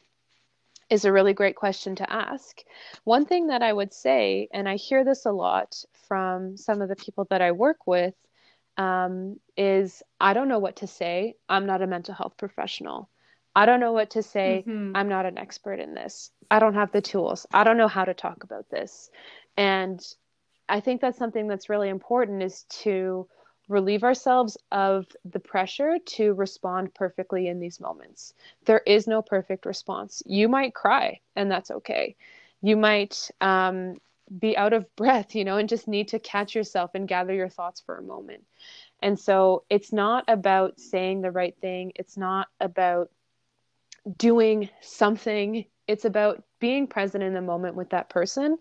Is 0.88 1.04
a 1.04 1.12
really 1.12 1.32
great 1.32 1.56
question 1.56 1.96
to 1.96 2.12
ask. 2.12 2.62
One 3.04 3.24
thing 3.24 3.48
that 3.48 3.62
I 3.62 3.72
would 3.72 3.92
say, 3.92 4.48
and 4.52 4.68
I 4.68 4.76
hear 4.76 5.04
this 5.04 5.24
a 5.26 5.32
lot 5.32 5.82
from 6.06 6.56
some 6.56 6.80
of 6.82 6.88
the 6.88 6.96
people 6.96 7.24
that 7.30 7.40
I 7.42 7.52
work 7.52 7.86
with, 7.86 8.14
um, 8.76 9.40
is 9.56 10.02
I 10.20 10.34
don't 10.34 10.48
know 10.48 10.58
what 10.58 10.76
to 10.76 10.86
say. 10.86 11.34
I'm 11.48 11.66
not 11.66 11.82
a 11.82 11.86
mental 11.86 12.14
health 12.14 12.36
professional. 12.36 13.08
I 13.54 13.66
don't 13.66 13.80
know 13.80 13.92
what 13.92 14.10
to 14.10 14.22
say. 14.22 14.64
Mm-hmm. 14.66 14.96
I'm 14.96 15.08
not 15.08 15.26
an 15.26 15.38
expert 15.38 15.78
in 15.80 15.94
this. 15.94 16.30
I 16.50 16.58
don't 16.58 16.74
have 16.74 16.92
the 16.92 17.02
tools. 17.02 17.46
I 17.52 17.64
don't 17.64 17.76
know 17.76 17.88
how 17.88 18.04
to 18.04 18.14
talk 18.14 18.44
about 18.44 18.70
this. 18.70 19.10
And 19.56 20.00
I 20.68 20.80
think 20.80 21.00
that's 21.00 21.18
something 21.18 21.48
that's 21.48 21.68
really 21.68 21.88
important 21.88 22.42
is 22.42 22.64
to 22.82 23.28
relieve 23.68 24.04
ourselves 24.04 24.56
of 24.70 25.06
the 25.24 25.40
pressure 25.40 25.98
to 26.04 26.34
respond 26.34 26.94
perfectly 26.94 27.48
in 27.48 27.60
these 27.60 27.80
moments. 27.80 28.34
There 28.64 28.82
is 28.86 29.06
no 29.06 29.22
perfect 29.22 29.66
response. 29.66 30.22
You 30.26 30.48
might 30.48 30.74
cry, 30.74 31.20
and 31.36 31.50
that's 31.50 31.70
okay. 31.70 32.16
You 32.60 32.76
might 32.76 33.30
um, 33.40 33.96
be 34.38 34.56
out 34.56 34.72
of 34.72 34.94
breath, 34.96 35.34
you 35.34 35.44
know, 35.44 35.58
and 35.58 35.68
just 35.68 35.88
need 35.88 36.08
to 36.08 36.18
catch 36.18 36.54
yourself 36.54 36.92
and 36.94 37.08
gather 37.08 37.34
your 37.34 37.48
thoughts 37.48 37.80
for 37.80 37.96
a 37.98 38.02
moment. 38.02 38.44
And 39.00 39.18
so 39.18 39.64
it's 39.68 39.92
not 39.92 40.24
about 40.28 40.80
saying 40.80 41.20
the 41.20 41.30
right 41.30 41.56
thing. 41.60 41.92
It's 41.96 42.16
not 42.16 42.48
about 42.60 43.10
doing 44.16 44.68
something. 44.80 45.64
It's 45.86 46.04
about 46.04 46.42
being 46.60 46.86
present 46.86 47.24
in 47.24 47.34
the 47.34 47.40
moment 47.40 47.74
with 47.74 47.90
that 47.90 48.08
person. 48.08 48.58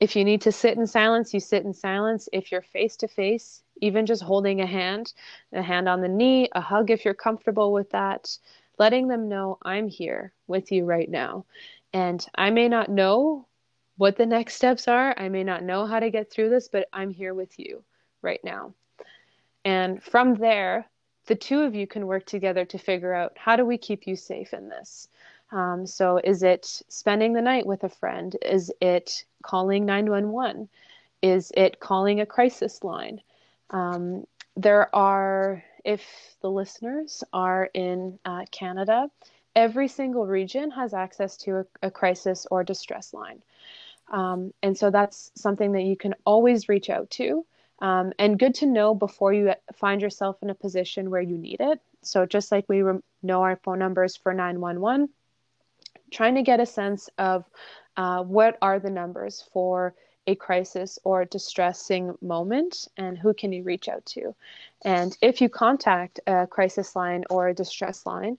If 0.00 0.14
you 0.14 0.24
need 0.24 0.42
to 0.42 0.52
sit 0.52 0.76
in 0.76 0.86
silence, 0.86 1.32
you 1.32 1.40
sit 1.40 1.64
in 1.64 1.72
silence. 1.72 2.28
If 2.32 2.52
you're 2.52 2.62
face 2.62 2.96
to 2.98 3.08
face, 3.08 3.62
even 3.80 4.06
just 4.06 4.22
holding 4.22 4.60
a 4.60 4.66
hand, 4.66 5.12
a 5.52 5.62
hand 5.62 5.88
on 5.88 6.00
the 6.00 6.08
knee, 6.08 6.48
a 6.52 6.60
hug 6.60 6.90
if 6.90 7.04
you're 7.04 7.14
comfortable 7.14 7.72
with 7.72 7.90
that, 7.90 8.36
letting 8.78 9.08
them 9.08 9.28
know 9.28 9.58
I'm 9.62 9.88
here 9.88 10.32
with 10.46 10.70
you 10.70 10.84
right 10.84 11.08
now. 11.08 11.46
And 11.92 12.24
I 12.34 12.50
may 12.50 12.68
not 12.68 12.90
know 12.90 13.46
what 13.96 14.16
the 14.16 14.26
next 14.26 14.54
steps 14.54 14.86
are. 14.86 15.14
I 15.16 15.28
may 15.28 15.44
not 15.44 15.62
know 15.62 15.86
how 15.86 15.98
to 15.98 16.10
get 16.10 16.30
through 16.30 16.50
this, 16.50 16.68
but 16.68 16.88
I'm 16.92 17.10
here 17.10 17.32
with 17.32 17.58
you 17.58 17.82
right 18.20 18.40
now. 18.44 18.74
And 19.64 20.02
from 20.02 20.34
there, 20.34 20.86
the 21.26 21.34
two 21.34 21.62
of 21.62 21.74
you 21.74 21.86
can 21.86 22.06
work 22.06 22.24
together 22.24 22.64
to 22.64 22.78
figure 22.78 23.12
out 23.12 23.36
how 23.36 23.56
do 23.56 23.64
we 23.64 23.78
keep 23.78 24.06
you 24.06 24.16
safe 24.16 24.54
in 24.54 24.68
this. 24.68 25.08
Um, 25.52 25.86
so, 25.86 26.20
is 26.22 26.42
it 26.42 26.82
spending 26.88 27.32
the 27.32 27.42
night 27.42 27.66
with 27.66 27.84
a 27.84 27.88
friend? 27.88 28.36
Is 28.42 28.72
it 28.80 29.24
calling 29.42 29.86
911? 29.86 30.68
Is 31.22 31.52
it 31.56 31.78
calling 31.80 32.20
a 32.20 32.26
crisis 32.26 32.82
line? 32.82 33.20
Um, 33.70 34.26
there 34.56 34.94
are, 34.94 35.62
if 35.84 36.02
the 36.40 36.50
listeners 36.50 37.22
are 37.32 37.70
in 37.74 38.18
uh, 38.24 38.44
Canada, 38.50 39.08
every 39.54 39.88
single 39.88 40.26
region 40.26 40.70
has 40.72 40.94
access 40.94 41.36
to 41.38 41.58
a, 41.58 41.66
a 41.82 41.90
crisis 41.90 42.46
or 42.50 42.64
distress 42.64 43.14
line. 43.14 43.42
Um, 44.10 44.52
and 44.62 44.76
so 44.76 44.90
that's 44.90 45.32
something 45.34 45.72
that 45.72 45.82
you 45.82 45.96
can 45.96 46.14
always 46.24 46.68
reach 46.68 46.90
out 46.90 47.10
to. 47.10 47.44
Um, 47.80 48.12
and 48.18 48.38
good 48.38 48.54
to 48.56 48.66
know 48.66 48.94
before 48.94 49.32
you 49.32 49.52
find 49.74 50.00
yourself 50.00 50.36
in 50.42 50.50
a 50.50 50.54
position 50.54 51.10
where 51.10 51.20
you 51.20 51.36
need 51.36 51.60
it. 51.60 51.80
So, 52.02 52.24
just 52.24 52.50
like 52.50 52.64
we 52.68 52.82
know 53.22 53.42
our 53.42 53.56
phone 53.56 53.78
numbers 53.78 54.16
for 54.16 54.32
911, 54.32 55.08
trying 56.10 56.36
to 56.36 56.42
get 56.42 56.60
a 56.60 56.66
sense 56.66 57.10
of 57.18 57.44
uh, 57.96 58.22
what 58.22 58.56
are 58.62 58.78
the 58.78 58.90
numbers 58.90 59.44
for 59.52 59.94
a 60.26 60.34
crisis 60.34 60.98
or 61.04 61.22
a 61.22 61.26
distressing 61.26 62.14
moment 62.20 62.88
and 62.96 63.16
who 63.16 63.32
can 63.32 63.52
you 63.52 63.62
reach 63.62 63.88
out 63.88 64.04
to. 64.06 64.34
And 64.82 65.16
if 65.22 65.40
you 65.40 65.48
contact 65.48 66.20
a 66.26 66.46
crisis 66.46 66.96
line 66.96 67.24
or 67.30 67.48
a 67.48 67.54
distress 67.54 68.04
line, 68.06 68.38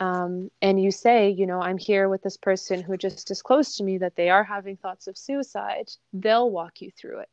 um, 0.00 0.50
and 0.60 0.82
you 0.82 0.90
say, 0.90 1.30
you 1.30 1.46
know, 1.46 1.60
I'm 1.60 1.78
here 1.78 2.08
with 2.08 2.22
this 2.22 2.36
person 2.36 2.82
who 2.82 2.96
just 2.96 3.26
disclosed 3.26 3.76
to 3.78 3.84
me 3.84 3.98
that 3.98 4.16
they 4.16 4.28
are 4.28 4.44
having 4.44 4.76
thoughts 4.76 5.06
of 5.06 5.16
suicide, 5.16 5.90
they'll 6.12 6.50
walk 6.50 6.82
you 6.82 6.90
through 6.90 7.20
it. 7.20 7.28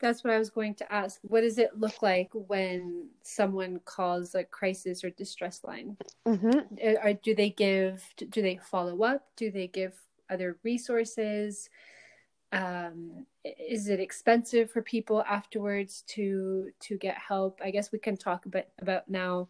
That's 0.00 0.24
what 0.24 0.32
I 0.32 0.38
was 0.38 0.50
going 0.50 0.74
to 0.76 0.92
ask. 0.92 1.20
What 1.22 1.42
does 1.42 1.58
it 1.58 1.78
look 1.78 2.02
like 2.02 2.30
when 2.32 3.08
someone 3.22 3.80
calls 3.84 4.34
a 4.34 4.44
crisis 4.44 5.04
or 5.04 5.10
distress 5.10 5.62
line? 5.64 5.96
Mm-hmm. 6.26 7.06
Or 7.06 7.12
do 7.14 7.34
they 7.34 7.50
give? 7.50 8.04
Do 8.16 8.42
they 8.42 8.58
follow 8.62 9.02
up? 9.02 9.26
Do 9.36 9.50
they 9.50 9.68
give 9.68 9.94
other 10.28 10.58
resources? 10.62 11.70
Um, 12.52 13.26
is 13.44 13.88
it 13.88 14.00
expensive 14.00 14.70
for 14.70 14.82
people 14.82 15.22
afterwards 15.28 16.02
to 16.08 16.70
to 16.80 16.98
get 16.98 17.16
help? 17.16 17.60
I 17.62 17.70
guess 17.70 17.92
we 17.92 17.98
can 17.98 18.16
talk 18.16 18.46
a 18.46 18.50
bit 18.50 18.70
about 18.80 19.08
now 19.08 19.48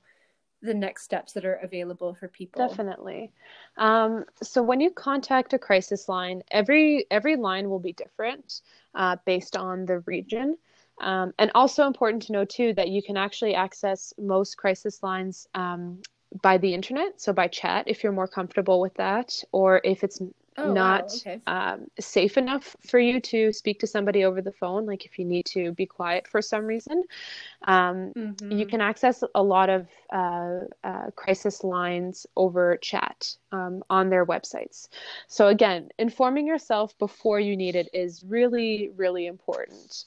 the 0.64 0.74
next 0.74 1.05
steps 1.05 1.32
that 1.34 1.45
are 1.45 1.57
available 1.57 2.14
for 2.14 2.26
people 2.26 2.66
definitely 2.66 3.30
um, 3.76 4.24
so 4.42 4.62
when 4.62 4.80
you 4.80 4.90
contact 4.90 5.53
a 5.53 5.59
crisis 5.59 6.09
line 6.09 6.42
every 6.51 7.07
every 7.11 7.36
line 7.36 7.68
will 7.68 7.78
be 7.78 7.92
different 7.92 8.62
uh, 8.95 9.16
based 9.24 9.57
on 9.57 9.86
the 9.86 10.01
region. 10.01 10.57
Um, 11.01 11.32
and 11.38 11.51
also 11.55 11.86
important 11.86 12.22
to 12.24 12.32
know 12.32 12.45
too 12.45 12.72
that 12.74 12.88
you 12.88 13.03
can 13.03 13.16
actually 13.16 13.55
access 13.55 14.12
most 14.18 14.57
crisis 14.57 15.03
lines 15.03 15.49
um, 15.55 16.01
by 16.42 16.59
the 16.59 16.72
internet 16.74 17.20
so 17.20 17.32
by 17.32 17.49
chat 17.49 17.84
if 17.86 18.03
you're 18.03 18.12
more 18.12 18.28
comfortable 18.28 18.80
with 18.80 18.95
that 18.95 19.42
or 19.53 19.80
if 19.84 20.03
it's 20.03 20.20
oh, 20.57 20.73
not 20.73 21.03
wow. 21.03 21.33
okay. 21.33 21.41
um, 21.47 21.87
safe 21.99 22.37
enough 22.37 22.77
for 22.87 22.99
you 22.99 23.21
to 23.21 23.53
speak 23.53 23.81
to 23.81 23.87
somebody 23.87 24.25
over 24.25 24.41
the 24.41 24.53
phone, 24.53 24.87
like 24.87 25.05
if 25.05 25.19
you 25.19 25.25
need 25.25 25.45
to 25.47 25.73
be 25.73 25.87
quiet 25.87 26.27
for 26.29 26.41
some 26.41 26.65
reason, 26.65 27.03
um, 27.67 28.13
mm-hmm. 28.17 28.53
you 28.53 28.67
can 28.67 28.81
access 28.81 29.23
a 29.35 29.43
lot 29.43 29.69
of 29.69 29.87
uh, 30.13 30.61
uh, 30.83 31.11
crisis 31.17 31.65
lines 31.65 32.27
over 32.37 32.77
chat 32.77 33.35
um, 33.53 33.83
on 33.91 34.11
their 34.11 34.27
websites. 34.27 34.89
So, 35.29 35.49
again, 35.49 35.89
informing 35.99 36.47
yourself 36.47 36.97
before 36.99 37.41
you 37.41 37.57
need 37.57 37.77
it 37.77 37.89
is 37.93 38.25
really, 38.27 38.91
really 38.97 39.27
important. 39.27 40.05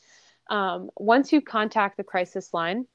Um, 0.50 0.90
once 0.96 1.34
you 1.34 1.42
contact 1.42 1.98
the 1.98 2.04
crisis 2.04 2.54
line, 2.54 2.88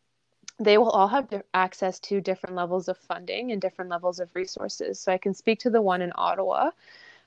they 0.59 0.79
will 0.79 0.91
all 0.91 1.09
have 1.09 1.29
access 1.55 1.99
to 1.99 2.21
different 2.21 2.57
levels 2.57 2.89
of 2.89 2.99
funding 2.99 3.53
and 3.53 3.61
different 3.61 3.91
levels 3.91 4.21
of 4.21 4.31
resources. 4.35 5.01
So 5.01 5.13
I 5.13 5.19
can 5.19 5.35
speak 5.35 5.61
to 5.61 5.71
the 5.71 5.83
one 5.83 6.03
in 6.03 6.13
Ottawa. 6.15 6.71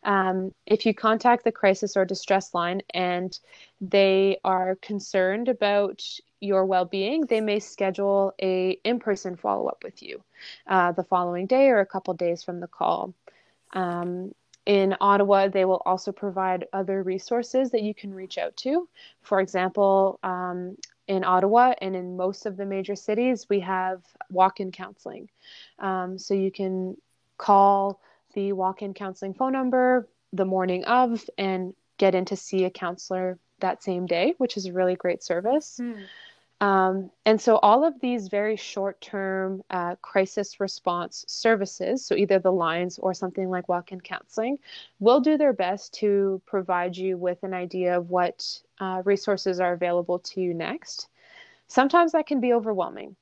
Um, 0.06 0.53
if 0.66 0.86
you 0.86 0.93
contact 0.93 1.43
the 1.43 1.51
crisis 1.51 1.97
or 1.97 2.06
distress 2.06 2.53
line 2.53 2.82
and 2.93 3.38
they 3.82 4.38
are 4.45 4.76
concerned 4.76 5.49
about 5.49 6.03
your 6.39 6.66
well-being, 6.66 7.26
they 7.26 7.41
may 7.41 7.60
schedule 7.60 8.34
a 8.41 8.80
in-person 8.84 9.36
follow-up 9.36 9.84
with 9.84 10.03
you 10.03 10.24
uh, 10.68 10.91
the 10.91 11.03
following 11.03 11.47
day 11.47 11.70
or 11.70 11.80
a 11.80 11.86
couple 11.86 12.14
days 12.14 12.43
from 12.43 12.60
the 12.60 12.68
call. 12.68 13.14
Um, 13.74 14.34
in 14.66 14.95
Ottawa, 15.01 15.47
they 15.47 15.66
will 15.66 15.82
also 15.86 16.12
provide 16.12 16.66
other 16.72 17.03
resources 17.03 17.72
that 17.72 17.84
you 17.84 17.93
can 17.93 18.14
reach 18.14 18.38
out 18.38 18.56
to. 18.58 18.88
For 19.22 19.39
example, 19.39 20.20
um, 20.24 20.78
in 21.08 21.24
Ottawa 21.24 21.74
and 21.82 21.95
in 21.95 22.18
most 22.18 22.45
of 22.45 22.58
the 22.58 22.66
major 22.66 22.95
cities, 22.95 23.47
we 23.49 23.60
have 23.60 24.01
walk 24.30 24.60
in 24.60 24.72
counseling. 24.72 25.30
Um, 25.80 26.18
so 26.18 26.34
you 26.34 26.51
can 26.51 26.97
call 27.38 27.99
the 28.36 28.54
walk 28.54 28.82
in 28.82 28.94
counseling 28.94 29.34
phone 29.34 29.54
number 29.54 30.08
the 30.32 30.46
morning 30.46 30.84
of 30.86 31.28
and 31.38 31.74
get 31.98 32.14
in 32.14 32.26
to 32.26 32.36
see 32.36 32.66
a 32.66 32.70
counselor 32.70 33.40
that 33.60 33.82
same 33.82 34.06
day, 34.06 34.34
which 34.38 34.58
is 34.58 34.66
a 34.66 34.74
really 34.74 34.96
great 34.96 35.24
service. 35.24 35.80
Mm. 35.82 36.06
Um, 36.62 37.12
and 37.26 37.40
so, 37.40 37.58
all 37.58 37.84
of 37.84 38.00
these 38.00 38.30
very 38.30 38.56
short 38.56 39.02
term 39.02 39.62
uh, 39.70 39.96
crisis 40.02 40.60
response 40.60 41.26
services, 41.28 42.06
so 42.06 42.16
either 42.16 42.40
the 42.40 42.52
lines 42.52 42.98
or 42.98 43.14
something 43.14 43.50
like 43.50 43.68
walk 43.68 43.92
in 43.92 44.00
counseling, 44.00 44.60
will 45.00 45.20
do 45.20 45.38
their 45.38 45.52
best 45.52 45.94
to 45.96 46.42
provide 46.46 46.96
you 46.96 47.18
with 47.18 47.44
an 47.44 47.54
idea 47.54 47.98
of 47.98 48.10
what 48.10 48.62
uh, 48.80 49.02
resources 49.04 49.60
are 49.60 49.74
available 49.74 50.20
to 50.20 50.40
you 50.40 50.54
next. 50.54 51.10
Sometimes 51.68 52.14
that 52.14 52.28
can 52.28 52.40
be 52.40 52.54
overwhelming. 52.54 53.18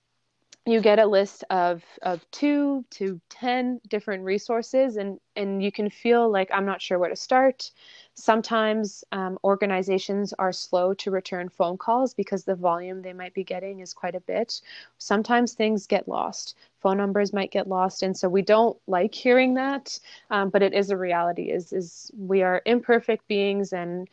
You 0.66 0.80
get 0.80 0.98
a 0.98 1.06
list 1.06 1.44
of, 1.50 1.84
of 2.04 2.26
two 2.32 2.86
to 2.92 3.20
10 3.30 3.82
different 3.90 4.24
resources, 4.24 4.96
and, 4.96 5.20
and 5.36 5.62
you 5.62 5.74
can 5.74 5.90
feel 5.90 6.32
like 6.32 6.50
I'm 6.54 6.66
not 6.66 6.82
sure 6.82 6.98
where 6.98 7.10
to 7.10 7.18
start. 7.18 7.70
Sometimes 8.14 9.04
um, 9.12 9.38
organizations 9.44 10.34
are 10.40 10.54
slow 10.54 10.94
to 10.94 11.12
return 11.12 11.50
phone 11.50 11.78
calls 11.78 12.14
because 12.14 12.46
the 12.46 12.56
volume 12.56 13.02
they 13.02 13.12
might 13.12 13.34
be 13.34 13.44
getting 13.44 13.82
is 13.82 13.94
quite 13.94 14.16
a 14.16 14.22
bit. 14.22 14.62
Sometimes 15.00 15.54
things 15.54 15.86
get 15.86 16.08
lost. 16.08 16.56
Phone 16.80 16.96
numbers 16.96 17.34
might 17.34 17.52
get 17.52 17.68
lost, 17.68 18.02
and 18.02 18.16
so 18.16 18.30
we 18.30 18.42
don't 18.42 18.78
like 18.88 19.14
hearing 19.14 19.56
that. 19.56 20.00
Um, 20.30 20.50
but 20.50 20.62
it 20.62 20.74
is 20.74 20.92
a 20.92 20.98
reality. 20.98 21.52
Is 21.52 21.74
is 21.74 22.10
we 22.18 22.42
are 22.42 22.62
imperfect 22.66 23.28
beings, 23.28 23.74
and 23.74 24.08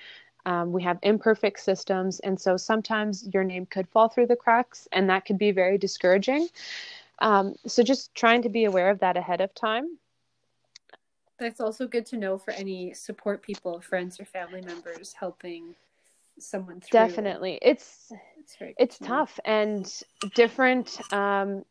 um, 0.47 0.72
we 0.72 0.82
have 0.82 0.99
imperfect 1.03 1.61
systems, 1.61 2.20
and 2.20 2.41
so 2.41 2.57
sometimes 2.57 3.28
your 3.32 3.45
name 3.45 3.66
could 3.66 3.88
fall 3.88 4.09
through 4.09 4.26
the 4.26 4.36
cracks, 4.36 4.88
and 4.93 5.09
that 5.11 5.24
could 5.24 5.38
be 5.38 5.51
very 5.51 5.78
discouraging. 5.78 6.49
Um, 7.20 7.55
so 7.66 7.82
just 7.82 8.14
trying 8.14 8.43
to 8.43 8.49
be 8.49 8.64
aware 8.64 8.91
of 8.91 8.99
that 9.01 9.16
ahead 9.16 9.41
of 9.41 9.55
time 9.55 9.99
that's 11.41 11.61
also 11.61 11.88
good 11.88 12.07
to 12.07 12.16
know 12.16 12.38
for 12.38 12.53
any 12.53 12.93
support 12.93 13.43
people, 13.43 13.80
friends 13.80 14.20
or 14.20 14.24
family 14.26 14.61
members 14.61 15.14
helping 15.14 15.74
someone 16.38 16.80
through. 16.80 16.91
Definitely. 16.93 17.59
It's 17.62 18.12
it's, 18.38 18.57
it's 18.78 18.99
tough 18.99 19.41
and 19.45 19.91
different 20.34 21.01
um, 21.12 21.64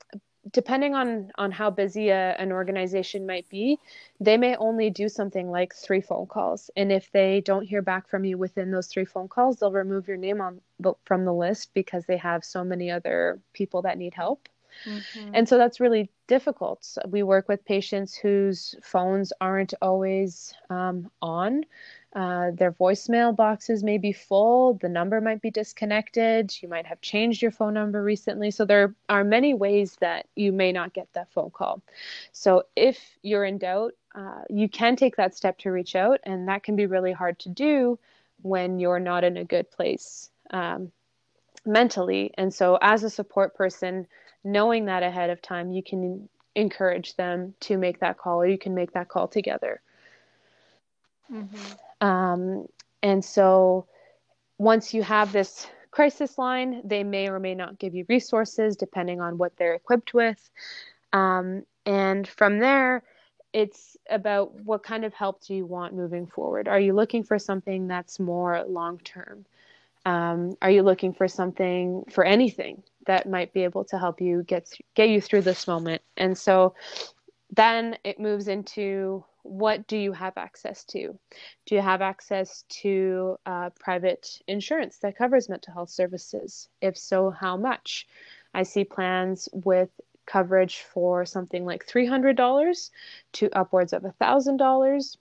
depending 0.51 0.95
on 0.95 1.31
on 1.35 1.51
how 1.51 1.69
busy 1.69 2.09
a, 2.09 2.35
an 2.37 2.51
organization 2.51 3.25
might 3.25 3.47
be 3.49 3.79
they 4.19 4.37
may 4.37 4.55
only 4.57 4.89
do 4.89 5.09
something 5.09 5.49
like 5.51 5.73
three 5.73 6.01
phone 6.01 6.25
calls 6.27 6.69
and 6.75 6.91
if 6.91 7.11
they 7.11 7.41
don't 7.41 7.65
hear 7.65 7.81
back 7.81 8.07
from 8.07 8.23
you 8.23 8.37
within 8.37 8.71
those 8.71 8.87
three 8.87 9.05
phone 9.05 9.27
calls 9.27 9.57
they'll 9.57 9.71
remove 9.71 10.07
your 10.07 10.17
name 10.17 10.41
on 10.41 10.61
the, 10.79 10.93
from 11.05 11.25
the 11.25 11.33
list 11.33 11.73
because 11.73 12.05
they 12.05 12.17
have 12.17 12.43
so 12.43 12.63
many 12.63 12.89
other 12.91 13.39
people 13.53 13.81
that 13.81 13.97
need 13.97 14.13
help 14.13 14.49
Mm-hmm. 14.85 15.31
And 15.33 15.47
so 15.47 15.57
that's 15.57 15.79
really 15.79 16.09
difficult. 16.27 16.97
We 17.07 17.23
work 17.23 17.47
with 17.47 17.65
patients 17.65 18.15
whose 18.15 18.75
phones 18.81 19.33
aren't 19.41 19.73
always 19.81 20.53
um, 20.69 21.09
on. 21.21 21.65
Uh, 22.13 22.49
their 22.51 22.71
voicemail 22.71 23.35
boxes 23.35 23.83
may 23.83 23.99
be 23.99 24.11
full, 24.11 24.73
the 24.75 24.89
number 24.89 25.21
might 25.21 25.41
be 25.43 25.51
disconnected, 25.51 26.51
you 26.59 26.67
might 26.67 26.87
have 26.87 26.99
changed 27.01 27.39
your 27.39 27.51
phone 27.51 27.75
number 27.75 28.01
recently. 28.01 28.49
So, 28.49 28.65
there 28.65 28.95
are 29.09 29.23
many 29.23 29.53
ways 29.53 29.95
that 29.99 30.25
you 30.35 30.51
may 30.51 30.71
not 30.71 30.93
get 30.93 31.07
that 31.13 31.31
phone 31.31 31.51
call. 31.51 31.83
So, 32.31 32.63
if 32.75 32.99
you're 33.21 33.45
in 33.45 33.59
doubt, 33.59 33.93
uh, 34.15 34.41
you 34.49 34.67
can 34.67 34.95
take 34.95 35.17
that 35.17 35.35
step 35.35 35.59
to 35.59 35.71
reach 35.71 35.95
out, 35.95 36.19
and 36.23 36.47
that 36.47 36.63
can 36.63 36.75
be 36.75 36.87
really 36.87 37.11
hard 37.11 37.37
to 37.39 37.49
do 37.49 37.99
when 38.41 38.79
you're 38.79 38.99
not 38.99 39.23
in 39.23 39.37
a 39.37 39.43
good 39.43 39.69
place 39.69 40.31
um, 40.49 40.91
mentally. 41.63 42.31
And 42.39 42.51
so, 42.51 42.79
as 42.81 43.03
a 43.03 43.09
support 43.11 43.53
person, 43.53 44.07
knowing 44.43 44.85
that 44.85 45.03
ahead 45.03 45.29
of 45.29 45.43
time, 45.43 45.71
you 45.71 45.83
can 45.83 46.27
encourage 46.55 47.15
them 47.17 47.53
to 47.59 47.77
make 47.77 47.99
that 47.99 48.17
call 48.17 48.41
or 48.41 48.47
you 48.47 48.57
can 48.57 48.73
make 48.73 48.93
that 48.93 49.09
call 49.09 49.27
together. 49.27 49.81
Mm-hmm. 51.31 51.73
Um, 52.01 52.67
and 53.03 53.23
so 53.23 53.85
once 54.57 54.93
you 54.93 55.03
have 55.03 55.31
this 55.31 55.67
crisis 55.91 56.37
line, 56.37 56.81
they 56.85 57.03
may 57.03 57.29
or 57.29 57.39
may 57.39 57.55
not 57.55 57.79
give 57.79 57.95
you 57.95 58.05
resources 58.09 58.75
depending 58.75 59.21
on 59.21 59.37
what 59.37 59.55
they're 59.57 59.73
equipped 59.73 60.13
with. 60.13 60.49
Um, 61.13 61.63
and 61.85 62.27
from 62.27 62.59
there, 62.59 63.03
it's 63.53 63.97
about 64.09 64.53
what 64.63 64.83
kind 64.83 65.03
of 65.03 65.13
help 65.13 65.43
do 65.43 65.55
you 65.55 65.65
want 65.65 65.95
moving 65.95 66.27
forward? 66.27 66.67
Are 66.67 66.79
you 66.79 66.93
looking 66.93 67.23
for 67.23 67.39
something 67.39 67.87
that's 67.87 68.19
more 68.19 68.63
long 68.67 68.99
term? 68.99 69.45
Um, 70.05 70.55
are 70.61 70.69
you 70.69 70.83
looking 70.83 71.13
for 71.13 71.27
something 71.27 72.03
for 72.11 72.23
anything 72.23 72.83
that 73.07 73.27
might 73.27 73.53
be 73.53 73.63
able 73.63 73.83
to 73.85 73.97
help 73.97 74.21
you 74.21 74.43
get 74.43 74.71
get 74.93 75.09
you 75.09 75.19
through 75.19 75.41
this 75.41 75.67
moment? 75.67 76.01
And 76.15 76.37
so 76.37 76.75
then 77.51 77.97
it 78.03 78.19
moves 78.19 78.47
into 78.47 79.23
what 79.43 79.87
do 79.87 79.97
you 79.97 80.11
have 80.13 80.37
access 80.37 80.83
to? 80.85 81.17
Do 81.65 81.75
you 81.75 81.81
have 81.81 82.01
access 82.01 82.63
to 82.81 83.37
uh, 83.45 83.69
private 83.79 84.41
insurance 84.47 84.97
that 84.97 85.17
covers 85.17 85.49
mental 85.49 85.73
health 85.73 85.89
services? 85.89 86.69
If 86.81 86.97
so, 86.97 87.29
how 87.29 87.57
much? 87.57 88.07
I 88.53 88.63
see 88.63 88.83
plans 88.83 89.49
with 89.51 89.89
coverage 90.25 90.81
for 90.81 91.25
something 91.25 91.65
like 91.65 91.87
$300 91.87 92.89
to 93.33 93.49
upwards 93.51 93.93
of 93.93 94.03
$1,000. 94.03 95.17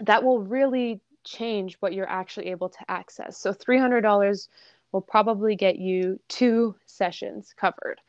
That 0.00 0.22
will 0.22 0.40
really 0.40 1.00
change 1.24 1.76
what 1.80 1.92
you're 1.92 2.08
actually 2.08 2.46
able 2.46 2.68
to 2.68 2.90
access. 2.90 3.38
So 3.38 3.52
$300 3.52 4.48
will 4.92 5.00
probably 5.00 5.56
get 5.56 5.78
you 5.78 6.18
two 6.28 6.74
sessions 6.86 7.54
covered. 7.56 8.00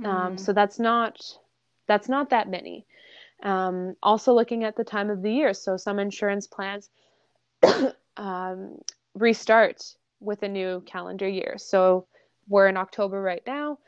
Mm. 0.00 0.06
Um, 0.06 0.38
so 0.38 0.52
that's 0.52 0.78
not 0.78 1.20
that's 1.86 2.08
not 2.08 2.30
that 2.30 2.50
many. 2.50 2.84
Um, 3.42 3.94
also 4.02 4.34
looking 4.34 4.64
at 4.64 4.76
the 4.76 4.84
time 4.84 5.10
of 5.10 5.22
the 5.22 5.32
year. 5.32 5.54
So 5.54 5.76
some 5.76 5.98
insurance 5.98 6.46
plans 6.46 6.90
um, 8.16 8.78
restart 9.14 9.94
with 10.20 10.42
a 10.42 10.48
new 10.48 10.82
calendar 10.86 11.28
year. 11.28 11.54
So 11.56 12.06
we're 12.48 12.68
in 12.68 12.76
October 12.76 13.22
right 13.22 13.42
now 13.46 13.78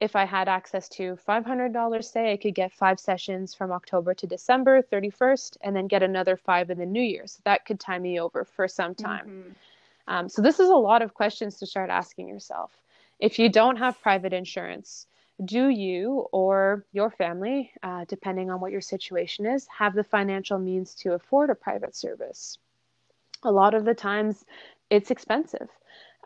if 0.00 0.16
I 0.16 0.24
had 0.24 0.48
access 0.48 0.88
to 0.90 1.18
$500, 1.28 2.04
say, 2.04 2.32
I 2.32 2.36
could 2.38 2.54
get 2.54 2.72
five 2.72 2.98
sessions 2.98 3.54
from 3.54 3.70
October 3.70 4.14
to 4.14 4.26
December 4.26 4.82
31st 4.82 5.58
and 5.60 5.76
then 5.76 5.86
get 5.86 6.02
another 6.02 6.36
five 6.38 6.70
in 6.70 6.78
the 6.78 6.86
new 6.86 7.02
year. 7.02 7.26
So 7.26 7.40
that 7.44 7.66
could 7.66 7.78
time 7.78 8.02
me 8.02 8.18
over 8.18 8.44
for 8.44 8.66
some 8.66 8.94
time. 8.94 9.26
Mm-hmm. 9.26 9.50
Um, 10.08 10.28
so, 10.28 10.42
this 10.42 10.58
is 10.58 10.70
a 10.70 10.74
lot 10.74 11.02
of 11.02 11.14
questions 11.14 11.58
to 11.58 11.66
start 11.66 11.88
asking 11.88 12.26
yourself. 12.26 12.72
If 13.20 13.38
you 13.38 13.48
don't 13.48 13.76
have 13.76 14.00
private 14.00 14.32
insurance, 14.32 15.06
do 15.44 15.68
you 15.68 16.26
or 16.32 16.84
your 16.92 17.10
family, 17.10 17.72
uh, 17.82 18.04
depending 18.08 18.50
on 18.50 18.60
what 18.60 18.72
your 18.72 18.80
situation 18.80 19.46
is, 19.46 19.66
have 19.78 19.94
the 19.94 20.04
financial 20.04 20.58
means 20.58 20.94
to 20.96 21.14
afford 21.14 21.50
a 21.50 21.54
private 21.54 21.96
service? 21.96 22.58
A 23.42 23.50
lot 23.50 23.74
of 23.74 23.84
the 23.84 23.94
times 23.94 24.44
it's 24.90 25.10
expensive. 25.10 25.68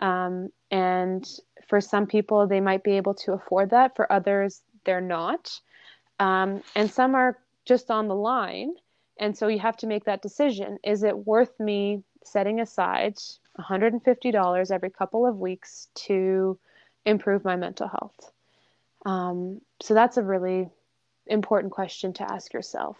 Um, 0.01 0.51
and 0.71 1.29
for 1.69 1.81
some 1.81 2.07
people, 2.07 2.47
they 2.47 2.61
might 2.61 2.83
be 2.83 2.97
able 2.97 3.15
to 3.15 3.33
afford 3.33 3.71
that. 3.71 3.95
For 3.95 4.11
others, 4.13 4.63
they're 4.85 5.01
not. 5.01 5.61
Um, 6.19 6.63
and 6.75 6.91
some 6.91 7.15
are 7.15 7.39
just 7.65 7.91
on 7.91 8.09
the 8.09 8.15
line. 8.15 8.75
And 9.19 9.37
so 9.37 9.47
you 9.47 9.61
have 9.61 9.77
to 9.79 9.87
make 9.87 10.05
that 10.05 10.23
decision. 10.23 10.79
Is 10.83 11.05
it 11.05 11.27
worth 11.27 11.59
me 11.61 12.03
setting 12.25 12.61
aside 12.61 13.17
$150 13.61 14.71
every 14.71 14.91
couple 14.91 15.27
of 15.27 15.39
weeks 15.39 15.89
to 15.95 16.59
improve 17.07 17.45
my 17.45 17.55
mental 17.55 17.87
health? 17.87 18.34
Um, 19.05 19.61
so 19.83 19.95
that's 19.95 20.17
a 20.17 20.23
really 20.23 20.69
important 21.27 21.73
question 21.73 22.13
to 22.15 22.31
ask 22.31 22.53
yourself. 22.53 22.97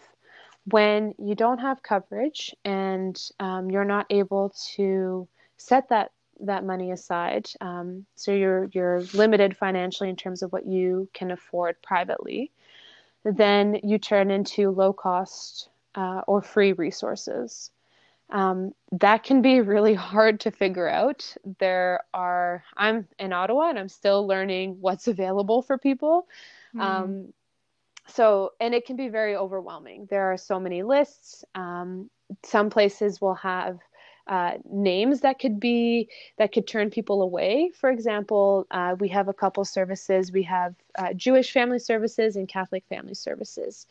When 0.65 1.13
you 1.19 1.35
don't 1.35 1.59
have 1.59 1.83
coverage 1.83 2.55
and 2.63 3.19
um, 3.39 3.69
you're 3.69 3.85
not 3.85 4.07
able 4.09 4.53
to 4.75 5.27
set 5.57 5.89
that 5.89 6.11
that 6.41 6.65
money 6.65 6.91
aside. 6.91 7.47
Um, 7.61 8.05
so 8.15 8.31
you're 8.31 8.69
you're 8.73 9.01
limited 9.13 9.55
financially 9.55 10.09
in 10.09 10.15
terms 10.15 10.41
of 10.41 10.51
what 10.51 10.65
you 10.65 11.09
can 11.13 11.31
afford 11.31 11.81
privately. 11.81 12.51
Then 13.23 13.79
you 13.83 13.97
turn 13.97 14.31
into 14.31 14.69
low 14.69 14.93
cost 14.93 15.69
uh, 15.95 16.21
or 16.27 16.41
free 16.41 16.73
resources. 16.73 17.71
Um, 18.29 18.73
that 18.91 19.23
can 19.23 19.41
be 19.41 19.61
really 19.61 19.93
hard 19.93 20.39
to 20.41 20.51
figure 20.51 20.89
out. 20.89 21.35
There 21.59 22.01
are, 22.13 22.63
I'm 22.75 23.07
in 23.19 23.33
Ottawa 23.33 23.69
and 23.69 23.77
I'm 23.77 23.89
still 23.89 24.25
learning 24.25 24.77
what's 24.81 25.07
available 25.15 25.61
for 25.61 25.77
people. 25.77 26.27
Mm. 26.75 26.81
Um, 26.81 27.33
so, 28.07 28.53
and 28.59 28.73
it 28.73 28.85
can 28.85 28.95
be 28.95 29.09
very 29.09 29.35
overwhelming. 29.35 30.07
There 30.09 30.31
are 30.31 30.37
so 30.37 30.59
many 30.59 30.83
lists. 30.83 31.43
Um, 31.55 32.09
some 32.43 32.69
places 32.69 33.19
will 33.19 33.35
have 33.35 33.79
uh, 34.27 34.53
names 34.69 35.21
that 35.21 35.37
could 35.37 35.59
be 35.59 36.09
that 36.37 36.51
could 36.51 36.67
turn 36.67 36.89
people 36.89 37.21
away. 37.21 37.71
For 37.75 37.91
example, 37.91 38.65
uh, 38.71 38.95
we 38.99 39.07
have 39.09 39.27
a 39.27 39.33
couple 39.33 39.63
services. 39.65 40.31
We 40.31 40.43
have 40.43 40.73
uh, 40.97 41.13
Jewish 41.13 41.51
family 41.51 41.77
services 41.77 42.35
and 42.35 42.47
Catholic 42.47 42.83
family 42.89 43.13
services. 43.13 43.85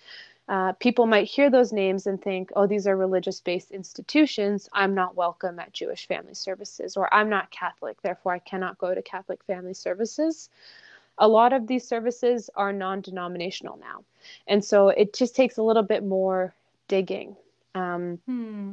Uh, 0.49 0.73
people 0.75 1.07
might 1.07 1.27
hear 1.27 1.51
those 1.51 1.73
names 1.73 2.07
and 2.07 2.21
think, 2.21 2.51
oh, 2.55 2.67
these 2.67 2.87
are 2.87 2.97
religious 2.97 3.41
based 3.41 3.71
institutions. 3.71 4.69
I'm 4.73 4.95
not 4.95 5.17
welcome 5.17 5.59
at 5.59 5.73
Jewish 5.73 6.07
family 6.07 6.35
services, 6.35 6.97
or 6.97 7.13
I'm 7.13 7.31
not 7.31 7.51
Catholic, 7.51 8.01
therefore 8.03 8.33
I 8.35 8.41
cannot 8.41 8.79
go 8.79 8.95
to 8.95 9.03
Catholic 9.03 9.43
family 9.45 9.75
services. 9.75 10.51
A 11.19 11.29
lot 11.29 11.53
of 11.53 11.67
these 11.67 11.87
services 11.87 12.51
are 12.57 12.73
non 12.73 13.01
denominational 13.01 13.79
now. 13.79 14.05
And 14.47 14.65
so 14.65 14.89
it 14.89 15.15
just 15.15 15.35
takes 15.35 15.59
a 15.59 15.63
little 15.63 15.83
bit 15.83 16.05
more 16.05 16.55
digging. 16.89 17.37
Um, 17.75 18.19
hmm 18.27 18.73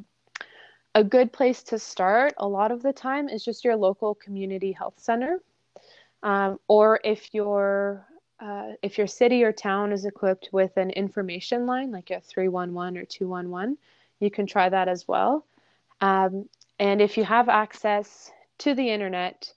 a 0.95 1.03
good 1.03 1.31
place 1.31 1.63
to 1.63 1.79
start 1.79 2.33
a 2.37 2.47
lot 2.47 2.71
of 2.71 2.83
the 2.83 2.93
time 2.93 3.29
is 3.29 3.43
just 3.45 3.63
your 3.63 3.75
local 3.75 4.15
community 4.15 4.71
health 4.71 4.95
center. 4.97 5.39
Um, 6.23 6.59
or 6.67 6.99
if 7.03 7.33
your 7.33 8.05
uh, 8.41 8.71
if 8.81 8.97
your 8.97 9.07
city 9.07 9.43
or 9.43 9.51
town 9.51 9.91
is 9.91 10.05
equipped 10.05 10.49
with 10.51 10.75
an 10.77 10.89
information 10.89 11.67
line 11.67 11.91
like 11.91 12.09
a 12.09 12.19
311 12.21 12.97
or 12.97 13.05
211, 13.05 13.77
you 14.19 14.31
can 14.31 14.47
try 14.47 14.67
that 14.67 14.87
as 14.87 15.07
well. 15.07 15.45
Um, 16.01 16.49
and 16.79 17.01
if 17.01 17.17
you 17.17 17.23
have 17.23 17.49
access 17.49 18.31
to 18.57 18.73
the 18.73 18.89
internet, 18.89 19.53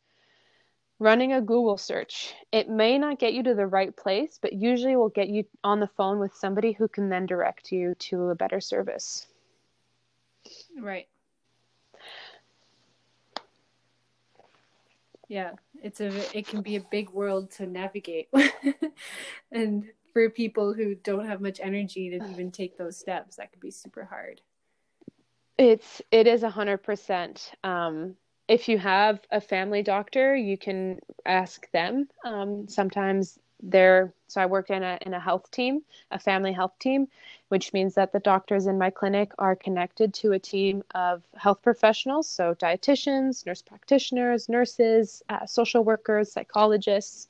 running 0.98 1.32
a 1.32 1.40
Google 1.40 1.78
search, 1.78 2.34
it 2.52 2.68
may 2.68 2.98
not 2.98 3.18
get 3.18 3.32
you 3.32 3.42
to 3.42 3.54
the 3.54 3.66
right 3.66 3.94
place, 3.96 4.38
but 4.40 4.52
usually 4.52 4.96
will 4.96 5.08
get 5.08 5.28
you 5.28 5.44
on 5.64 5.80
the 5.80 5.86
phone 5.86 6.18
with 6.18 6.34
somebody 6.34 6.72
who 6.72 6.86
can 6.86 7.08
then 7.08 7.24
direct 7.24 7.72
you 7.72 7.94
to 7.96 8.28
a 8.28 8.34
better 8.34 8.60
service. 8.60 9.26
Right. 10.78 11.08
Yeah 15.28 15.52
it's 15.82 16.00
a 16.00 16.36
it 16.36 16.46
can 16.46 16.62
be 16.62 16.76
a 16.76 16.80
big 16.90 17.10
world 17.10 17.50
to 17.50 17.66
navigate 17.66 18.28
and 19.52 19.84
for 20.12 20.30
people 20.30 20.72
who 20.72 20.94
don't 20.94 21.26
have 21.26 21.40
much 21.40 21.60
energy 21.60 22.08
to 22.08 22.16
even 22.30 22.50
take 22.50 22.78
those 22.78 22.96
steps 22.96 23.36
that 23.36 23.50
could 23.52 23.60
be 23.60 23.70
super 23.70 24.04
hard. 24.04 24.40
It's 25.58 26.00
it 26.10 26.26
is 26.26 26.42
a 26.42 26.50
hundred 26.50 26.78
percent 26.78 27.52
um 27.64 28.16
if 28.48 28.68
you 28.68 28.78
have 28.78 29.20
a 29.30 29.40
family 29.40 29.82
doctor 29.82 30.34
you 30.36 30.56
can 30.56 31.00
ask 31.26 31.70
them 31.72 32.08
um 32.24 32.68
sometimes 32.68 33.38
they're 33.62 34.12
so 34.28 34.40
I 34.40 34.46
work 34.46 34.70
in 34.70 34.82
a 34.82 34.98
in 35.02 35.14
a 35.14 35.20
health 35.20 35.50
team, 35.50 35.82
a 36.10 36.18
family 36.18 36.52
health 36.52 36.78
team, 36.80 37.06
which 37.48 37.72
means 37.72 37.94
that 37.94 38.12
the 38.12 38.20
doctors 38.20 38.66
in 38.66 38.78
my 38.78 38.90
clinic 38.90 39.32
are 39.38 39.54
connected 39.54 40.14
to 40.14 40.32
a 40.32 40.38
team 40.38 40.82
of 40.94 41.22
health 41.36 41.62
professionals, 41.62 42.28
so 42.28 42.54
dietitians, 42.54 43.44
nurse 43.46 43.62
practitioners, 43.62 44.48
nurses, 44.48 45.22
uh, 45.28 45.46
social 45.46 45.84
workers, 45.84 46.32
psychologists. 46.32 47.28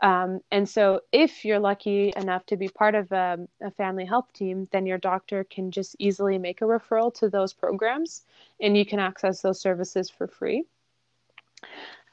Um, 0.00 0.40
and 0.52 0.68
so, 0.68 1.00
if 1.10 1.44
you're 1.44 1.58
lucky 1.58 2.12
enough 2.16 2.46
to 2.46 2.56
be 2.56 2.68
part 2.68 2.94
of 2.94 3.10
a, 3.10 3.48
a, 3.60 3.70
family 3.72 4.04
health 4.04 4.32
team, 4.32 4.68
then 4.70 4.86
your 4.86 4.98
doctor 4.98 5.42
can 5.42 5.72
just 5.72 5.96
easily 5.98 6.38
make 6.38 6.62
a 6.62 6.66
referral 6.66 7.12
to 7.14 7.28
those 7.28 7.52
programs 7.52 8.22
and 8.60 8.76
you 8.76 8.86
can 8.86 9.00
access 9.00 9.42
those 9.42 9.60
services 9.60 10.08
for 10.08 10.28
free. 10.28 10.64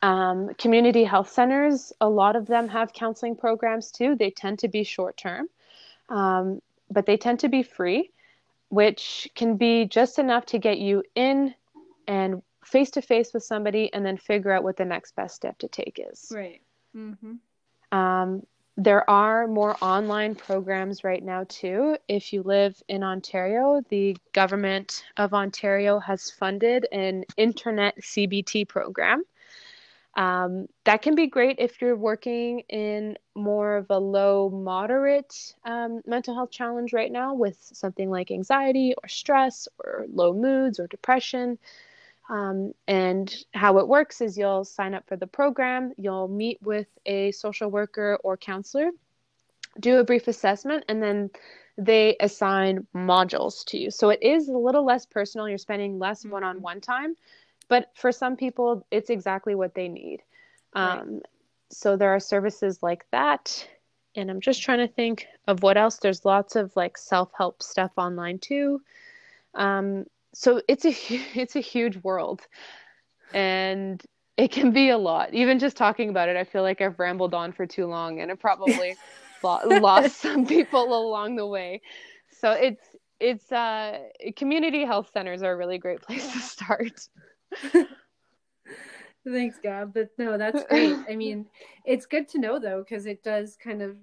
Um, 0.02 0.54
community 0.56 1.04
health 1.04 1.30
centers, 1.30 1.94
a 2.02 2.10
lot 2.10 2.36
of 2.36 2.48
them 2.48 2.68
have 2.70 2.94
counseling 2.94 3.36
programs 3.36 3.92
too. 3.92 4.16
They 4.16 4.32
tend 4.32 4.60
to 4.60 4.68
be 4.68 4.84
short 4.84 5.18
term, 5.18 5.48
um, 6.10 6.62
but 6.90 7.06
they 7.06 7.18
tend 7.18 7.40
to 7.40 7.50
be 7.50 7.64
free, 7.64 8.12
which 8.70 9.30
can 9.36 9.58
be 9.58 9.86
just 9.86 10.20
enough 10.20 10.46
to 10.48 10.60
get 10.60 10.80
you 10.80 11.04
in 11.16 11.54
and 12.08 12.42
face 12.64 12.92
to 12.92 13.02
face 13.02 13.34
with 13.34 13.44
somebody 13.44 13.94
and 13.94 14.06
then 14.06 14.18
figure 14.18 14.52
out 14.52 14.64
what 14.64 14.78
the 14.78 14.86
next 14.86 15.16
best 15.16 15.36
step 15.36 15.58
to 15.60 15.68
take 15.68 16.00
is. 16.12 16.32
Right. 16.34 16.62
Mm-hmm. 16.96 17.98
Um, 17.98 18.46
there 18.78 19.10
are 19.10 19.48
more 19.48 19.78
online 19.82 20.36
programs 20.36 21.04
right 21.04 21.24
now 21.24 21.46
too. 21.48 21.98
If 22.10 22.34
you 22.34 22.44
live 22.44 22.82
in 22.90 23.04
Ontario, 23.04 23.82
the 23.90 24.18
government 24.34 25.06
of 25.16 25.34
Ontario 25.34 26.00
has 26.00 26.30
funded 26.30 26.86
an 26.92 27.24
internet 27.38 27.96
CBT 28.02 28.68
program 28.68 29.24
um, 30.16 30.68
that 30.86 31.02
can 31.02 31.16
be 31.16 31.28
great 31.28 31.58
if 31.60 31.82
you're 31.82 31.96
working 31.96 32.62
in 32.70 33.18
more 33.36 33.76
of 33.76 33.88
a 33.90 34.00
low 34.00 34.50
moderate 34.50 35.54
um, 35.66 36.02
mental 36.06 36.34
health 36.34 36.52
challenge 36.52 36.94
right 36.94 37.12
now 37.12 37.34
with 37.34 37.58
something 37.60 38.10
like 38.10 38.32
anxiety 38.32 38.94
or 39.02 39.10
stress 39.10 39.68
or 39.84 40.06
low 40.12 40.34
moods 40.34 40.80
or 40.80 40.88
depression. 40.88 41.58
Um, 42.30 42.74
and 42.88 43.34
how 43.54 43.78
it 43.78 43.88
works 43.88 44.22
is 44.22 44.38
you'll 44.38 44.64
sign 44.64 44.94
up 44.96 45.06
for 45.08 45.16
the 45.16 45.28
program, 45.28 45.94
you'll 45.98 46.28
meet 46.28 46.60
with 46.62 46.88
a 47.06 47.32
social 47.32 47.70
worker 47.70 48.18
or 48.24 48.38
counselor, 48.38 48.90
do 49.80 50.00
a 50.00 50.04
brief 50.04 50.28
assessment, 50.28 50.86
and 50.88 51.04
then 51.04 51.30
they 51.78 52.16
assign 52.22 52.88
modules 52.96 53.66
to 53.66 53.78
you. 53.78 53.92
So 53.92 54.10
it 54.10 54.24
is 54.24 54.48
a 54.48 54.58
little 54.58 54.86
less 54.86 55.06
personal. 55.06 55.50
You're 55.50 55.58
spending 55.58 56.00
less 56.00 56.26
one 56.26 56.44
on 56.44 56.62
one 56.62 56.80
time, 56.80 57.16
but 57.68 57.90
for 57.96 58.12
some 58.12 58.36
people 58.36 58.86
it's 58.92 59.10
exactly 59.10 59.56
what 59.56 59.76
they 59.76 59.88
need. 59.88 60.22
Um, 60.74 60.88
right. 60.88 61.22
so 61.70 61.96
there 61.98 62.14
are 62.14 62.20
services 62.20 62.80
like 62.82 63.06
that. 63.12 63.68
And 64.18 64.30
i'm 64.30 64.42
just 64.42 64.62
trying 64.62 64.80
to 64.80 64.94
think 64.94 65.28
of 65.48 65.64
what 65.64 65.78
else. 65.78 65.98
There's 65.98 66.26
lots 66.26 66.56
of 66.56 66.76
like 66.76 66.98
self-help 66.98 67.62
stuff 67.62 67.92
online 67.98 68.40
too. 68.40 68.82
Um, 69.54 70.06
so 70.34 70.62
it's 70.68 70.86
a 70.86 70.94
it's 71.40 71.56
a 71.56 71.62
huge 71.62 71.98
world. 71.98 72.42
And 73.34 74.02
it 74.38 74.52
can 74.52 74.72
be 74.72 74.90
a 74.90 74.98
lot. 74.98 75.34
Even 75.34 75.60
just 75.60 75.78
talking 75.78 76.10
about 76.10 76.30
it 76.30 76.36
i 76.36 76.44
feel 76.44 76.62
like 76.62 76.82
i've 76.82 77.00
rambled 77.00 77.34
on 77.34 77.52
for 77.52 77.66
too 77.66 77.86
long 77.86 78.20
and 78.20 78.32
it 78.32 78.40
probably 78.40 78.96
lost 79.44 80.18
some 80.22 80.46
people 80.46 80.84
along 80.84 81.36
the 81.36 81.46
way. 81.46 81.82
So 82.42 82.52
it's 82.52 82.96
it's 83.20 83.52
uh 83.52 84.00
community 84.36 84.84
health 84.86 85.10
centers 85.14 85.42
are 85.42 85.54
a 85.54 85.56
really 85.56 85.78
great 85.78 86.02
place 86.02 86.32
to 86.34 86.40
start 86.40 87.08
Thanks, 89.28 89.58
Gab. 89.62 89.94
But 89.94 90.10
no, 90.18 90.38
that's 90.38 90.64
great. 90.66 90.96
I 91.10 91.16
mean, 91.16 91.48
it's 91.84 92.06
good 92.06 92.28
to 92.30 92.40
know 92.40 92.60
though, 92.60 92.84
because 92.88 93.06
it 93.06 93.24
does 93.24 93.58
kind 93.62 93.82
of 93.82 93.98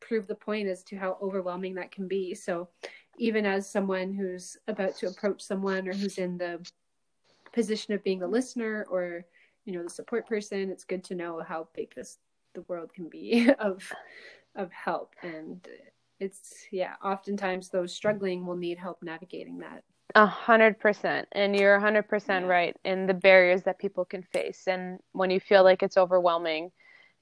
prove 0.00 0.26
the 0.26 0.34
point 0.34 0.68
as 0.68 0.82
to 0.84 0.96
how 0.96 1.18
overwhelming 1.20 1.74
that 1.74 1.92
can 1.92 2.08
be. 2.08 2.34
So, 2.34 2.68
even 3.18 3.44
as 3.44 3.70
someone 3.70 4.12
who's 4.12 4.56
about 4.68 4.96
to 4.96 5.08
approach 5.08 5.42
someone 5.42 5.86
or 5.86 5.92
who's 5.92 6.18
in 6.18 6.38
the 6.38 6.66
position 7.52 7.92
of 7.92 8.02
being 8.02 8.18
the 8.18 8.26
listener 8.26 8.86
or 8.90 9.26
you 9.66 9.74
know 9.74 9.82
the 9.82 9.90
support 9.90 10.26
person, 10.26 10.70
it's 10.70 10.84
good 10.84 11.04
to 11.04 11.14
know 11.14 11.42
how 11.46 11.68
big 11.74 11.94
this 11.94 12.18
the 12.54 12.62
world 12.62 12.92
can 12.92 13.08
be 13.08 13.50
of 13.58 13.82
of 14.54 14.70
help 14.70 15.14
and 15.22 15.66
it's 16.20 16.66
yeah 16.70 16.94
oftentimes 17.02 17.68
those 17.68 17.92
struggling 17.94 18.44
will 18.44 18.56
need 18.56 18.78
help 18.78 19.02
navigating 19.02 19.58
that 19.58 19.82
a 20.14 20.26
hundred 20.26 20.78
percent. 20.78 21.28
And 21.32 21.54
you're 21.56 21.74
a 21.74 21.80
hundred 21.80 22.08
percent 22.08 22.46
right 22.46 22.76
in 22.84 23.06
the 23.06 23.14
barriers 23.14 23.62
that 23.64 23.78
people 23.78 24.04
can 24.04 24.22
face. 24.22 24.66
And 24.66 24.98
when 25.12 25.30
you 25.30 25.40
feel 25.40 25.64
like 25.64 25.82
it's 25.82 25.96
overwhelming, 25.96 26.70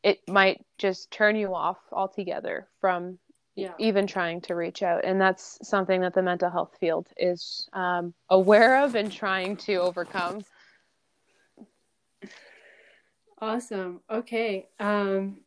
it 0.03 0.21
might 0.29 0.65
just 0.79 1.11
turn 1.11 1.37
you 1.37 1.55
off 1.55 1.79
altogether 1.93 2.69
from 2.81 3.19
yeah. 3.55 3.73
even 3.79 4.07
trying 4.07 4.41
to 4.43 4.55
reach 4.55 4.83
out. 4.83 5.05
And 5.05 5.21
that's 5.21 5.59
something 5.63 6.01
that 6.01 6.15
the 6.15 6.23
mental 6.23 6.51
health 6.51 6.77
field 6.81 7.09
is 7.17 7.69
um, 7.73 8.15
aware 8.29 8.83
of 8.85 8.95
and 8.95 9.13
trying 9.13 9.57
to 9.59 9.77
overcome. 9.77 10.43
Awesome. 13.41 14.01
Okay. 14.11 14.69
Um, 14.79 15.39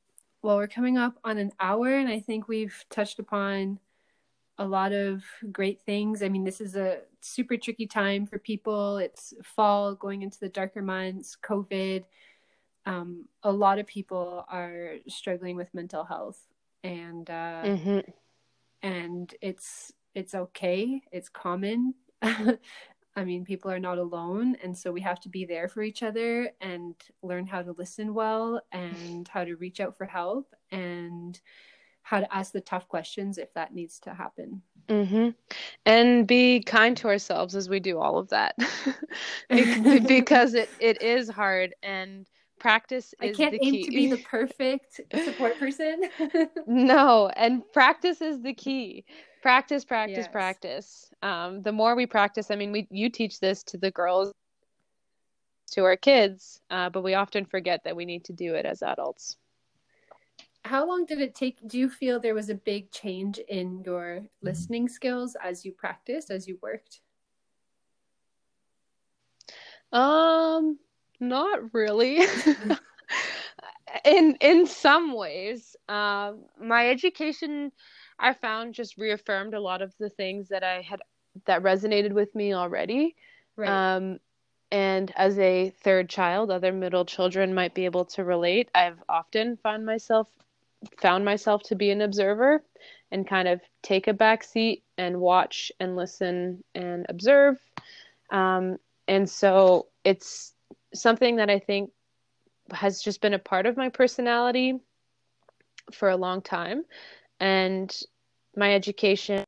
well, 0.42 0.58
we're 0.58 0.68
coming 0.68 0.98
up 0.98 1.18
on 1.24 1.38
an 1.38 1.52
hour, 1.60 1.88
and 1.96 2.10
I 2.10 2.20
think 2.20 2.48
we've 2.48 2.84
touched 2.90 3.20
upon 3.20 3.80
a 4.58 4.66
lot 4.66 4.94
of 4.94 5.24
great 5.52 5.82
things. 5.82 6.22
I 6.22 6.30
mean, 6.30 6.44
this 6.44 6.62
is 6.62 6.76
a 6.76 7.00
super 7.22 7.58
tricky 7.58 7.88
time 7.88 8.26
for 8.26 8.38
people. 8.38 8.98
It's 8.98 9.34
fall, 9.44 9.96
going 9.96 10.22
into 10.22 10.40
the 10.40 10.50
darker 10.50 10.82
months, 10.82 11.36
COVID. 11.44 12.04
Um, 12.86 13.26
a 13.42 13.52
lot 13.52 13.80
of 13.80 13.88
people 13.88 14.46
are 14.50 14.96
struggling 15.08 15.56
with 15.56 15.74
mental 15.74 16.04
health, 16.04 16.40
and 16.84 17.30
uh, 17.30 17.64
mm-hmm. 17.64 18.00
and 18.82 19.34
it's 19.42 19.94
it's 20.14 20.36
okay. 20.36 21.02
It's 21.12 21.30
common. 21.30 21.96
I 23.16 23.26
mean, 23.26 23.46
people 23.46 23.72
are 23.72 23.80
not 23.80 24.00
alone, 24.00 24.58
and 24.64 24.78
so 24.78 24.92
we 24.92 25.02
have 25.02 25.20
to 25.22 25.30
be 25.30 25.46
there 25.46 25.68
for 25.68 25.82
each 25.82 26.04
other 26.04 26.52
and 26.62 26.96
learn 27.22 27.48
how 27.48 27.62
to 27.62 27.72
listen 27.72 28.14
well 28.14 28.62
and 28.72 29.28
how 29.28 29.44
to 29.44 29.56
reach 29.56 29.80
out 29.80 29.98
for 29.98 30.06
help 30.06 30.54
and 30.72 31.40
how 32.04 32.20
to 32.20 32.36
ask 32.36 32.52
the 32.52 32.62
tough 32.62 32.88
questions 32.88 33.38
if 33.38 33.52
that 33.54 33.74
needs 33.74 34.00
to 34.00 34.14
happen. 34.14 34.62
Mm-hmm. 34.90 35.30
And 35.86 36.28
be 36.28 36.62
kind 36.62 36.96
to 36.98 37.08
ourselves 37.08 37.56
as 37.56 37.70
we 37.70 37.80
do 37.80 38.00
all 38.00 38.18
of 38.18 38.30
that, 38.30 38.56
because 39.50 40.54
it, 40.54 40.70
it 40.80 41.02
is 41.02 41.30
hard 41.30 41.74
and 41.82 42.28
practice 42.60 43.14
I 43.20 43.30
can't 43.30 43.58
aim 43.62 43.84
to 43.84 43.90
be 43.90 44.10
the 44.10 44.18
perfect 44.30 45.02
support 45.24 45.58
person. 45.58 46.04
no, 46.68 47.30
and 47.36 47.64
practice 47.72 48.22
is 48.22 48.42
the 48.42 48.54
key. 48.54 49.06
Practice, 49.42 49.84
practice, 49.84 50.18
yes. 50.20 50.28
practice. 50.30 51.10
Um, 51.22 51.62
the 51.62 51.72
more 51.72 51.96
we 51.96 52.06
practice, 52.06 52.52
I 52.52 52.56
mean, 52.56 52.72
we 52.72 52.88
you 52.92 53.10
teach 53.10 53.40
this 53.40 53.64
to 53.64 53.78
the 53.78 53.92
girls, 53.92 54.34
to 55.72 55.84
our 55.86 55.98
kids, 55.98 56.60
uh, 56.70 56.90
but 56.90 57.04
we 57.04 57.14
often 57.14 57.46
forget 57.46 57.84
that 57.86 57.96
we 57.96 58.06
need 58.06 58.26
to 58.26 58.34
do 58.34 58.56
it 58.56 58.66
as 58.66 58.82
adults 58.82 59.38
how 60.64 60.88
long 60.88 61.06
did 61.06 61.20
it 61.22 61.36
take 61.36 61.58
do 61.68 61.78
you 61.78 61.90
feel 61.90 62.20
there 62.20 62.36
was 62.36 62.50
a 62.50 62.56
big 62.56 62.92
change 62.92 63.40
in 63.40 63.82
your 63.86 64.24
listening 64.42 64.88
skills 64.88 65.36
as 65.44 65.66
you 65.66 65.72
practiced 65.72 66.32
as 66.32 66.48
you 66.48 66.58
worked? 66.62 67.02
Um 69.92 70.80
not 71.20 71.74
really. 71.74 72.20
In 74.06 74.36
in 74.42 74.66
some 74.66 75.14
ways 75.14 75.76
um 75.88 76.46
my 76.60 76.90
education 76.90 77.72
i 78.20 78.34
found 78.34 78.74
just 78.74 78.98
reaffirmed 78.98 79.54
a 79.54 79.60
lot 79.60 79.82
of 79.82 79.94
the 80.00 80.10
things 80.10 80.50
that 80.50 80.64
i 80.64 80.82
had 80.82 81.00
that 81.46 81.62
resonated 81.62 82.12
with 82.12 82.34
me 82.34 82.54
already. 82.54 83.16
Right. 83.56 83.70
um 83.98 84.20
and 84.72 85.12
as 85.16 85.38
a 85.38 85.70
third 85.84 86.10
child 86.10 86.50
other 86.50 86.72
middle 86.72 87.06
children 87.06 87.54
might 87.54 87.76
be 87.76 87.86
able 87.86 88.06
to 88.06 88.24
relate. 88.24 88.70
I've 88.74 89.02
often 89.08 89.58
found 89.58 89.86
myself 89.86 90.28
found 91.00 91.26
myself 91.26 91.64
to 91.64 91.76
be 91.76 91.92
an 91.92 92.02
observer 92.02 92.64
and 93.12 93.28
kind 93.28 93.48
of 93.48 93.62
take 93.82 94.08
a 94.08 94.14
back 94.14 94.44
seat 94.44 94.84
and 94.98 95.20
watch 95.20 95.72
and 95.80 95.96
listen 95.96 96.64
and 96.74 97.06
observe. 97.10 97.58
Um, 98.32 98.78
and 99.08 99.30
so 99.30 99.88
it's 100.04 100.54
something 100.94 101.38
that 101.38 101.50
I 101.50 101.60
think 101.60 101.92
has 102.72 103.02
just 103.02 103.22
been 103.22 103.34
a 103.34 103.40
part 103.40 103.66
of 103.66 103.78
my 103.78 103.90
personality 103.90 104.80
for 105.92 106.10
a 106.10 106.18
long 106.18 106.42
time. 106.42 106.86
And 107.40 107.96
my 108.56 108.74
education 108.74 109.44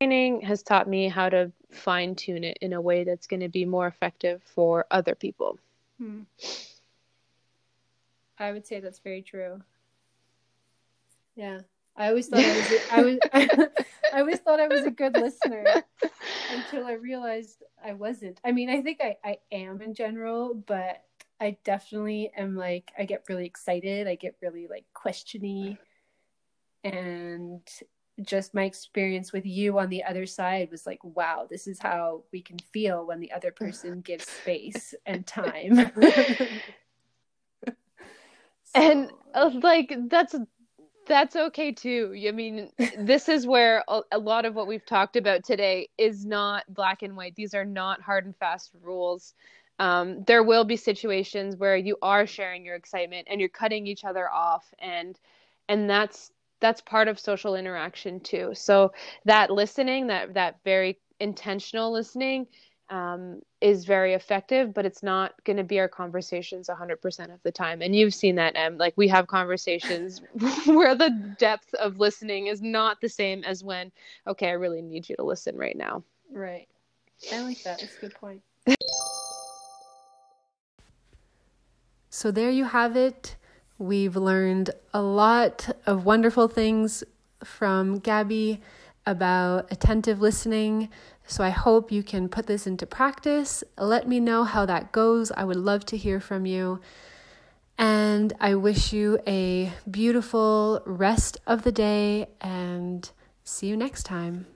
training 0.00 0.42
has 0.42 0.62
taught 0.62 0.88
me 0.88 1.08
how 1.08 1.28
to 1.28 1.50
fine 1.70 2.14
tune 2.14 2.44
it 2.44 2.58
in 2.60 2.72
a 2.72 2.80
way 2.80 3.04
that's 3.04 3.26
going 3.26 3.40
to 3.40 3.48
be 3.48 3.64
more 3.64 3.86
effective 3.86 4.42
for 4.42 4.86
other 4.90 5.14
people. 5.14 5.58
Hmm. 5.98 6.22
I 8.38 8.52
would 8.52 8.66
say 8.66 8.80
that's 8.80 8.98
very 8.98 9.22
true. 9.22 9.62
Yeah. 11.36 11.60
I 11.96 12.08
always 12.08 12.28
thought 12.28 12.44
I 12.44 12.56
was 12.56 12.72
a, 12.72 12.94
I 12.94 13.02
was 13.02 13.18
I 14.12 14.20
always 14.20 14.38
thought 14.40 14.60
I 14.60 14.68
was 14.68 14.84
a 14.84 14.90
good 14.90 15.16
listener 15.16 15.64
until 16.50 16.86
I 16.86 16.92
realized 16.92 17.62
I 17.84 17.92
wasn't. 17.92 18.40
I 18.44 18.52
mean, 18.52 18.68
I 18.68 18.82
think 18.82 19.00
I, 19.00 19.16
I 19.24 19.38
am 19.52 19.80
in 19.80 19.94
general, 19.94 20.54
but 20.54 21.02
I 21.40 21.56
definitely 21.64 22.32
am 22.36 22.56
like 22.56 22.90
I 22.98 23.04
get 23.04 23.24
really 23.28 23.46
excited, 23.46 24.06
I 24.08 24.14
get 24.14 24.36
really 24.42 24.66
like 24.68 24.84
questiony 24.94 25.78
and 26.84 27.60
just 28.22 28.54
my 28.54 28.64
experience 28.64 29.32
with 29.32 29.44
you 29.44 29.78
on 29.78 29.90
the 29.90 30.02
other 30.04 30.24
side 30.24 30.70
was 30.70 30.86
like, 30.86 31.00
wow, 31.02 31.46
this 31.48 31.66
is 31.66 31.78
how 31.78 32.22
we 32.32 32.40
can 32.40 32.58
feel 32.72 33.06
when 33.06 33.20
the 33.20 33.30
other 33.32 33.50
person 33.50 34.00
gives 34.00 34.26
space 34.26 34.94
and 35.04 35.26
time. 35.26 35.76
so. 37.66 37.72
And 38.74 39.10
uh, 39.34 39.50
like 39.62 39.94
that's 40.08 40.34
that's 41.06 41.36
okay 41.36 41.72
too. 41.72 42.14
I 42.26 42.32
mean, 42.32 42.70
this 42.98 43.28
is 43.28 43.46
where 43.46 43.84
a, 43.88 44.18
lot 44.18 44.44
of 44.44 44.54
what 44.54 44.66
we've 44.66 44.84
talked 44.84 45.16
about 45.16 45.44
today 45.44 45.88
is 45.98 46.24
not 46.26 46.64
black 46.68 47.02
and 47.02 47.16
white. 47.16 47.34
These 47.34 47.54
are 47.54 47.64
not 47.64 48.00
hard 48.00 48.24
and 48.24 48.36
fast 48.36 48.70
rules. 48.82 49.34
Um, 49.78 50.24
there 50.24 50.42
will 50.42 50.64
be 50.64 50.76
situations 50.76 51.56
where 51.56 51.76
you 51.76 51.96
are 52.02 52.26
sharing 52.26 52.64
your 52.64 52.76
excitement 52.76 53.28
and 53.30 53.40
you're 53.40 53.48
cutting 53.50 53.86
each 53.86 54.04
other 54.04 54.30
off, 54.30 54.64
and 54.78 55.18
and 55.68 55.88
that's 55.88 56.32
that's 56.60 56.80
part 56.80 57.08
of 57.08 57.20
social 57.20 57.54
interaction 57.54 58.20
too. 58.20 58.52
So 58.54 58.92
that 59.26 59.50
listening, 59.50 60.06
that 60.06 60.34
that 60.34 60.60
very 60.64 60.98
intentional 61.20 61.92
listening, 61.92 62.46
um, 62.90 63.40
is 63.60 63.84
very 63.84 64.14
effective, 64.14 64.72
but 64.72 64.86
it's 64.86 65.02
not 65.02 65.34
going 65.44 65.56
to 65.56 65.64
be 65.64 65.80
our 65.80 65.88
conversations 65.88 66.68
100% 66.68 67.34
of 67.34 67.42
the 67.42 67.50
time. 67.50 67.82
And 67.82 67.94
you've 67.94 68.14
seen 68.14 68.36
that, 68.36 68.54
Em. 68.56 68.78
Like 68.78 68.94
we 68.96 69.08
have 69.08 69.26
conversations 69.26 70.22
where 70.66 70.94
the 70.94 71.10
depth 71.38 71.74
of 71.74 71.98
listening 71.98 72.46
is 72.46 72.62
not 72.62 73.00
the 73.00 73.08
same 73.08 73.44
as 73.44 73.64
when, 73.64 73.90
okay, 74.26 74.48
I 74.48 74.52
really 74.52 74.82
need 74.82 75.08
you 75.08 75.16
to 75.16 75.24
listen 75.24 75.56
right 75.56 75.76
now. 75.76 76.02
Right. 76.30 76.68
I 77.32 77.42
like 77.42 77.62
that. 77.62 77.80
That's 77.80 77.96
a 77.96 78.00
good 78.00 78.14
point. 78.14 78.42
so 82.10 82.30
there 82.30 82.50
you 82.50 82.64
have 82.64 82.96
it. 82.96 83.36
We've 83.78 84.16
learned 84.16 84.70
a 84.94 85.02
lot 85.02 85.68
of 85.86 86.04
wonderful 86.04 86.48
things 86.48 87.04
from 87.44 87.98
Gabby 87.98 88.62
about 89.06 89.70
attentive 89.70 90.20
listening, 90.20 90.88
so 91.26 91.42
I 91.42 91.50
hope 91.50 91.90
you 91.90 92.02
can 92.02 92.28
put 92.28 92.46
this 92.46 92.66
into 92.66 92.86
practice. 92.86 93.64
Let 93.76 94.08
me 94.08 94.20
know 94.20 94.44
how 94.44 94.64
that 94.66 94.92
goes. 94.92 95.32
I 95.32 95.44
would 95.44 95.56
love 95.56 95.84
to 95.86 95.96
hear 95.96 96.20
from 96.20 96.46
you. 96.46 96.80
And 97.78 98.32
I 98.40 98.54
wish 98.54 98.92
you 98.92 99.18
a 99.26 99.72
beautiful 99.90 100.82
rest 100.86 101.38
of 101.46 101.62
the 101.62 101.72
day 101.72 102.28
and 102.40 103.10
see 103.44 103.66
you 103.66 103.76
next 103.76 104.04
time. 104.04 104.46